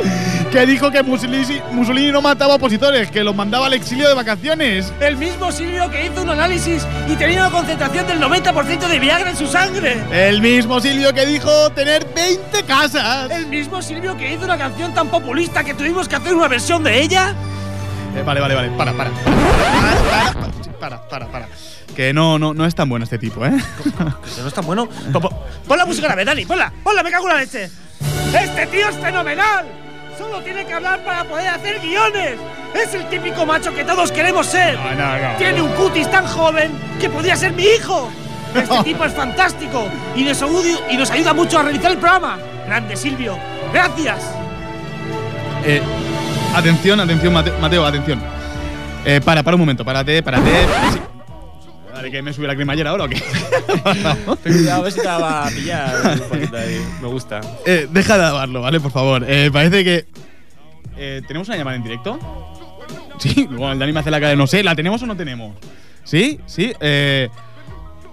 que 0.52 0.66
dijo 0.66 0.92
que 0.92 1.04
Mussolini, 1.04 1.62
Mussolini 1.72 2.12
no 2.12 2.22
mataba 2.22 2.56
opositores, 2.56 3.12
que 3.12 3.24
los 3.24 3.36
mandaba 3.36 3.68
al 3.68 3.74
exilio 3.74 4.08
de 4.08 4.14
vacaciones. 4.14 4.92
El 5.00 5.18
mismo 5.18 5.52
Silvio 5.52 5.90
que 5.90 6.06
hizo 6.06 6.22
un 6.22 6.30
análisis 6.30 6.86
y 7.08 7.16
tenía 7.16 7.42
una 7.42 7.52
concentración 7.52 8.08
del 8.08 8.20
90% 8.22 8.88
de 8.88 9.00
Viagra 9.00 9.30
en 9.30 9.38
su 9.38 9.48
sangre. 9.48 9.98
El 10.12 10.42
mismo 10.42 10.80
Silvio 10.80 11.14
que 11.14 11.26
dijo 11.26 11.70
tener 11.72 12.06
20 12.14 12.64
casas. 12.64 13.30
El 13.32 13.48
mismo 13.48 13.82
Silvio 13.82 14.16
que 14.18 14.34
hizo 14.34 14.46
una 14.46 14.58
canción 14.58 14.94
tan 14.94 15.10
populista 15.10 15.64
que 15.64 15.74
tuvimos 15.74 16.08
que 16.08 16.16
hacer 16.16 16.34
una 16.34 16.48
versión 16.48 16.84
de 16.84 17.02
ella. 17.02 17.34
Eh, 18.16 18.24
vale, 18.26 18.40
vale, 18.40 18.56
vale. 18.56 18.70
Para, 18.70 18.94
para. 18.94 19.12
Para, 19.12 20.34
para, 20.34 20.52
para, 20.80 21.08
para, 21.08 21.28
para. 21.28 21.48
Que 21.96 22.14
no, 22.14 22.38
no, 22.38 22.54
no 22.54 22.66
es 22.66 22.76
tan 22.76 22.88
bueno 22.88 23.04
este 23.04 23.18
tipo, 23.18 23.46
¿eh? 23.46 23.52
Que 24.36 24.42
no 24.42 24.48
es 24.48 24.54
tan 24.54 24.66
bueno. 24.66 24.88
Pon, 25.68 25.78
la 25.78 25.86
música 25.86 26.08
a 26.08 26.10
la 26.12 26.16
vez, 26.16 26.26
Dani, 26.26 26.46
ponla, 26.46 26.72
ponla, 26.84 27.04
me 27.04 27.12
cago 27.12 27.28
en 27.28 27.34
la 27.36 27.42
leche. 27.42 27.70
Este 28.34 28.68
tío 28.68 28.88
es 28.88 28.96
fenomenal. 28.98 29.87
Solo 30.18 30.42
tiene 30.42 30.66
que 30.66 30.74
hablar 30.74 31.00
para 31.04 31.24
poder 31.26 31.48
hacer 31.50 31.80
guiones. 31.80 32.38
Es 32.74 32.94
el 32.94 33.06
típico 33.10 33.46
macho 33.46 33.74
que 33.74 33.84
todos 33.84 34.12
queremos 34.12 34.48
ser. 34.48 34.76
No, 34.80 34.92
no, 34.96 35.18
no. 35.18 35.36
Tiene 35.38 35.62
un 35.62 35.72
cutis 35.74 36.10
tan 36.10 36.26
joven 36.26 36.72
que 37.00 37.10
podría 37.10 37.36
ser 37.36 37.54
mi 37.54 37.64
hijo. 37.64 38.10
Este 38.56 38.84
tipo 38.84 39.04
es 39.04 39.14
fantástico 39.14 39.88
y 40.16 40.24
nos, 40.24 40.42
audio- 40.42 40.80
y 40.90 40.98
nos 40.98 41.12
ayuda 41.12 41.34
mucho 41.34 41.60
a 41.60 41.64
realizar 41.64 41.92
el 41.92 41.98
programa. 41.98 42.38
Grande 42.66 42.96
Silvio, 42.96 43.38
gracias. 43.74 44.24
Eh, 45.66 45.82
atención, 46.56 47.00
atención, 47.00 47.34
Mate- 47.34 47.54
Mateo, 47.60 47.86
atención. 47.86 48.20
Eh, 49.06 49.22
para, 49.24 49.44
para 49.44 49.56
un 49.56 49.62
momento, 49.62 49.86
párate, 49.86 50.24
párate. 50.24 50.50
Vale, 51.98 52.12
que 52.12 52.22
me 52.22 52.32
sube 52.32 52.46
la 52.46 52.54
cremallera 52.56 52.92
ahora 52.92 53.06
o 53.06 53.10
qué? 53.10 53.20
Cuidado, 54.44 54.82
a 54.82 54.84
ver 54.84 54.92
si 54.92 55.00
te 55.00 55.06
la 55.06 55.18
va 55.18 55.48
a 55.48 55.50
pillar. 55.50 55.96
un 56.32 56.56
ahí. 56.56 56.80
Me 57.02 57.08
gusta. 57.08 57.42
Eh, 57.66 57.88
deja 57.90 58.18
de 58.18 58.22
lavarlo, 58.22 58.62
¿vale? 58.62 58.80
Por 58.80 58.92
favor. 58.92 59.26
Eh, 59.28 59.50
parece 59.52 59.84
que. 59.84 60.06
Eh, 60.96 61.24
¿Tenemos 61.28 61.48
una 61.48 61.58
llamada 61.58 61.76
en 61.76 61.82
directo? 61.82 62.20
Sí, 63.18 63.48
bueno, 63.50 63.72
el 63.72 63.80
Dani 63.80 63.94
me 63.94 64.02
hace 64.02 64.12
la 64.12 64.20
cara 64.20 64.30
de 64.30 64.36
no 64.36 64.46
sé, 64.46 64.64
¿la 64.64 64.76
tenemos 64.76 65.02
o 65.02 65.08
no 65.08 65.18
tenemos? 65.18 65.56
¿Sí? 66.04 66.40
¿Sí? 66.46 66.72
Eh, 66.80 67.30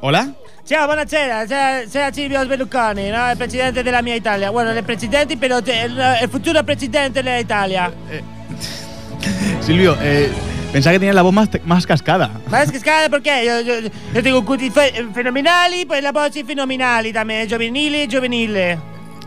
¿Hola? 0.00 0.32
Ciao, 0.64 0.86
buonasera, 0.86 1.46
sono 1.86 2.14
Silvio 2.14 2.48
Berlusconi, 2.48 3.10
¿no? 3.10 3.28
el 3.32 3.36
presidente 3.36 3.82
de 3.84 3.92
la 3.92 4.00
mia 4.00 4.16
Italia. 4.16 4.48
Bueno, 4.48 4.70
el 4.70 4.82
presidente, 4.82 5.34
el, 5.34 6.00
el 6.22 6.28
futuro 6.30 6.64
presidente 6.64 7.22
de 7.22 7.30
la 7.30 7.38
Italia. 7.38 7.92
Silvio, 9.60 9.94
eh, 10.00 10.30
pensaba 10.74 10.92
que 10.94 10.98
tenías 10.98 11.14
la 11.14 11.22
voz 11.22 11.32
más, 11.32 11.48
más 11.64 11.86
cascada. 11.86 12.28
Ma 12.48 12.64
che 12.66 12.80
scala 12.80 13.08
perché 13.08 13.42
io, 13.44 13.60
io, 13.60 13.90
io 14.12 14.22
tengo 14.22 14.42
cuti 14.42 14.70
fe- 14.70 15.06
fenomenali, 15.12 15.86
poi 15.86 16.00
la 16.00 16.10
voce 16.10 16.42
fenomenali 16.42 17.12
también, 17.12 17.46
giovanile, 17.46 18.08
giovanile. 18.08 18.78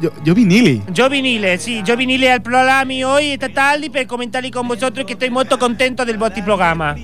Yo, 0.02 0.12
yo 0.24 0.34
vi 0.36 0.44
Nili. 0.44 0.84
Giovanile, 0.92 1.58
sì, 1.58 1.82
giovanile 1.84 2.30
al 2.32 2.42
programma 2.42 2.94
hoy 3.08 3.32
esta 3.32 3.50
tarde 3.50 3.90
per 3.90 4.06
comentarli 4.06 4.52
con 4.52 4.68
vosotros 4.68 5.06
que 5.06 5.14
estoy 5.14 5.30
molto 5.30 5.58
contento 5.58 6.04
del 6.06 6.18
vostro 6.18 6.44
programma. 6.44 6.96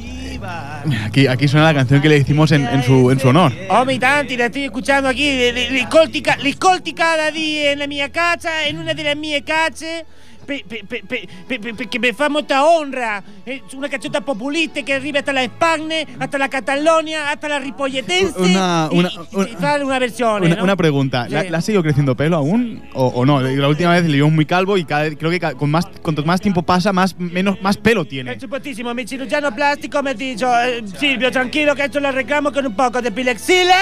Aquí, 1.05 1.25
aquí 1.25 1.47
suena 1.47 1.67
la 1.67 1.73
canción 1.73 2.01
que 2.01 2.09
le 2.09 2.17
hicimos 2.17 2.51
en, 2.51 2.67
en 2.67 2.83
su, 2.83 3.09
en 3.09 3.19
su 3.19 3.29
honor. 3.29 3.51
Oh, 3.69 3.85
mi 3.85 3.97
tanti, 3.97 4.35
la 4.35 4.45
estoy 4.47 4.65
escuchando 4.65 5.07
aquí, 5.09 5.39
ascolti 5.81 6.93
cada 6.93 7.31
día 7.31 7.71
en 7.71 7.79
la 7.79 7.87
mia 7.87 8.11
casa, 8.11 8.67
en 8.67 8.77
una 8.77 8.93
delle 8.93 9.15
mie 9.15 9.41
case. 9.43 10.05
pe- 10.05 10.32
pe- 10.45 10.63
pe- 10.67 11.59
Perché 11.59 11.99
mi 11.99 12.11
fa 12.13 12.29
molta 12.29 12.65
honra. 12.65 13.23
Es 13.45 13.61
una 13.73 13.87
canzone 13.89 14.21
populista 14.21 14.81
que 14.83 14.93
arriba 14.93 15.19
hasta 15.19 15.33
la 15.33 15.43
Spagna, 15.45 15.95
hasta 16.19 16.37
la 16.37 16.49
Cataluña, 16.49 17.29
hasta 17.31 17.47
la 17.49 17.59
Ripolletense. 17.59 18.39
Una- 18.39 18.89
una- 18.91 19.09
y- 19.09 19.35
una- 19.35 19.77
y 19.77 19.81
una 19.83 19.99
versione. 19.99 20.45
Una, 20.47 20.55
¿no? 20.55 20.63
una 20.63 20.75
pregunta, 20.75 21.27
¿la, 21.29 21.43
Sí. 21.43 21.49
la 21.49 21.57
ha 21.57 21.61
seguido 21.61 21.83
creciendo 21.83 22.15
pelo 22.15 22.37
aún 22.37 22.83
o, 22.93 23.07
o 23.07 23.25
no? 23.25 23.41
La 23.41 23.67
última 23.67 23.91
vez 23.93 24.03
le 24.05 24.13
vio 24.15 24.29
muy 24.29 24.45
calvo 24.45 24.77
y 24.77 24.85
cada, 24.85 25.09
creo 25.15 25.31
que 25.31 25.39
ca- 25.39 25.53
con 25.55 25.69
más, 25.71 25.85
cuanto 26.01 26.23
más 26.23 26.41
tiempo 26.41 26.61
pasa, 26.63 26.93
más, 26.93 27.17
menos, 27.17 27.61
más 27.61 27.77
pelo 27.77 28.05
tiene. 28.05 28.31
Per 28.31 28.41
supuestissimo, 28.41 28.93
mi 28.93 29.05
cirurgiano 29.07 29.53
plastico 29.53 30.01
mi 30.03 30.09
ha 30.09 30.13
dicho, 30.13 30.47
eh, 30.61 30.83
Silvio, 30.99 31.31
tranquilo 31.31 31.75
que 31.75 31.83
esto 31.85 31.99
lo 31.99 32.07
arreglamos 32.09 32.51
con 32.53 32.65
un 32.65 32.75
poco 32.75 33.01
de 33.01 33.11
pilexile 33.11 33.73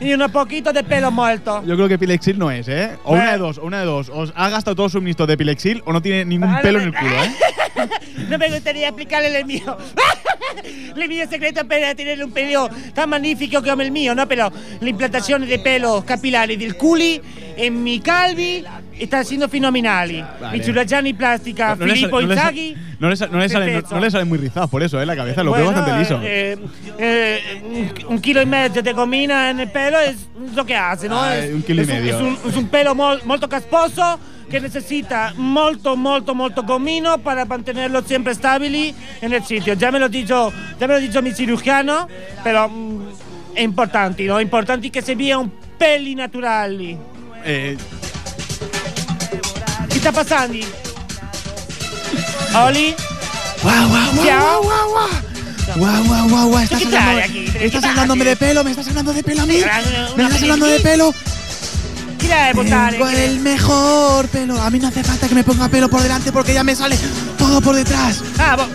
y 0.00 0.14
un 0.14 0.30
poquito 0.30 0.72
de 0.72 0.82
pelo 0.82 1.10
muerto. 1.10 1.62
Yo 1.64 1.76
creo 1.76 1.88
que 1.88 1.98
Pilexil 1.98 2.38
no 2.38 2.50
es, 2.50 2.68
¿eh? 2.68 2.96
O 3.04 3.12
una 3.12 3.32
de 3.32 3.38
dos, 3.38 3.58
o 3.58 3.64
una 3.64 3.80
de 3.80 3.86
dos. 3.86 4.08
Os 4.08 4.32
ha 4.34 4.48
gastado 4.48 4.74
todo 4.74 4.88
su 4.88 4.98
suministro 4.98 5.26
de 5.26 5.36
Pilexil 5.36 5.82
o 5.84 5.92
no 5.92 6.00
tiene 6.00 6.24
ningún 6.24 6.50
Vale, 6.50 6.62
pelo 6.62 6.80
en 6.80 6.86
el 6.86 6.94
culo, 6.94 7.22
¿eh? 7.22 7.30
No 8.28 8.38
me 8.38 8.50
gustaría 8.50 8.88
explicarle 8.88 9.38
el 9.38 9.44
mío. 9.44 9.76
El 10.96 11.08
mío 11.08 11.24
secreto 11.28 11.66
para 11.66 11.94
tener 11.94 12.22
un 12.22 12.32
pelo 12.32 12.68
tan 12.92 13.08
magnífico 13.08 13.62
como 13.62 13.82
el 13.82 13.90
mío, 13.90 14.14
¿no? 14.14 14.26
Pero 14.26 14.52
la 14.80 14.88
implantación 14.88 15.46
de 15.46 15.58
pelos 15.58 16.04
capilares 16.04 16.58
del 16.58 16.76
culi 16.76 17.20
en 17.66 17.82
mi 17.82 18.00
calvi 18.00 18.64
están 18.98 19.24
siendo 19.24 19.48
fenomenali. 19.48 20.22
Vale. 20.40 20.58
Mi 20.58 20.64
cirurgiani 20.64 21.14
plastica, 21.14 21.70
No 21.74 21.76
sale- 21.76 21.92
Filippo 21.94 22.20
no 22.20 22.26
le 22.28 22.34
sale- 22.34 22.50
Inzaghi. 22.50 22.76
no 22.98 23.08
le 23.10 23.16
no 23.30 23.38
le 23.38 23.48
sale- 23.48 23.72
no- 23.82 23.88
no 23.90 24.00
le 24.00 24.10
sale 24.10 24.24
muy 24.24 24.38
rizado 24.38 24.68
por 24.68 24.82
eso, 24.82 25.00
¿eh? 25.00 25.06
La 25.06 25.16
cabeza 25.16 25.42
lo 25.42 25.52
veo 25.52 25.64
Bueno, 25.64 25.80
bastante 25.80 26.00
liso. 26.00 26.20
eh, 26.22 26.56
eh, 26.98 27.62
un- 28.06 28.12
un 28.14 28.20
kilo 28.20 28.40
y 28.42 28.46
medio 28.46 28.82
de 28.82 28.92
gomina 28.92 29.50
en 29.50 29.60
el 29.60 29.70
pelo 29.70 29.98
es 30.00 30.16
lo 30.54 30.64
que 30.64 30.74
hace, 30.76 31.08
¿no? 31.08 31.20
Ah, 31.20 31.36
es, 31.36 31.52
un 31.54 31.62
kilo 31.62 31.80
y 31.80 31.84
es 31.84 31.88
medio. 31.88 32.16
es 32.16 32.22
un, 32.22 32.50
es 32.50 32.56
un 32.56 32.68
pelo 32.68 32.94
mol- 32.94 33.22
molto 33.24 33.48
casposo 33.48 34.18
que 34.50 34.60
necesita 34.60 35.32
molto, 35.36 35.96
molto, 35.96 36.34
molto 36.34 36.62
gomino 36.64 37.18
para 37.18 37.44
mantenerlo 37.44 38.02
siempre 38.02 38.34
stabili 38.34 38.94
en 39.20 39.32
el 39.32 39.44
sitio. 39.44 39.74
Ya 39.74 39.92
me 39.92 39.98
lo 40.00 40.08
dicho, 40.08 40.52
ya 40.78 40.88
me 40.88 40.94
lo 40.94 41.00
dicho 41.00 41.22
mi 41.22 41.32
cirujano, 41.32 42.08
pero 42.42 42.68
mm, 42.68 43.00
è 43.54 43.60
importante, 43.62 44.24
¿no? 44.24 44.40
Importante 44.40 44.90
que 44.90 45.02
se 45.02 45.14
vea 45.14 45.38
un 45.38 45.50
peli 45.78 46.14
naturali. 46.16 46.98
Eh, 47.44 47.76
¿Qué 49.88 49.96
está 49.96 50.12
pasando? 50.12 50.58
Oli? 52.64 52.94
¡Guau, 53.62 53.88
guau, 53.88 54.12
guau, 54.14 54.24
guau, 54.24 54.62
guau, 54.62 54.88
guau! 54.90 55.08
¡Guau, 55.76 56.04
guau, 56.04 56.28
guau, 56.28 56.48
guau! 56.48 56.62
Estás, 56.62 56.80
¿Qué 56.80 56.86
hablando, 56.96 57.88
hablándome 57.88 58.24
de 58.24 58.36
pelo, 58.36 58.64
me 58.64 58.70
estás 58.70 58.88
hablando 58.88 59.12
de 59.12 59.22
pelo 59.22 59.42
a 59.42 59.46
mí. 59.46 59.60
¿Me 60.16 60.24
estás 60.24 60.42
hablando 60.42 60.66
de 60.66 60.80
pelo? 60.80 61.14
Tengo 62.20 63.08
el 63.08 63.40
mejor 63.40 64.28
pelo. 64.28 64.60
A 64.60 64.70
mí 64.70 64.78
no 64.78 64.88
hace 64.88 65.02
falta 65.02 65.28
que 65.28 65.34
me 65.34 65.44
ponga 65.44 65.68
pelo 65.68 65.88
por 65.88 66.02
delante 66.02 66.30
porque 66.32 66.54
ya 66.54 66.62
me 66.62 66.76
sale 66.76 66.96
todo 67.50 67.60
por 67.60 67.74
detrás. 67.74 68.22
Ah, 68.38 68.54
vos, 68.56 68.68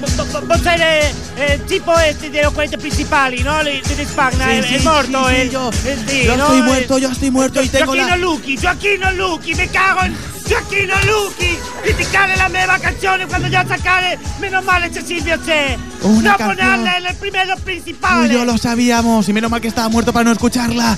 eh, 0.65 1.13
eh, 1.37 1.61
tipo 1.65 1.97
este 1.97 2.29
de 2.29 2.43
los 2.43 2.51
cuentos 2.53 2.79
principali, 2.81 3.41
¿no? 3.41 3.63
De 3.63 3.81
Spagna, 4.05 4.45
Sí, 4.47 4.51
el, 4.51 4.65
sí, 4.65 4.75
el 4.75 4.83
morto, 4.83 5.29
sí, 5.29 5.35
el, 5.35 5.49
yo- 5.49 5.69
el- 5.85 6.25
yo 6.25 6.35
¿no? 6.37 6.43
estoy 6.43 6.57
El- 6.59 6.63
muerto, 6.65 6.97
yo 6.97 7.09
estoy 7.09 7.31
muerto 7.31 7.63
y 7.63 7.69
tengo 7.69 7.93
Gioacchino 7.93 8.17
la- 8.17 8.21
Lucchi, 8.21 8.57
Gioacchino 8.57 9.11
Lucchi, 9.13 9.55
me 9.55 9.67
cago 9.69 10.05
in 10.05 10.15
Gioacchino 10.45 10.93
Lucchi! 11.05 11.57
Criticare 11.83 12.35
la 12.35 12.49
mia 12.49 12.77
canzone 12.79 13.25
quando 13.27 13.47
già 13.49 13.63
saccare, 13.65 14.19
meno 14.39 14.61
male 14.61 14.89
c'è 14.89 15.01
Silvio 15.05 15.39
c'è! 15.39 15.77
Una 16.01 16.31
no 16.31 16.37
canción. 16.37 16.55
ponerla 16.57 16.97
en 16.97 17.05
el 17.05 17.15
primero 17.15 17.55
principal. 17.63 18.29
yo 18.29 18.43
lo 18.43 18.57
sabíamos 18.57 19.27
y 19.29 19.33
menos 19.33 19.49
mal 19.49 19.61
que 19.61 19.69
estaba 19.69 19.87
muerto 19.87 20.11
para 20.11 20.25
no 20.25 20.31
escucharla. 20.33 20.97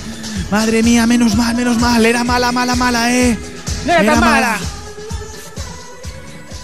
Madre 0.50 0.82
mía, 0.82 1.06
menos 1.06 1.36
mal, 1.36 1.54
menos 1.54 1.78
mal. 1.78 2.04
Era 2.04 2.24
mala, 2.24 2.50
mala, 2.50 2.74
mala, 2.74 3.12
eh. 3.14 3.38
No 3.86 3.92
era 3.92 4.12
tan 4.12 4.20
mala. 4.20 4.58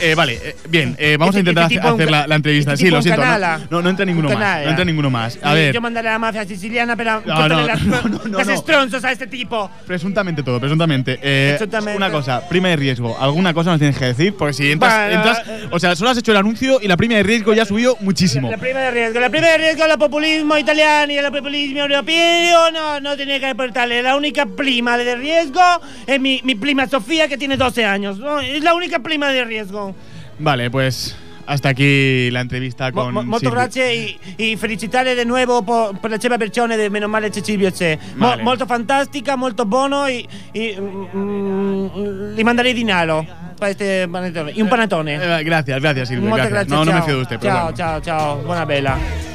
Eh, 0.01 0.15
vale, 0.15 0.41
eh, 0.43 0.57
bien, 0.69 0.97
eh, 0.99 1.17
vamos 1.19 1.35
Este- 1.35 1.39
a 1.39 1.41
intentar 1.41 1.73
este 1.73 1.79
hacer 1.87 2.07
un 2.07 2.11
la, 2.13 2.27
la 2.27 2.35
entrevista. 2.35 2.73
este 2.73 2.85
sí, 2.87 2.91
lo 2.91 3.01
siento. 3.01 3.23
No, 3.25 3.59
no, 3.71 3.83
no 3.83 3.91
entra 3.91 4.05
ninguno 4.05 4.29
Un 4.29 4.39
más. 4.39 4.65
No 4.65 4.71
entra 4.71 4.85
ninguno 4.85 5.11
más. 5.11 5.39
A 5.43 5.55
ver, 5.55 5.73
Yo 5.75 5.81
mandaré 5.81 6.09
a 6.09 6.13
la 6.13 6.19
mafia 6.19 6.45
siciliana 6.45 6.97
para 6.97 7.21
No, 7.25 7.49
no, 7.49 7.67
las, 7.67 7.85
las 8.31 8.49
estronzos 8.49 9.05
a 9.05 9.13
este 9.13 9.27
tipo. 9.27 9.71
presuntamente 9.87 10.43
todo, 10.43 10.59
presuntamente. 10.61 11.19
Eh, 11.23 11.55
Presuntamente. 11.57 11.97
Una 11.97 12.11
cosa, 12.11 12.47
prima 12.49 12.69
de 12.69 12.77
riesgo. 12.77 13.17
¿Alguna 13.21 13.55
cosa 13.55 13.71
nos 13.71 13.79
tienes 13.79 13.97
que 13.99 14.07
decir? 14.07 14.35
Porque 14.37 14.53
si 14.53 14.71
entras, 14.73 15.07
Bueno, 15.07 15.23
entras- 15.23 15.43
eh, 15.47 15.69
O 15.71 15.79
sea, 15.79 15.95
solo 15.97 16.11
has 16.11 16.19
hecho 16.19 16.33
el 16.33 16.39
anuncio 16.39 16.81
y 16.83 16.89
la 16.89 16.97
prima 16.97 17.15
de 17.15 17.23
riesgo 17.23 17.55
ya 17.55 17.65
subió 17.65 17.97
muchísimo. 18.01 18.51
La 18.51 18.59
prima 18.59 18.81
de 18.81 18.91
riesgo. 18.91 19.21
La 19.21 19.31
prima 19.31 19.49
de 19.49 19.59
riesgo 19.59 19.85
al 19.85 19.99
populismo 19.99 20.59
italiano 20.59 21.13
y 21.13 21.19
al 21.19 21.31
populismo 21.33 21.81
europeo 21.81 22.71
no, 22.73 23.01
no 23.01 23.17
tenía 23.17 23.39
que 23.41 23.47
aportarle. 23.47 24.03
La 24.03 24.17
única 24.17 24.47
prima 24.47 24.97
de 24.99 25.15
riesgo 25.17 25.61
es 26.07 26.21
mi, 26.21 26.41
mi 26.45 26.55
prima 26.55 26.87
Sofía, 26.89 27.29
que 27.29 27.39
tiene 27.39 27.57
12 27.57 27.85
años. 27.85 28.19
Es 28.45 28.63
la 28.63 28.75
única 28.75 28.99
prima 28.99 29.29
de 29.29 29.45
riesgo. 29.45 29.94
Vale, 30.39 30.71
pues 30.71 31.17
hasta 31.47 31.69
aquí 31.71 32.31
la 32.31 32.41
entrevista 32.41 32.91
con. 32.91 33.13
mo- 33.13 33.23
molto 33.23 33.51
grazie 33.51 33.93
e, 33.93 34.19
e 34.37 34.57
felicitare 34.57 35.15
di 35.15 35.25
nuovo 35.25 35.63
po- 35.63 35.95
per 36.01 36.11
la 36.11 36.17
ceva 36.19 36.37
versione 36.37 36.77
di 36.77 36.89
Meno 36.89 37.07
male 37.09 37.31
c'è. 37.71 37.99
Mo- 38.15 38.29
Vale. 38.29 38.43
molto 38.43 38.67
fantastica, 38.67 39.37
molto 39.37 39.65
buono 39.67 40.07
e, 40.07 40.27
e, 40.53 40.77
mm, 40.81 42.35
li 42.35 42.43
dinaro. 42.73 43.27
Pa 43.59 43.69
este 43.69 44.09
panettone. 44.09 44.51
Y 44.53 44.63
un 44.63 44.69
panettone. 44.69 45.15
Eh, 45.15 45.45
gracias, 45.45 45.81
gracias, 45.81 46.09
Silvia. 46.09 46.29
Molto 46.29 46.49
Gracias. 46.49 46.67
grazie, 46.69 46.75
No, 46.77 46.85
no 46.85 46.93
me 46.93 46.99
ciao. 46.99 47.07
fío 47.07 47.15
de 47.17 47.23
usted, 47.23 47.39
pero 47.39 47.53
Ciao, 47.53 47.63
bueno. 47.63 47.77
ciao, 47.77 48.01
ciao. 48.01 48.37
Buona 48.43 48.65
bella. 48.67 49.34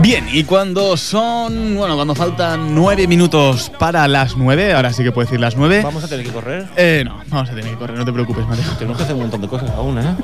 Bien, 0.00 0.26
y 0.32 0.44
cuando 0.44 0.96
son. 0.96 1.76
Bueno, 1.76 1.94
cuando 1.94 2.14
faltan 2.14 2.74
nueve 2.74 3.06
minutos 3.06 3.70
para 3.78 4.08
las 4.08 4.34
nueve, 4.34 4.72
ahora 4.72 4.94
sí 4.94 5.02
que 5.02 5.12
puedo 5.12 5.26
decir 5.26 5.38
las 5.38 5.56
nueve. 5.56 5.82
Vamos 5.82 6.02
a 6.02 6.08
tener 6.08 6.24
que 6.24 6.32
correr. 6.32 6.66
Eh, 6.74 7.02
no, 7.04 7.20
vamos 7.28 7.50
a 7.50 7.54
tener 7.54 7.70
que 7.70 7.76
correr, 7.76 7.98
no 7.98 8.04
te 8.06 8.12
preocupes, 8.12 8.46
Mateo. 8.46 8.64
Tenemos 8.78 8.96
que 8.96 9.02
hacer 9.02 9.14
un 9.14 9.22
montón 9.22 9.42
de 9.42 9.48
cosas 9.48 9.68
aún, 9.70 9.98
¿eh? 9.98 10.16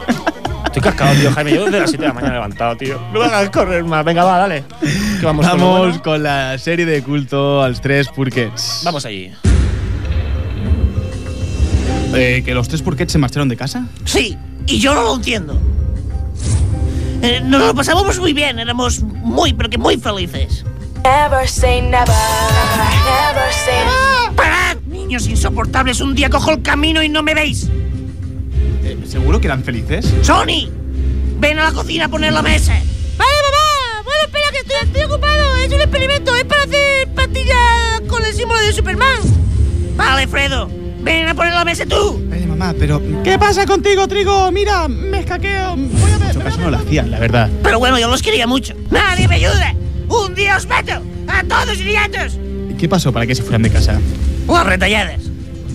Estoy 0.65 0.81
cascado, 0.81 1.15
tío, 1.15 1.31
Jaime. 1.31 1.55
Yo 1.55 1.65
desde 1.67 1.81
las 1.81 1.91
7 1.91 2.03
de 2.03 2.09
la 2.09 2.15
mañana 2.15 2.35
levantado, 2.35 2.77
tío. 2.77 2.99
No 3.13 3.21
me 3.21 3.27
hagas 3.27 3.51
correr 3.51 3.85
más. 3.85 4.03
Venga, 4.03 4.25
va, 4.25 4.39
dale. 4.39 4.65
Que 5.21 5.27
vamos, 5.27 5.47
con 5.99 6.23
lo 6.23 6.29
la 6.29 6.57
serie 6.57 6.87
de 6.87 7.03
culto 7.03 7.63
als 7.63 7.83
tres 7.83 8.09
Purquets. 8.09 8.81
Vamos 8.83 9.05
allí. 9.05 9.31
Eh, 12.15 12.43
¿Que 12.43 12.55
los 12.55 12.67
tres 12.67 12.81
Purquets 12.81 13.13
se 13.13 13.19
marcharon 13.19 13.49
de 13.51 13.57
casa? 13.59 13.87
Sí, 14.07 14.39
y 14.67 14.79
yo 14.79 14.95
no 14.95 15.03
lo 15.03 15.15
entiendo. 15.17 15.76
Eh, 17.23 17.41
nos 17.43 17.61
lo 17.61 17.75
pasábamos 17.75 18.19
muy 18.19 18.33
bien, 18.33 18.59
éramos 18.59 19.01
muy, 19.01 19.53
pero 19.53 19.69
que 19.71 19.79
muy 19.79 19.97
felices. 19.97 20.65
Never 21.05 21.49
say 21.49 21.81
never, 21.81 22.09
never 22.09 23.53
say 23.53 24.35
¡Parad! 24.35 24.77
Niños 24.87 25.27
insoportables, 25.29 26.01
un 26.01 26.15
día 26.15 26.29
cojo 26.29 26.51
el 26.51 26.63
camino 26.63 27.03
y 27.03 27.09
no 27.09 27.23
me 27.23 27.35
veis. 27.35 27.69
Eh, 28.83 28.99
¿Seguro 29.07 29.41
que 29.41 29.47
eran 29.47 29.63
felices? 29.63 30.13
¡Sony! 30.23 30.69
Ven 31.39 31.59
a 31.59 31.65
la 31.65 31.73
cocina 31.73 32.07
a 32.07 32.09
poner 32.09 32.33
la 32.33 32.43
mesa. 32.43 32.73
Vale, 32.73 33.31
mamá. 33.45 34.03
Bueno, 34.05 34.21
espera 34.25 34.51
que 34.51 34.59
estoy, 34.59 34.77
estoy 34.83 35.03
ocupado. 35.05 35.57
Es 35.57 35.73
un 35.73 35.81
experimento. 35.81 36.35
Es 36.35 36.45
para 36.45 36.63
hacer 36.63 37.09
pastillas 37.15 38.01
con 38.09 38.25
el 38.25 38.33
símbolo 38.33 38.61
de 38.61 38.73
Superman. 38.73 39.21
Vale, 39.97 40.27
Fredo. 40.27 40.69
Ven 41.01 41.29
a 41.29 41.35
poner 41.35 41.55
la 41.55 41.65
mesa 41.65 41.85
tú. 41.87 42.21
Mamá, 42.57 42.75
pero. 42.79 43.03
¿Qué 43.23 43.39
pasa 43.39 43.67
contigo, 43.67 44.09
Trigo? 44.09 44.51
Mira, 44.51 44.89
me 44.89 45.21
escaqueo. 45.21 45.77
Voy 45.77 46.11
a 46.11 46.19
ver. 46.19 46.37
En 46.37 46.43
caso 46.43 46.59
no 46.59 46.71
lo 46.71 46.79
hacían, 46.79 47.11
la 47.11 47.19
verdad. 47.19 47.51
Pero 47.63 47.79
bueno, 47.79 47.99
yo 47.99 48.09
los 48.09 48.23
quería 48.23 48.47
mucho. 48.47 48.75
¡Nadie 48.91 49.29
me 49.29 49.35
ayuda! 49.37 49.75
¡Un 50.09 50.35
día 50.35 50.57
os 50.57 50.67
meto! 50.67 51.03
¡A 51.29 51.45
todos 51.45 51.79
idiotas! 51.79 52.39
¿Qué 52.79 52.89
pasó 52.89 53.13
para 53.13 53.27
que 53.27 53.35
se 53.35 53.43
fueran 53.43 53.63
de 53.63 53.71
casa? 53.71 54.01
¡Unas 54.47 54.67
retalladas! 54.67 55.21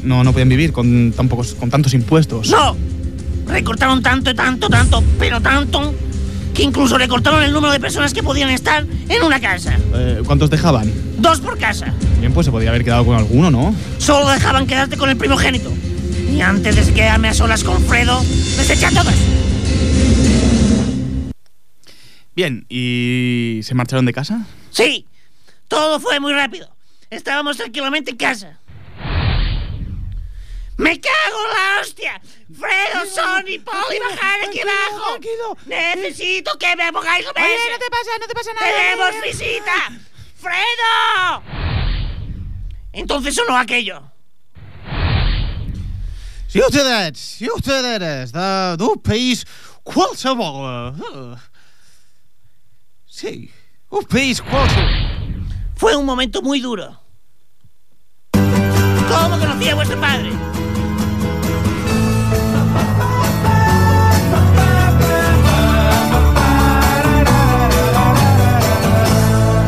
No, 0.03 0.23
no 0.23 0.33
pueden 0.33 0.49
vivir 0.49 0.71
con, 0.71 1.11
tan 1.11 1.29
pocos, 1.29 1.53
con 1.53 1.69
tantos 1.69 1.93
impuestos. 1.93 2.49
¡No! 2.49 2.75
Recortaron 3.45 4.01
tanto, 4.01 4.33
tanto, 4.33 4.67
tanto, 4.67 5.03
pero 5.19 5.39
tanto, 5.39 5.93
que 6.55 6.63
incluso 6.63 6.97
recortaron 6.97 7.43
el 7.43 7.51
número 7.51 7.73
de 7.73 7.79
personas 7.79 8.13
que 8.13 8.23
podían 8.23 8.49
estar 8.49 8.85
en 9.07 9.23
una 9.23 9.39
casa. 9.39 9.77
Eh, 9.93 10.23
¿Cuántos 10.25 10.49
dejaban? 10.49 10.91
Dos 11.19 11.41
por 11.41 11.59
casa. 11.59 11.93
Bien, 12.19 12.33
pues 12.33 12.45
se 12.45 12.51
podía 12.51 12.69
haber 12.69 12.83
quedado 12.83 13.05
con 13.05 13.17
alguno, 13.17 13.51
¿no? 13.51 13.75
Solo 13.99 14.29
dejaban 14.29 14.65
quedarte 14.65 14.97
con 14.97 15.09
el 15.09 15.17
primogénito. 15.17 15.71
Y 16.31 16.41
antes 16.41 16.87
de 16.87 16.93
quedarme 16.93 17.27
a 17.27 17.33
solas 17.33 17.63
con 17.63 17.83
Fredo, 17.85 18.21
les 18.57 18.69
eché 18.69 18.85
a 18.85 18.91
todos. 18.91 19.13
Bien, 22.33 22.65
¿y 22.69 23.59
se 23.63 23.75
marcharon 23.75 24.05
de 24.05 24.13
casa? 24.13 24.45
Sí, 24.71 25.05
todo 25.67 25.99
fue 25.99 26.19
muy 26.19 26.33
rápido. 26.33 26.73
Estábamos 27.09 27.57
tranquilamente 27.57 28.11
en 28.11 28.17
casa. 28.17 28.59
¡Me 30.77 30.99
cago 30.99 31.37
en 31.45 31.53
la 31.53 31.81
hostia! 31.81 32.21
¡Fredo, 32.57 33.05
Sony, 33.05 33.59
Poli, 33.63 33.99
bajar 33.99 34.39
aquí 34.47 34.61
abajo! 34.61 35.19
¡Necesito 35.67 36.57
que 36.57 36.75
me 36.75 36.91
pongáis 36.91 37.25
la 37.25 37.33
mesa! 37.33 37.45
Oye, 37.45 37.71
no 37.71 37.77
te 37.77 37.89
pasa, 37.91 38.17
no 38.19 38.27
te 38.27 38.33
pasa 38.33 38.53
nada. 38.53 38.67
¡Tenemos 38.67 39.23
visita! 39.23 39.91
¡Fredo! 40.37 41.43
Entonces 42.93 43.35
sonó 43.35 43.57
aquello. 43.57 44.10
Si 46.51 47.47
ustedes 47.49 48.31
de- 48.31 48.75
d'un 48.77 48.97
país 49.01 49.45
qualsevol... 49.83 50.93
eh, 51.03 51.35
Sí, 53.07 53.49
un 53.89 54.03
país 54.05 54.41
qualsevol... 54.41 55.45
Fue 55.75 55.95
un 55.95 56.05
momento 56.05 56.41
muy 56.41 56.59
duro. 56.59 56.99
¿Cómo 58.33 59.39
conocí 59.39 59.69
a 59.69 59.75
vuestro 59.75 59.99
padre? 59.99 60.31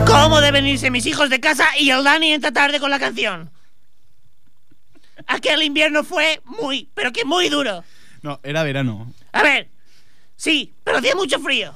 ¿Cómo 0.06 0.42
deben 0.42 0.66
irse 0.68 0.92
mis 0.92 1.06
hijos 1.06 1.30
de 1.30 1.40
casa 1.40 1.66
y 1.80 1.90
el 1.90 2.04
Dani 2.04 2.34
entra 2.34 2.52
tarde 2.52 2.80
con 2.80 2.90
la 2.90 3.00
canción? 3.00 3.50
Aquel 5.28 5.64
invierno 5.64 6.04
fue 6.04 6.42
muy, 6.46 6.90
pero 6.94 7.12
que 7.12 7.26
muy 7.26 7.50
duro. 7.50 7.84
No, 8.22 8.40
era 8.44 8.64
verano. 8.64 9.12
A 9.32 9.44
ver, 9.44 9.70
sí, 10.36 10.74
pero 10.84 10.98
hacía 10.98 11.16
mucho 11.16 11.40
frío. 11.40 11.74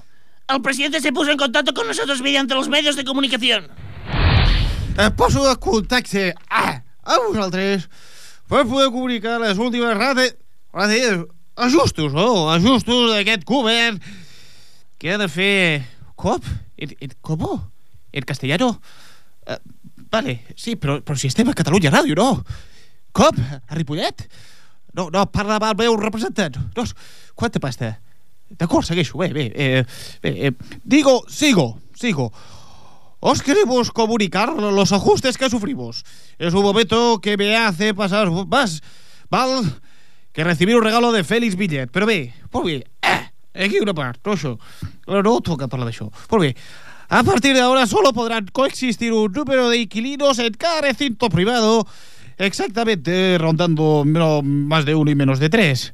El 0.48 0.62
presidente 0.62 1.02
se 1.02 1.12
puso 1.12 1.32
en 1.32 1.38
contacto 1.38 1.74
con 1.74 1.88
nosotros 1.88 2.22
mediante 2.22 2.56
los 2.56 2.70
medios 2.70 2.96
de 2.96 3.04
comunicación. 3.04 3.68
Eh, 4.98 5.12
poso 5.12 5.48
de 5.48 5.56
contacte 5.58 6.34
a, 6.50 6.82
a 7.04 7.18
vosaltres 7.20 7.90
per 8.48 8.66
poder 8.66 8.90
comunicar 8.90 9.42
les 9.42 9.58
últimes 9.58 9.96
rate, 9.98 10.40
rate, 10.74 11.28
ajustos, 11.56 12.14
no? 12.14 12.50
Ajustos 12.50 13.12
d'aquest 13.12 13.44
govern 13.46 14.00
que 14.98 15.14
ha 15.14 15.18
de 15.18 15.28
fer... 15.28 15.86
Cop? 16.18 16.42
Et, 16.78 16.96
et, 17.00 17.14
com? 17.22 17.44
En 18.12 18.24
castellano? 18.26 18.82
Eh, 19.46 19.60
vale, 20.10 20.40
sí, 20.56 20.74
però, 20.76 20.98
però 21.06 21.20
si 21.20 21.30
estem 21.30 21.52
a 21.52 21.54
Catalunya 21.54 21.92
Ràdio, 21.94 22.16
no? 22.18 22.42
Com? 23.18 23.34
A 23.68 23.74
Ripollet? 23.74 24.28
No, 24.94 25.08
no, 25.14 25.26
parla 25.34 25.58
amb 25.58 25.66
el 25.72 25.80
meu 25.82 25.98
representant. 25.98 26.58
No, 26.78 26.86
quanta 27.38 27.62
pasta? 27.62 27.96
D'acord, 28.50 28.86
segueixo. 28.86 29.18
Bé, 29.18 29.32
bé. 29.34 29.48
Eh, 29.56 29.84
bé 30.22 30.34
eh, 30.48 30.54
digo, 30.84 31.24
sigo, 31.30 31.80
sigo. 31.98 32.32
Os 33.20 33.42
queremos 33.42 33.90
comunicar 33.92 34.54
los 34.54 34.92
ajustes 34.94 35.38
que 35.38 35.50
sufrimos. 35.50 36.06
Es 36.38 36.54
un 36.54 36.62
momento 36.62 37.20
que 37.20 37.36
me 37.38 37.58
hace 37.58 37.96
pasar 37.96 38.30
más 38.30 38.82
mal 39.30 39.82
que 40.32 40.44
recibir 40.44 40.76
un 40.76 40.84
regalo 40.84 41.12
de 41.12 41.24
Félix 41.24 41.56
Villet. 41.58 41.90
Però 41.90 42.06
bé, 42.06 42.34
molt 42.54 42.70
bé. 42.70 42.84
Ah, 43.02 43.32
aquí 43.54 43.82
una 43.82 43.96
part, 43.98 44.22
no 44.24 44.38
això. 44.38 44.54
No, 45.08 45.24
no 45.26 45.40
toca 45.42 45.68
parlar 45.68 45.90
d'això. 45.90 46.12
Molt 46.30 46.46
bé. 46.46 46.54
A 47.10 47.24
partir 47.24 47.56
de 47.56 47.62
ahora 47.62 47.88
solo 47.88 48.14
podrán 48.14 48.46
coexistir 48.52 49.14
un 49.14 49.32
número 49.32 49.70
de 49.70 49.78
inquilinos 49.78 50.38
en 50.40 50.54
cada 50.54 50.82
recinto 50.82 51.30
privado, 51.30 51.88
exactamente 52.38 53.38
rondando 53.38 54.04
más 54.06 54.86
de 54.86 54.96
uno 54.96 55.12
y 55.12 55.16
menos 55.16 55.40
de 55.40 55.50
tres. 55.50 55.94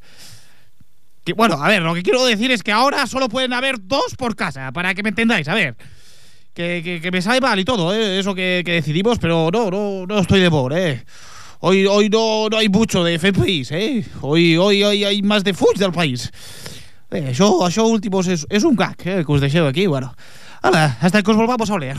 Bueno, 1.36 1.64
a 1.64 1.70
ver, 1.70 1.82
lo 1.82 1.94
que 1.94 2.04
quiero 2.04 2.26
decir 2.26 2.52
es 2.52 2.64
que 2.64 2.72
ahora 2.72 3.08
solo 3.08 3.30
pueden 3.30 3.54
haber 3.54 3.78
dos 3.80 4.16
por 4.18 4.36
casa, 4.36 4.72
para 4.72 4.94
que 4.94 5.04
me 5.04 5.10
entendáis. 5.10 5.48
A 5.48 5.54
ver, 5.54 5.76
que, 6.54 7.00
que, 7.02 7.12
me 7.12 7.22
sabe 7.22 7.40
mal 7.40 7.60
y 7.60 7.66
todo, 7.66 7.94
¿eh? 7.94 8.20
eso 8.20 8.36
que, 8.36 8.62
que 8.66 8.74
decidimos, 8.74 9.20
pero 9.20 9.50
no, 9.52 9.72
no, 9.72 10.06
no 10.06 10.20
estoy 10.20 10.42
de 10.42 10.52
por, 10.52 10.74
¿eh? 10.78 11.04
Hoy, 11.60 11.86
hoy 11.86 12.10
no, 12.10 12.50
no 12.50 12.58
hay 12.58 12.68
mucho 12.68 13.06
de 13.06 13.18
país, 13.32 13.72
¿eh? 13.72 14.06
Hoy, 14.20 14.58
hoy, 14.58 14.84
hoy 14.84 15.06
hay 15.06 15.22
más 15.22 15.46
de 15.46 15.54
fuig 15.54 15.78
del 15.78 15.94
país. 15.94 16.30
Eh, 17.10 17.30
això, 17.30 17.48
això 17.64 17.86
últimos 17.88 18.28
és, 18.28 18.44
és 18.50 18.66
un 18.68 18.76
gag, 18.76 18.98
eh, 19.06 19.22
que 19.24 19.32
us 19.32 19.40
deixeu 19.40 19.68
aquí, 19.70 19.86
bueno. 19.88 20.12
Hasta 20.62 21.22
que 21.22 21.32
us 21.32 21.38
volvamos 21.38 21.70
a 21.70 21.76
oler. 21.76 21.98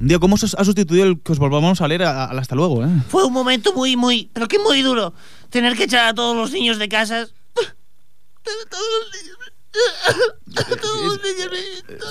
Un 0.00 0.08
día, 0.08 0.18
¿cómo 0.18 0.36
ha 0.36 0.64
sustituido 0.64 1.04
el 1.06 1.20
que 1.22 1.32
os 1.32 1.38
volvamos 1.38 1.80
a 1.80 1.88
leer 1.88 2.02
a- 2.02 2.26
al 2.26 2.38
hasta 2.38 2.54
luego, 2.54 2.84
eh? 2.84 2.88
Fue 3.08 3.24
un 3.24 3.32
momento 3.32 3.72
muy, 3.72 3.96
muy, 3.96 4.30
pero 4.32 4.46
que 4.46 4.58
muy 4.58 4.82
duro. 4.82 5.14
Tener 5.50 5.74
que 5.76 5.84
echar 5.84 6.06
a 6.08 6.14
todos 6.14 6.36
los 6.36 6.52
niños 6.52 6.78
de 6.78 6.88
casas. 6.88 7.32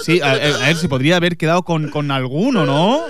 Sí, 0.04 0.22
a, 0.22 0.28
a- 0.28 0.34
a 0.34 0.68
ver, 0.68 0.76
se 0.78 0.90
podría 0.90 1.18
haber 1.18 1.38
quedado 1.38 1.64
con, 1.64 1.90
con 1.90 2.12
alguno, 2.12 2.66
¿no? 2.66 3.02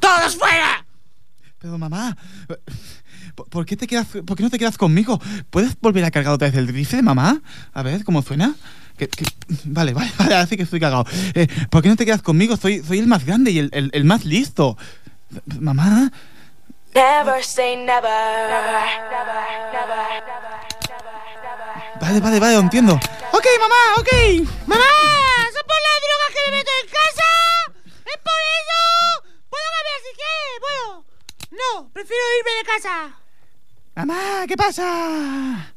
¡Todos 0.00 0.36
fuera! 0.36 0.84
Pero 1.58 1.78
mamá, 1.78 2.16
¿por, 3.34 3.48
por 3.48 3.64
qué 3.66 3.76
te 3.76 3.86
quedas, 3.86 4.08
por 4.26 4.36
qué 4.36 4.42
no 4.42 4.50
te 4.50 4.58
quedas 4.58 4.76
conmigo? 4.76 5.20
¿Puedes 5.50 5.78
volver 5.80 6.04
a 6.04 6.10
cargar 6.10 6.34
otra 6.34 6.48
vez 6.48 6.56
el 6.56 6.66
rifle, 6.68 7.02
mamá? 7.02 7.40
A 7.72 7.82
ver, 7.82 8.02
¿cómo 8.04 8.20
suena? 8.22 8.54
Que- 9.08 9.24
que- 9.24 9.24
vale, 9.64 9.92
vale, 9.94 10.10
vale, 10.18 10.46
sí 10.46 10.56
que 10.56 10.62
estoy 10.62 10.78
cagado. 10.80 11.04
Eh, 11.34 11.48
¿Por 11.70 11.82
qué 11.82 11.88
no 11.88 11.96
te 11.96 12.04
quedas 12.04 12.22
conmigo? 12.22 12.56
Soy, 12.56 12.82
soy 12.84 12.98
el 13.00 13.06
más 13.08 13.24
grande 13.26 13.50
y 13.50 13.58
el, 13.58 13.68
el- 13.72 13.90
el 13.92 14.04
más 14.04 14.24
listo. 14.24 14.76
Mamá, 15.58 16.12
Never 16.94 17.42
say 17.42 17.74
never. 17.76 18.02
vale, 22.00 22.20
vale, 22.20 22.38
vale, 22.40 22.54
lo 22.54 22.60
entiendo. 22.60 22.94
Ok, 23.32 23.46
mamá, 23.60 23.74
ok. 23.98 24.08
¡Mamá! 24.66 24.84
¡Son 25.54 25.64
por 25.66 25.80
las 25.86 25.98
drogas 26.04 26.30
que 26.34 26.50
me 26.50 26.56
meto 26.58 26.70
en 26.82 26.88
casa! 26.88 27.28
¡Es 28.04 28.18
por 28.22 28.40
eso! 28.60 29.32
¿Puedo 29.48 29.64
cambiar 29.74 29.98
si 30.04 30.12
quieres? 30.20 30.56
Bueno, 30.60 31.04
no, 31.50 31.88
prefiero 31.92 32.22
irme 32.38 32.50
de 32.58 32.64
casa. 32.72 33.16
Mamá, 33.94 34.46
¿qué 34.46 34.56
pasa? 34.56 35.71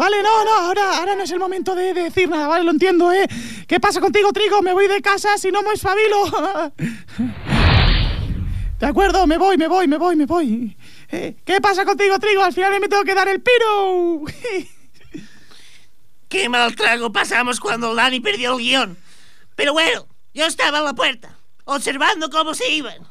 Vale, 0.00 0.22
no, 0.22 0.44
no, 0.46 0.50
ahora, 0.50 0.96
ahora 0.96 1.14
no 1.14 1.24
es 1.24 1.30
el 1.30 1.38
momento 1.38 1.74
de, 1.74 1.92
de 1.92 2.04
decir 2.04 2.26
nada, 2.26 2.48
vale, 2.48 2.64
lo 2.64 2.70
entiendo, 2.70 3.12
¿eh? 3.12 3.28
¿Qué 3.68 3.78
pasa 3.78 4.00
contigo, 4.00 4.32
Trigo? 4.32 4.62
Me 4.62 4.72
voy 4.72 4.88
de 4.88 5.02
casa 5.02 5.36
si 5.36 5.50
no 5.50 5.60
me 5.60 5.74
espabilo. 5.74 6.24
De 8.78 8.86
acuerdo, 8.86 9.26
me 9.26 9.36
voy, 9.36 9.58
me 9.58 9.68
voy, 9.68 9.86
me 9.86 9.98
voy, 9.98 10.16
me 10.16 10.24
voy. 10.24 10.74
Eh, 11.10 11.36
¿Qué 11.44 11.60
pasa 11.60 11.84
contigo, 11.84 12.18
Trigo? 12.18 12.42
Al 12.42 12.54
final 12.54 12.80
me 12.80 12.88
tengo 12.88 13.04
que 13.04 13.14
dar 13.14 13.28
el 13.28 13.42
piro. 13.42 14.24
¡Qué 16.30 16.48
mal 16.48 16.74
trago 16.74 17.12
pasamos 17.12 17.60
cuando 17.60 17.94
Dani 17.94 18.20
perdió 18.20 18.56
el 18.56 18.64
guion! 18.64 18.96
Pero 19.54 19.74
bueno, 19.74 20.08
yo 20.32 20.46
estaba 20.46 20.78
en 20.78 20.84
la 20.86 20.94
puerta, 20.94 21.36
observando 21.66 22.30
cómo 22.30 22.54
se 22.54 22.72
iban. 22.72 23.06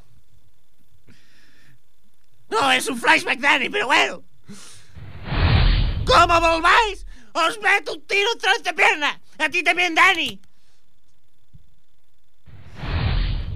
No, 2.49 2.71
es 2.71 2.87
un 2.87 2.97
flashback, 2.97 3.37
Dani, 3.37 3.69
pero 3.69 3.85
bueno. 3.85 4.23
¿Cómo 6.09 6.41
volváis? 6.41 7.05
¡Os 7.33 7.59
meto 7.61 7.93
un 7.93 8.01
tiro 8.07 8.29
tras 8.41 8.63
de 8.63 8.73
pierna! 8.73 9.21
¡A 9.37 9.49
ti 9.49 9.61
también, 9.61 9.93
Dani! 9.93 10.41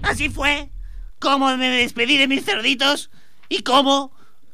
Así 0.03 0.29
fue 0.29 0.69
como 1.17 1.55
me 1.57 1.69
despedí 1.69 2.17
de 2.17 2.27
mis 2.27 2.45
cerditos 2.45 3.09
y 3.49 3.63
cómo 3.63 4.11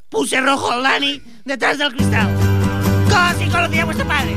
puse 0.08 0.40
rojo 0.40 0.70
al 0.70 0.82
Dani 0.82 1.20
detrás 1.44 1.76
del 1.76 1.92
cristal. 1.92 2.34
Casi 3.10 3.48
conocí 3.50 3.78
a 3.78 3.84
vuestro 3.84 4.08
padre. 4.08 4.36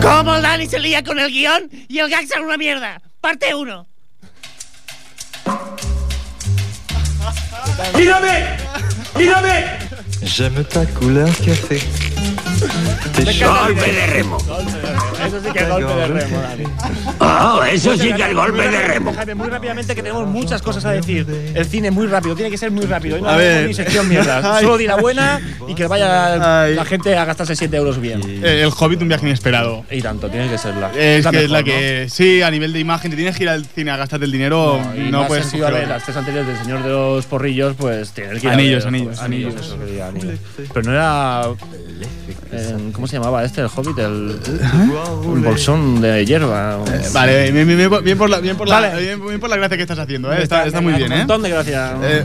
Cómo 0.00 0.36
el 0.36 0.42
Dani 0.42 0.66
se 0.68 0.78
lía 0.78 1.02
con 1.02 1.18
el 1.18 1.30
guion 1.30 1.70
y 1.88 1.98
el 1.98 2.08
gag 2.08 2.26
sale 2.28 2.44
una 2.44 2.56
mierda. 2.56 3.02
Parte 3.20 3.54
1. 3.54 3.86
¡Mírame! 7.96 8.56
¡Mírame! 9.16 9.78
J'aime 10.22 10.64
ta 10.64 10.84
couleur 10.86 11.30
café. 11.44 11.80
Golpe 12.60 13.92
de 13.92 14.06
remo. 14.06 14.36
Eso 14.38 15.40
sí 15.42 15.50
que 15.52 15.58
es 15.60 15.68
golpe 15.68 15.92
de 15.94 16.06
remo, 16.08 16.40
Dani. 16.40 16.64
Oh, 17.18 17.62
eso 17.64 17.96
sí 17.96 18.12
que 18.12 18.22
es 18.22 18.34
golpe 18.34 18.68
de 18.68 18.80
remo. 18.86 19.12
Jaime, 19.14 19.34
muy 19.34 19.48
rápidamente 19.48 19.94
que 19.94 20.02
tenemos 20.02 20.26
muchas 20.26 20.60
cosas 20.62 20.84
a 20.84 20.92
decir. 20.92 21.26
El 21.54 21.64
cine 21.66 21.90
muy 21.90 22.06
rápido, 22.06 22.34
tiene 22.34 22.50
que 22.50 22.58
ser 22.58 22.70
muy 22.70 22.84
rápido. 22.86 23.16
Hoy 23.16 23.22
no 23.22 23.28
A 23.28 23.36
ver. 23.36 23.66
ni 23.68 23.74
sección 23.74 24.08
mierda. 24.08 24.40
Solo 24.60 24.76
di 24.78 24.86
la 24.86 24.96
buena 24.96 25.40
y 25.68 25.74
que 25.74 25.86
vaya 25.86 26.62
Ay. 26.64 26.74
la 26.74 26.84
gente 26.84 27.16
a 27.16 27.24
gastarse 27.24 27.56
7 27.56 27.76
euros 27.76 28.00
bien. 28.00 28.20
Eh, 28.42 28.62
el 28.64 28.72
Hobbit, 28.76 29.00
un 29.02 29.08
viaje 29.08 29.26
inesperado. 29.26 29.84
Y 29.90 30.00
tanto, 30.02 30.28
tiene 30.30 30.48
que 30.48 30.58
serla. 30.58 30.90
Es 30.96 31.24
la 31.24 31.30
que 31.30 31.44
es 31.44 31.50
la 31.50 31.62
que. 31.62 32.06
Sí, 32.10 32.42
a 32.42 32.50
nivel 32.50 32.72
de 32.72 32.80
imagen, 32.80 33.10
te 33.10 33.16
tienes 33.16 33.36
que 33.36 33.44
ir 33.44 33.48
al 33.48 33.64
cine 33.66 33.90
a 33.90 33.96
gastarte 33.96 34.24
el 34.26 34.32
dinero. 34.32 34.80
¿no? 34.82 34.96
Y 34.96 35.10
No, 35.10 35.20
más 35.20 35.28
puedes. 35.28 35.46
si 35.46 35.56
iba 35.58 35.68
a 35.68 35.70
ver 35.70 35.80
cogerlo. 35.82 35.94
las 35.94 36.04
tres 36.04 36.16
anteriores 36.16 36.48
del 36.48 36.58
Señor 36.64 36.82
de 36.82 36.88
los 36.90 37.26
Porrillos, 37.26 37.74
pues 37.78 38.12
tienes 38.12 38.40
que 38.40 38.46
ir 38.46 38.50
a 38.50 38.54
Anillos, 38.54 38.84
ver- 38.84 38.94
anillos, 38.94 39.18
anillos. 39.20 39.54
eso 39.54 39.76
anillos. 40.06 40.38
Pero 40.72 40.82
no 40.82 40.92
era. 40.92 41.42
Eh, 42.52 42.90
¿Cómo 42.92 43.06
se 43.06 43.16
llamaba 43.16 43.44
este? 43.44 43.60
El 43.60 43.68
Hobbit, 43.74 43.98
el. 43.98 44.40
Un 45.24 45.42
bolsón 45.42 46.00
de 46.00 46.24
hierba. 46.26 46.78
Vale, 47.12 47.50
bien, 47.52 47.66
bien, 47.66 47.90
bien, 48.04 48.18
por 48.18 48.28
la, 48.30 48.40
bien, 48.40 48.56
por 48.56 48.68
la, 48.68 48.80
Vale. 48.80 49.00
bien, 49.18 49.40
por 49.40 49.48
la 49.50 49.56
gracia 49.56 49.76
que 49.76 49.82
estás 49.82 49.98
haciendo, 49.98 50.32
¿eh? 50.32 50.42
Está, 50.42 50.66
está 50.66 50.80
muy 50.80 50.94
bien, 50.94 51.06
Un 51.06 51.12
¿eh? 51.12 51.18
montón 51.18 51.42
de 51.42 51.50
gracias. 51.50 51.92
Eh, 52.02 52.24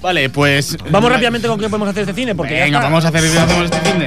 Vale, 0.00 0.28
pues. 0.30 0.76
Vamos 0.90 1.10
rápidamente 1.10 1.48
con 1.48 1.58
qué 1.58 1.68
podemos 1.68 1.88
hacer 1.88 2.02
este 2.02 2.14
cine, 2.14 2.34
porque 2.34 2.54
Venga, 2.60 2.80
vamos 2.80 3.04
a 3.04 3.08
hacer 3.08 3.20
hacemos 3.24 3.64
este 3.64 3.80
fin 3.80 3.98
de. 4.00 4.06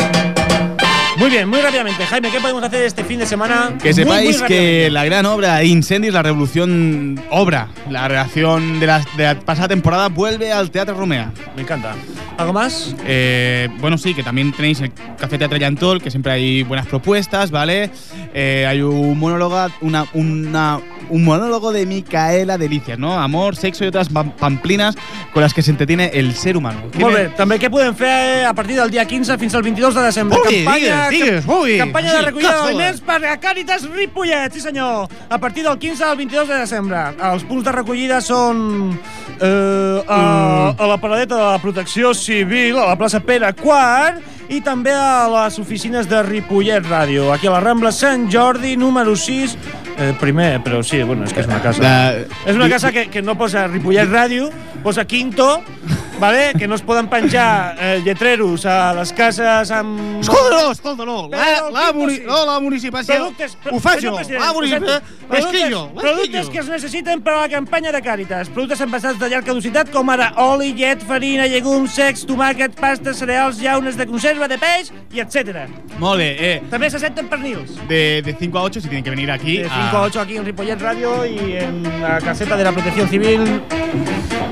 Muy 1.18 1.32
bien, 1.32 1.50
muy 1.50 1.60
rápidamente. 1.60 2.06
Jaime, 2.06 2.30
¿qué 2.30 2.40
podemos 2.40 2.64
hacer 2.64 2.84
este 2.84 3.04
fin 3.04 3.18
de 3.18 3.26
semana? 3.26 3.72
Que 3.82 3.86
Muy, 3.88 3.94
sepáis 3.96 4.40
muy 4.40 4.48
que 4.48 4.54
rápidamente. 4.54 4.92
la 4.92 5.06
gran 5.06 5.26
obra 5.26 5.64
Incendies, 5.64 6.14
la 6.14 6.22
revolución 6.22 7.20
obra, 7.32 7.70
la 7.90 8.08
reacción 8.08 8.80
de 8.80 8.86
la, 8.86 9.04
de 9.18 9.24
la 9.24 9.40
pasada 9.40 9.70
temporada 9.70 10.10
vuelve 10.10 10.52
al 10.52 10.70
Teatro 10.70 10.94
Romea. 10.96 11.32
Me 11.56 11.64
encanta. 11.64 11.96
¿Algo 12.38 12.54
más? 12.54 12.96
Eh, 13.06 13.68
bueno, 13.80 13.98
sí, 13.98 14.14
que 14.14 14.22
también 14.22 14.52
tenéis 14.52 14.80
el 14.82 14.92
Café 15.20 15.40
Teatro 15.40 15.58
Yantol, 15.58 16.00
que 16.02 16.12
siempre 16.12 16.32
hay 16.34 16.62
buenas 16.64 16.86
propuestas, 16.86 17.50
¿vale? 17.50 17.90
Eh, 18.32 18.64
hay 18.70 18.82
un 18.84 19.18
monólogo, 19.18 19.58
una, 19.82 20.06
una, 20.14 20.80
un 21.10 21.24
monólogo 21.26 21.72
de 21.72 21.88
Micaela 21.88 22.60
Delicias, 22.60 23.00
¿no? 23.00 23.20
Amor, 23.20 23.56
sexo 23.56 23.86
y 23.86 23.88
otras 23.88 24.12
pam- 24.12 24.34
pamplinas 24.36 24.96
con 25.34 25.42
las 25.42 25.52
que 25.56 25.64
se 25.64 25.72
entretiene 25.72 26.12
el 26.14 26.36
ser 26.36 26.58
humano. 26.58 26.82
Molt 27.00 27.16
bé, 27.16 27.24
també 27.36 27.58
què 27.58 27.72
podem 27.74 27.96
fer 27.98 28.46
a 28.46 28.54
partir 28.54 28.76
del 28.78 28.92
dia 28.94 29.06
15 29.10 29.36
fins 29.42 29.56
al 29.58 29.64
22 29.64 29.96
de 29.96 30.02
desembre? 30.04 30.38
Ui, 30.46 30.64
campanya, 30.64 31.10
digues, 31.10 31.26
digues, 31.44 31.46
ui. 31.48 31.78
campanya 31.80 32.12
Sí, 32.12 32.16
de 32.18 32.22
recollida 32.22 32.52
cazola. 32.52 32.68
d'aliments 32.70 33.02
per 33.02 33.18
a 33.26 33.36
Càritas 33.42 33.90
Ripollet, 33.90 34.54
sí 34.54 34.62
senyor. 34.62 35.08
A 35.30 35.38
partir 35.40 35.64
del 35.64 35.80
15 35.80 36.04
al 36.04 36.16
22 36.18 36.48
de 36.48 36.56
desembre. 36.62 36.98
Els 37.34 37.44
punts 37.50 37.66
de 37.66 37.72
recollida 37.72 38.22
són 38.22 38.94
eh, 39.42 40.04
a, 40.08 40.76
a 40.78 40.88
la 40.88 40.98
paradeta 41.02 41.36
de 41.36 41.42
la 41.42 41.60
protecció 41.60 42.14
civil, 42.28 42.78
a 42.84 42.90
la 42.92 42.98
plaça 43.00 43.22
Pere 43.24 43.50
IV, 43.56 44.20
i 44.52 44.62
també 44.64 44.94
a 44.96 45.26
les 45.32 45.58
oficines 45.60 46.08
de 46.08 46.22
Ripollet 46.24 46.86
Ràdio, 46.88 47.32
aquí 47.34 47.48
a 47.50 47.56
la 47.58 47.60
Rambla 47.64 47.92
Sant 47.96 48.28
Jordi, 48.32 48.76
número 48.80 49.16
6, 49.20 49.58
eh, 49.98 50.14
primer, 50.22 50.62
però 50.64 50.84
sí, 50.84 51.02
bueno, 51.04 51.26
és 51.28 51.34
que 51.36 51.42
és 51.44 51.48
una 51.50 51.60
casa. 51.64 51.84
La- 51.84 52.14
És 52.46 52.56
una 52.56 52.70
casa 52.72 52.92
que, 52.96 53.08
que 53.12 53.22
no 53.22 53.36
posa 53.40 53.66
Ripollet 53.68 54.08
Ràdio, 54.12 54.50
posa 54.88 55.04
Quinto, 55.06 55.62
vale? 56.20 56.54
que 56.58 56.66
no 56.68 56.76
es 56.76 56.82
poden 56.82 57.10
penjar 57.12 57.76
eh, 57.80 58.02
lletreros 58.06 58.64
a 58.66 58.94
les 58.96 59.12
cases 59.14 59.70
amb... 59.76 60.22
Escolta-no, 60.22 60.72
escolta-no. 60.72 61.18
La, 61.28 61.38
Però 61.44 61.70
la, 61.76 61.80
Quinto 61.90 61.98
muni, 62.00 62.20
no, 62.26 62.38
la 62.48 62.60
municipalitat. 62.64 63.18
Productes, 63.20 63.58
Ho 63.72 63.80
faig 63.84 64.00
jo. 64.06 64.14
La 64.16 64.52
ho 64.52 64.54
municipalitat. 64.56 65.04
sento. 65.04 65.26
L'esquillo, 65.28 65.82
Productes, 65.92 66.04
productes 66.08 66.50
que 66.54 66.60
es 66.64 66.70
necessiten 66.72 67.22
per 67.22 67.34
a 67.36 67.42
la 67.42 67.50
campanya 67.52 67.92
de 67.92 68.00
Càritas. 68.02 68.48
Productes 68.56 68.80
envasats 68.86 69.20
de 69.20 69.28
llarga 69.30 69.50
caducitat 69.52 69.92
com 69.92 70.08
ara 70.14 70.30
oli, 70.46 70.72
llet, 70.78 71.04
farina, 71.04 71.46
llegums, 71.52 71.92
secs, 72.00 72.24
tomàquet, 72.30 72.78
pasta, 72.80 73.12
cereals, 73.14 73.60
llaunes 73.60 73.98
de 74.00 74.08
conserva, 74.08 74.48
de 74.48 74.56
peix 74.62 74.94
i 75.12 75.20
etc. 75.20 75.66
Molt 76.00 76.24
bé, 76.24 76.30
eh. 76.40 76.56
També 76.72 76.88
s'accepten 76.94 77.28
pernils. 77.28 77.76
De, 77.92 78.22
de 78.24 78.38
5 78.40 78.58
a 78.58 78.64
8 78.72 78.82
si 78.82 78.88
tienen 78.88 79.04
que 79.04 79.12
venir 79.12 79.30
aquí. 79.36 79.58
De 79.58 79.68
5 79.68 79.76
a- 79.76 80.00
a 80.00 80.08
8 80.08 80.22
aquí 80.24 80.38
en 80.40 80.46
Ripollet 80.48 80.80
Radio 80.80 81.26
y 81.26 81.58
en 81.60 81.84
la 82.02 82.22
caseta 82.22 82.56
de 82.56 82.64
la 82.64 82.72
Protección 82.72 83.10
Civil 83.10 83.62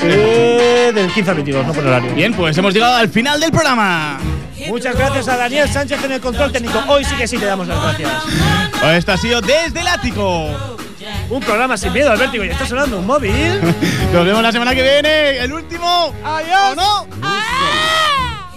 eh, 0.01 0.24
del 0.29 1.11
15 1.11 1.29
al 1.29 1.35
22, 1.35 1.65
no 1.67 1.73
por 1.73 1.85
horario. 1.85 2.13
Bien, 2.13 2.33
pues 2.33 2.57
hemos 2.57 2.73
llegado 2.73 2.95
al 2.95 3.09
final 3.09 3.39
del 3.39 3.51
programa. 3.51 4.19
Muchas 4.67 4.95
gracias 4.95 5.27
a 5.27 5.37
Daniel 5.37 5.69
Sánchez 5.69 6.03
en 6.03 6.11
el 6.13 6.21
control 6.21 6.51
técnico. 6.51 6.81
Hoy 6.87 7.03
sí 7.03 7.15
que 7.15 7.27
sí 7.27 7.37
te 7.37 7.45
damos 7.45 7.67
las 7.67 7.81
gracias. 7.81 8.11
Esto 8.95 9.11
ha 9.13 9.17
sido 9.17 9.41
Desde 9.41 9.79
el 9.81 9.87
Ático. 9.87 10.49
Un 11.29 11.39
programa 11.41 11.77
sin 11.77 11.91
miedo 11.93 12.11
al 12.11 12.17
vértigo 12.17 12.43
y 12.43 12.49
está 12.49 12.65
sonando 12.65 12.97
un 12.99 13.05
móvil. 13.05 13.59
Nos 14.13 14.25
vemos 14.25 14.41
la 14.41 14.51
semana 14.51 14.73
que 14.73 14.81
viene. 14.81 15.37
El 15.37 15.53
último. 15.53 16.13
Adiós. 16.23 16.71
¿O 16.71 16.75
no? 16.75 17.07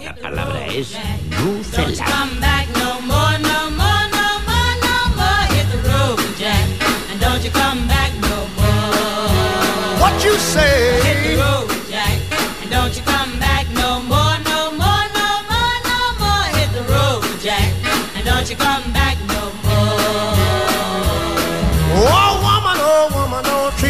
La 0.03 0.15
palabra 0.15 0.65
es 0.67 0.91
Don't 0.93 1.31
you 1.31 1.47
Lucela. 1.85 2.05
come 2.05 2.39
back 2.39 2.67
no 2.77 3.01
more, 3.01 3.39
no 3.39 3.69
more, 3.71 4.09
no 4.11 4.39
more, 4.45 4.75
no 4.81 5.15
more. 5.15 5.45
Hit 5.53 5.67
the 5.71 5.89
road, 5.89 6.19
Jack, 6.39 6.65
and 7.11 7.19
don't 7.21 7.43
you 7.43 7.51
come 7.51 7.87
back 7.87 8.11
no 8.21 8.47
more. 8.57 9.99
What 9.99 10.23
you 10.23 10.35
say? 10.37 10.99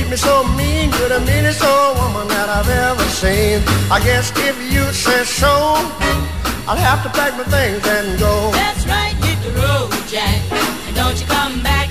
Me 0.09 0.17
so 0.17 0.43
mean, 0.57 0.89
you're 0.97 1.09
the 1.09 1.19
meanest 1.19 1.63
old 1.63 1.97
woman 1.97 2.27
that 2.29 2.49
I've 2.49 2.69
ever 2.69 3.05
seen. 3.13 3.61
I 3.91 4.01
guess 4.01 4.33
if 4.37 4.57
you 4.73 4.83
say 4.91 5.23
so, 5.23 5.53
I'll 6.65 6.81
have 6.89 7.03
to 7.05 7.09
pack 7.13 7.37
my 7.37 7.43
things 7.45 7.85
and 7.85 8.17
go. 8.17 8.49
That's 8.51 8.85
right, 8.87 9.13
hit 9.21 9.37
the 9.45 9.53
road, 9.61 9.93
Jack. 10.09 10.41
And 10.87 10.95
don't 10.95 11.19
you 11.19 11.27
come 11.27 11.61
back 11.61 11.88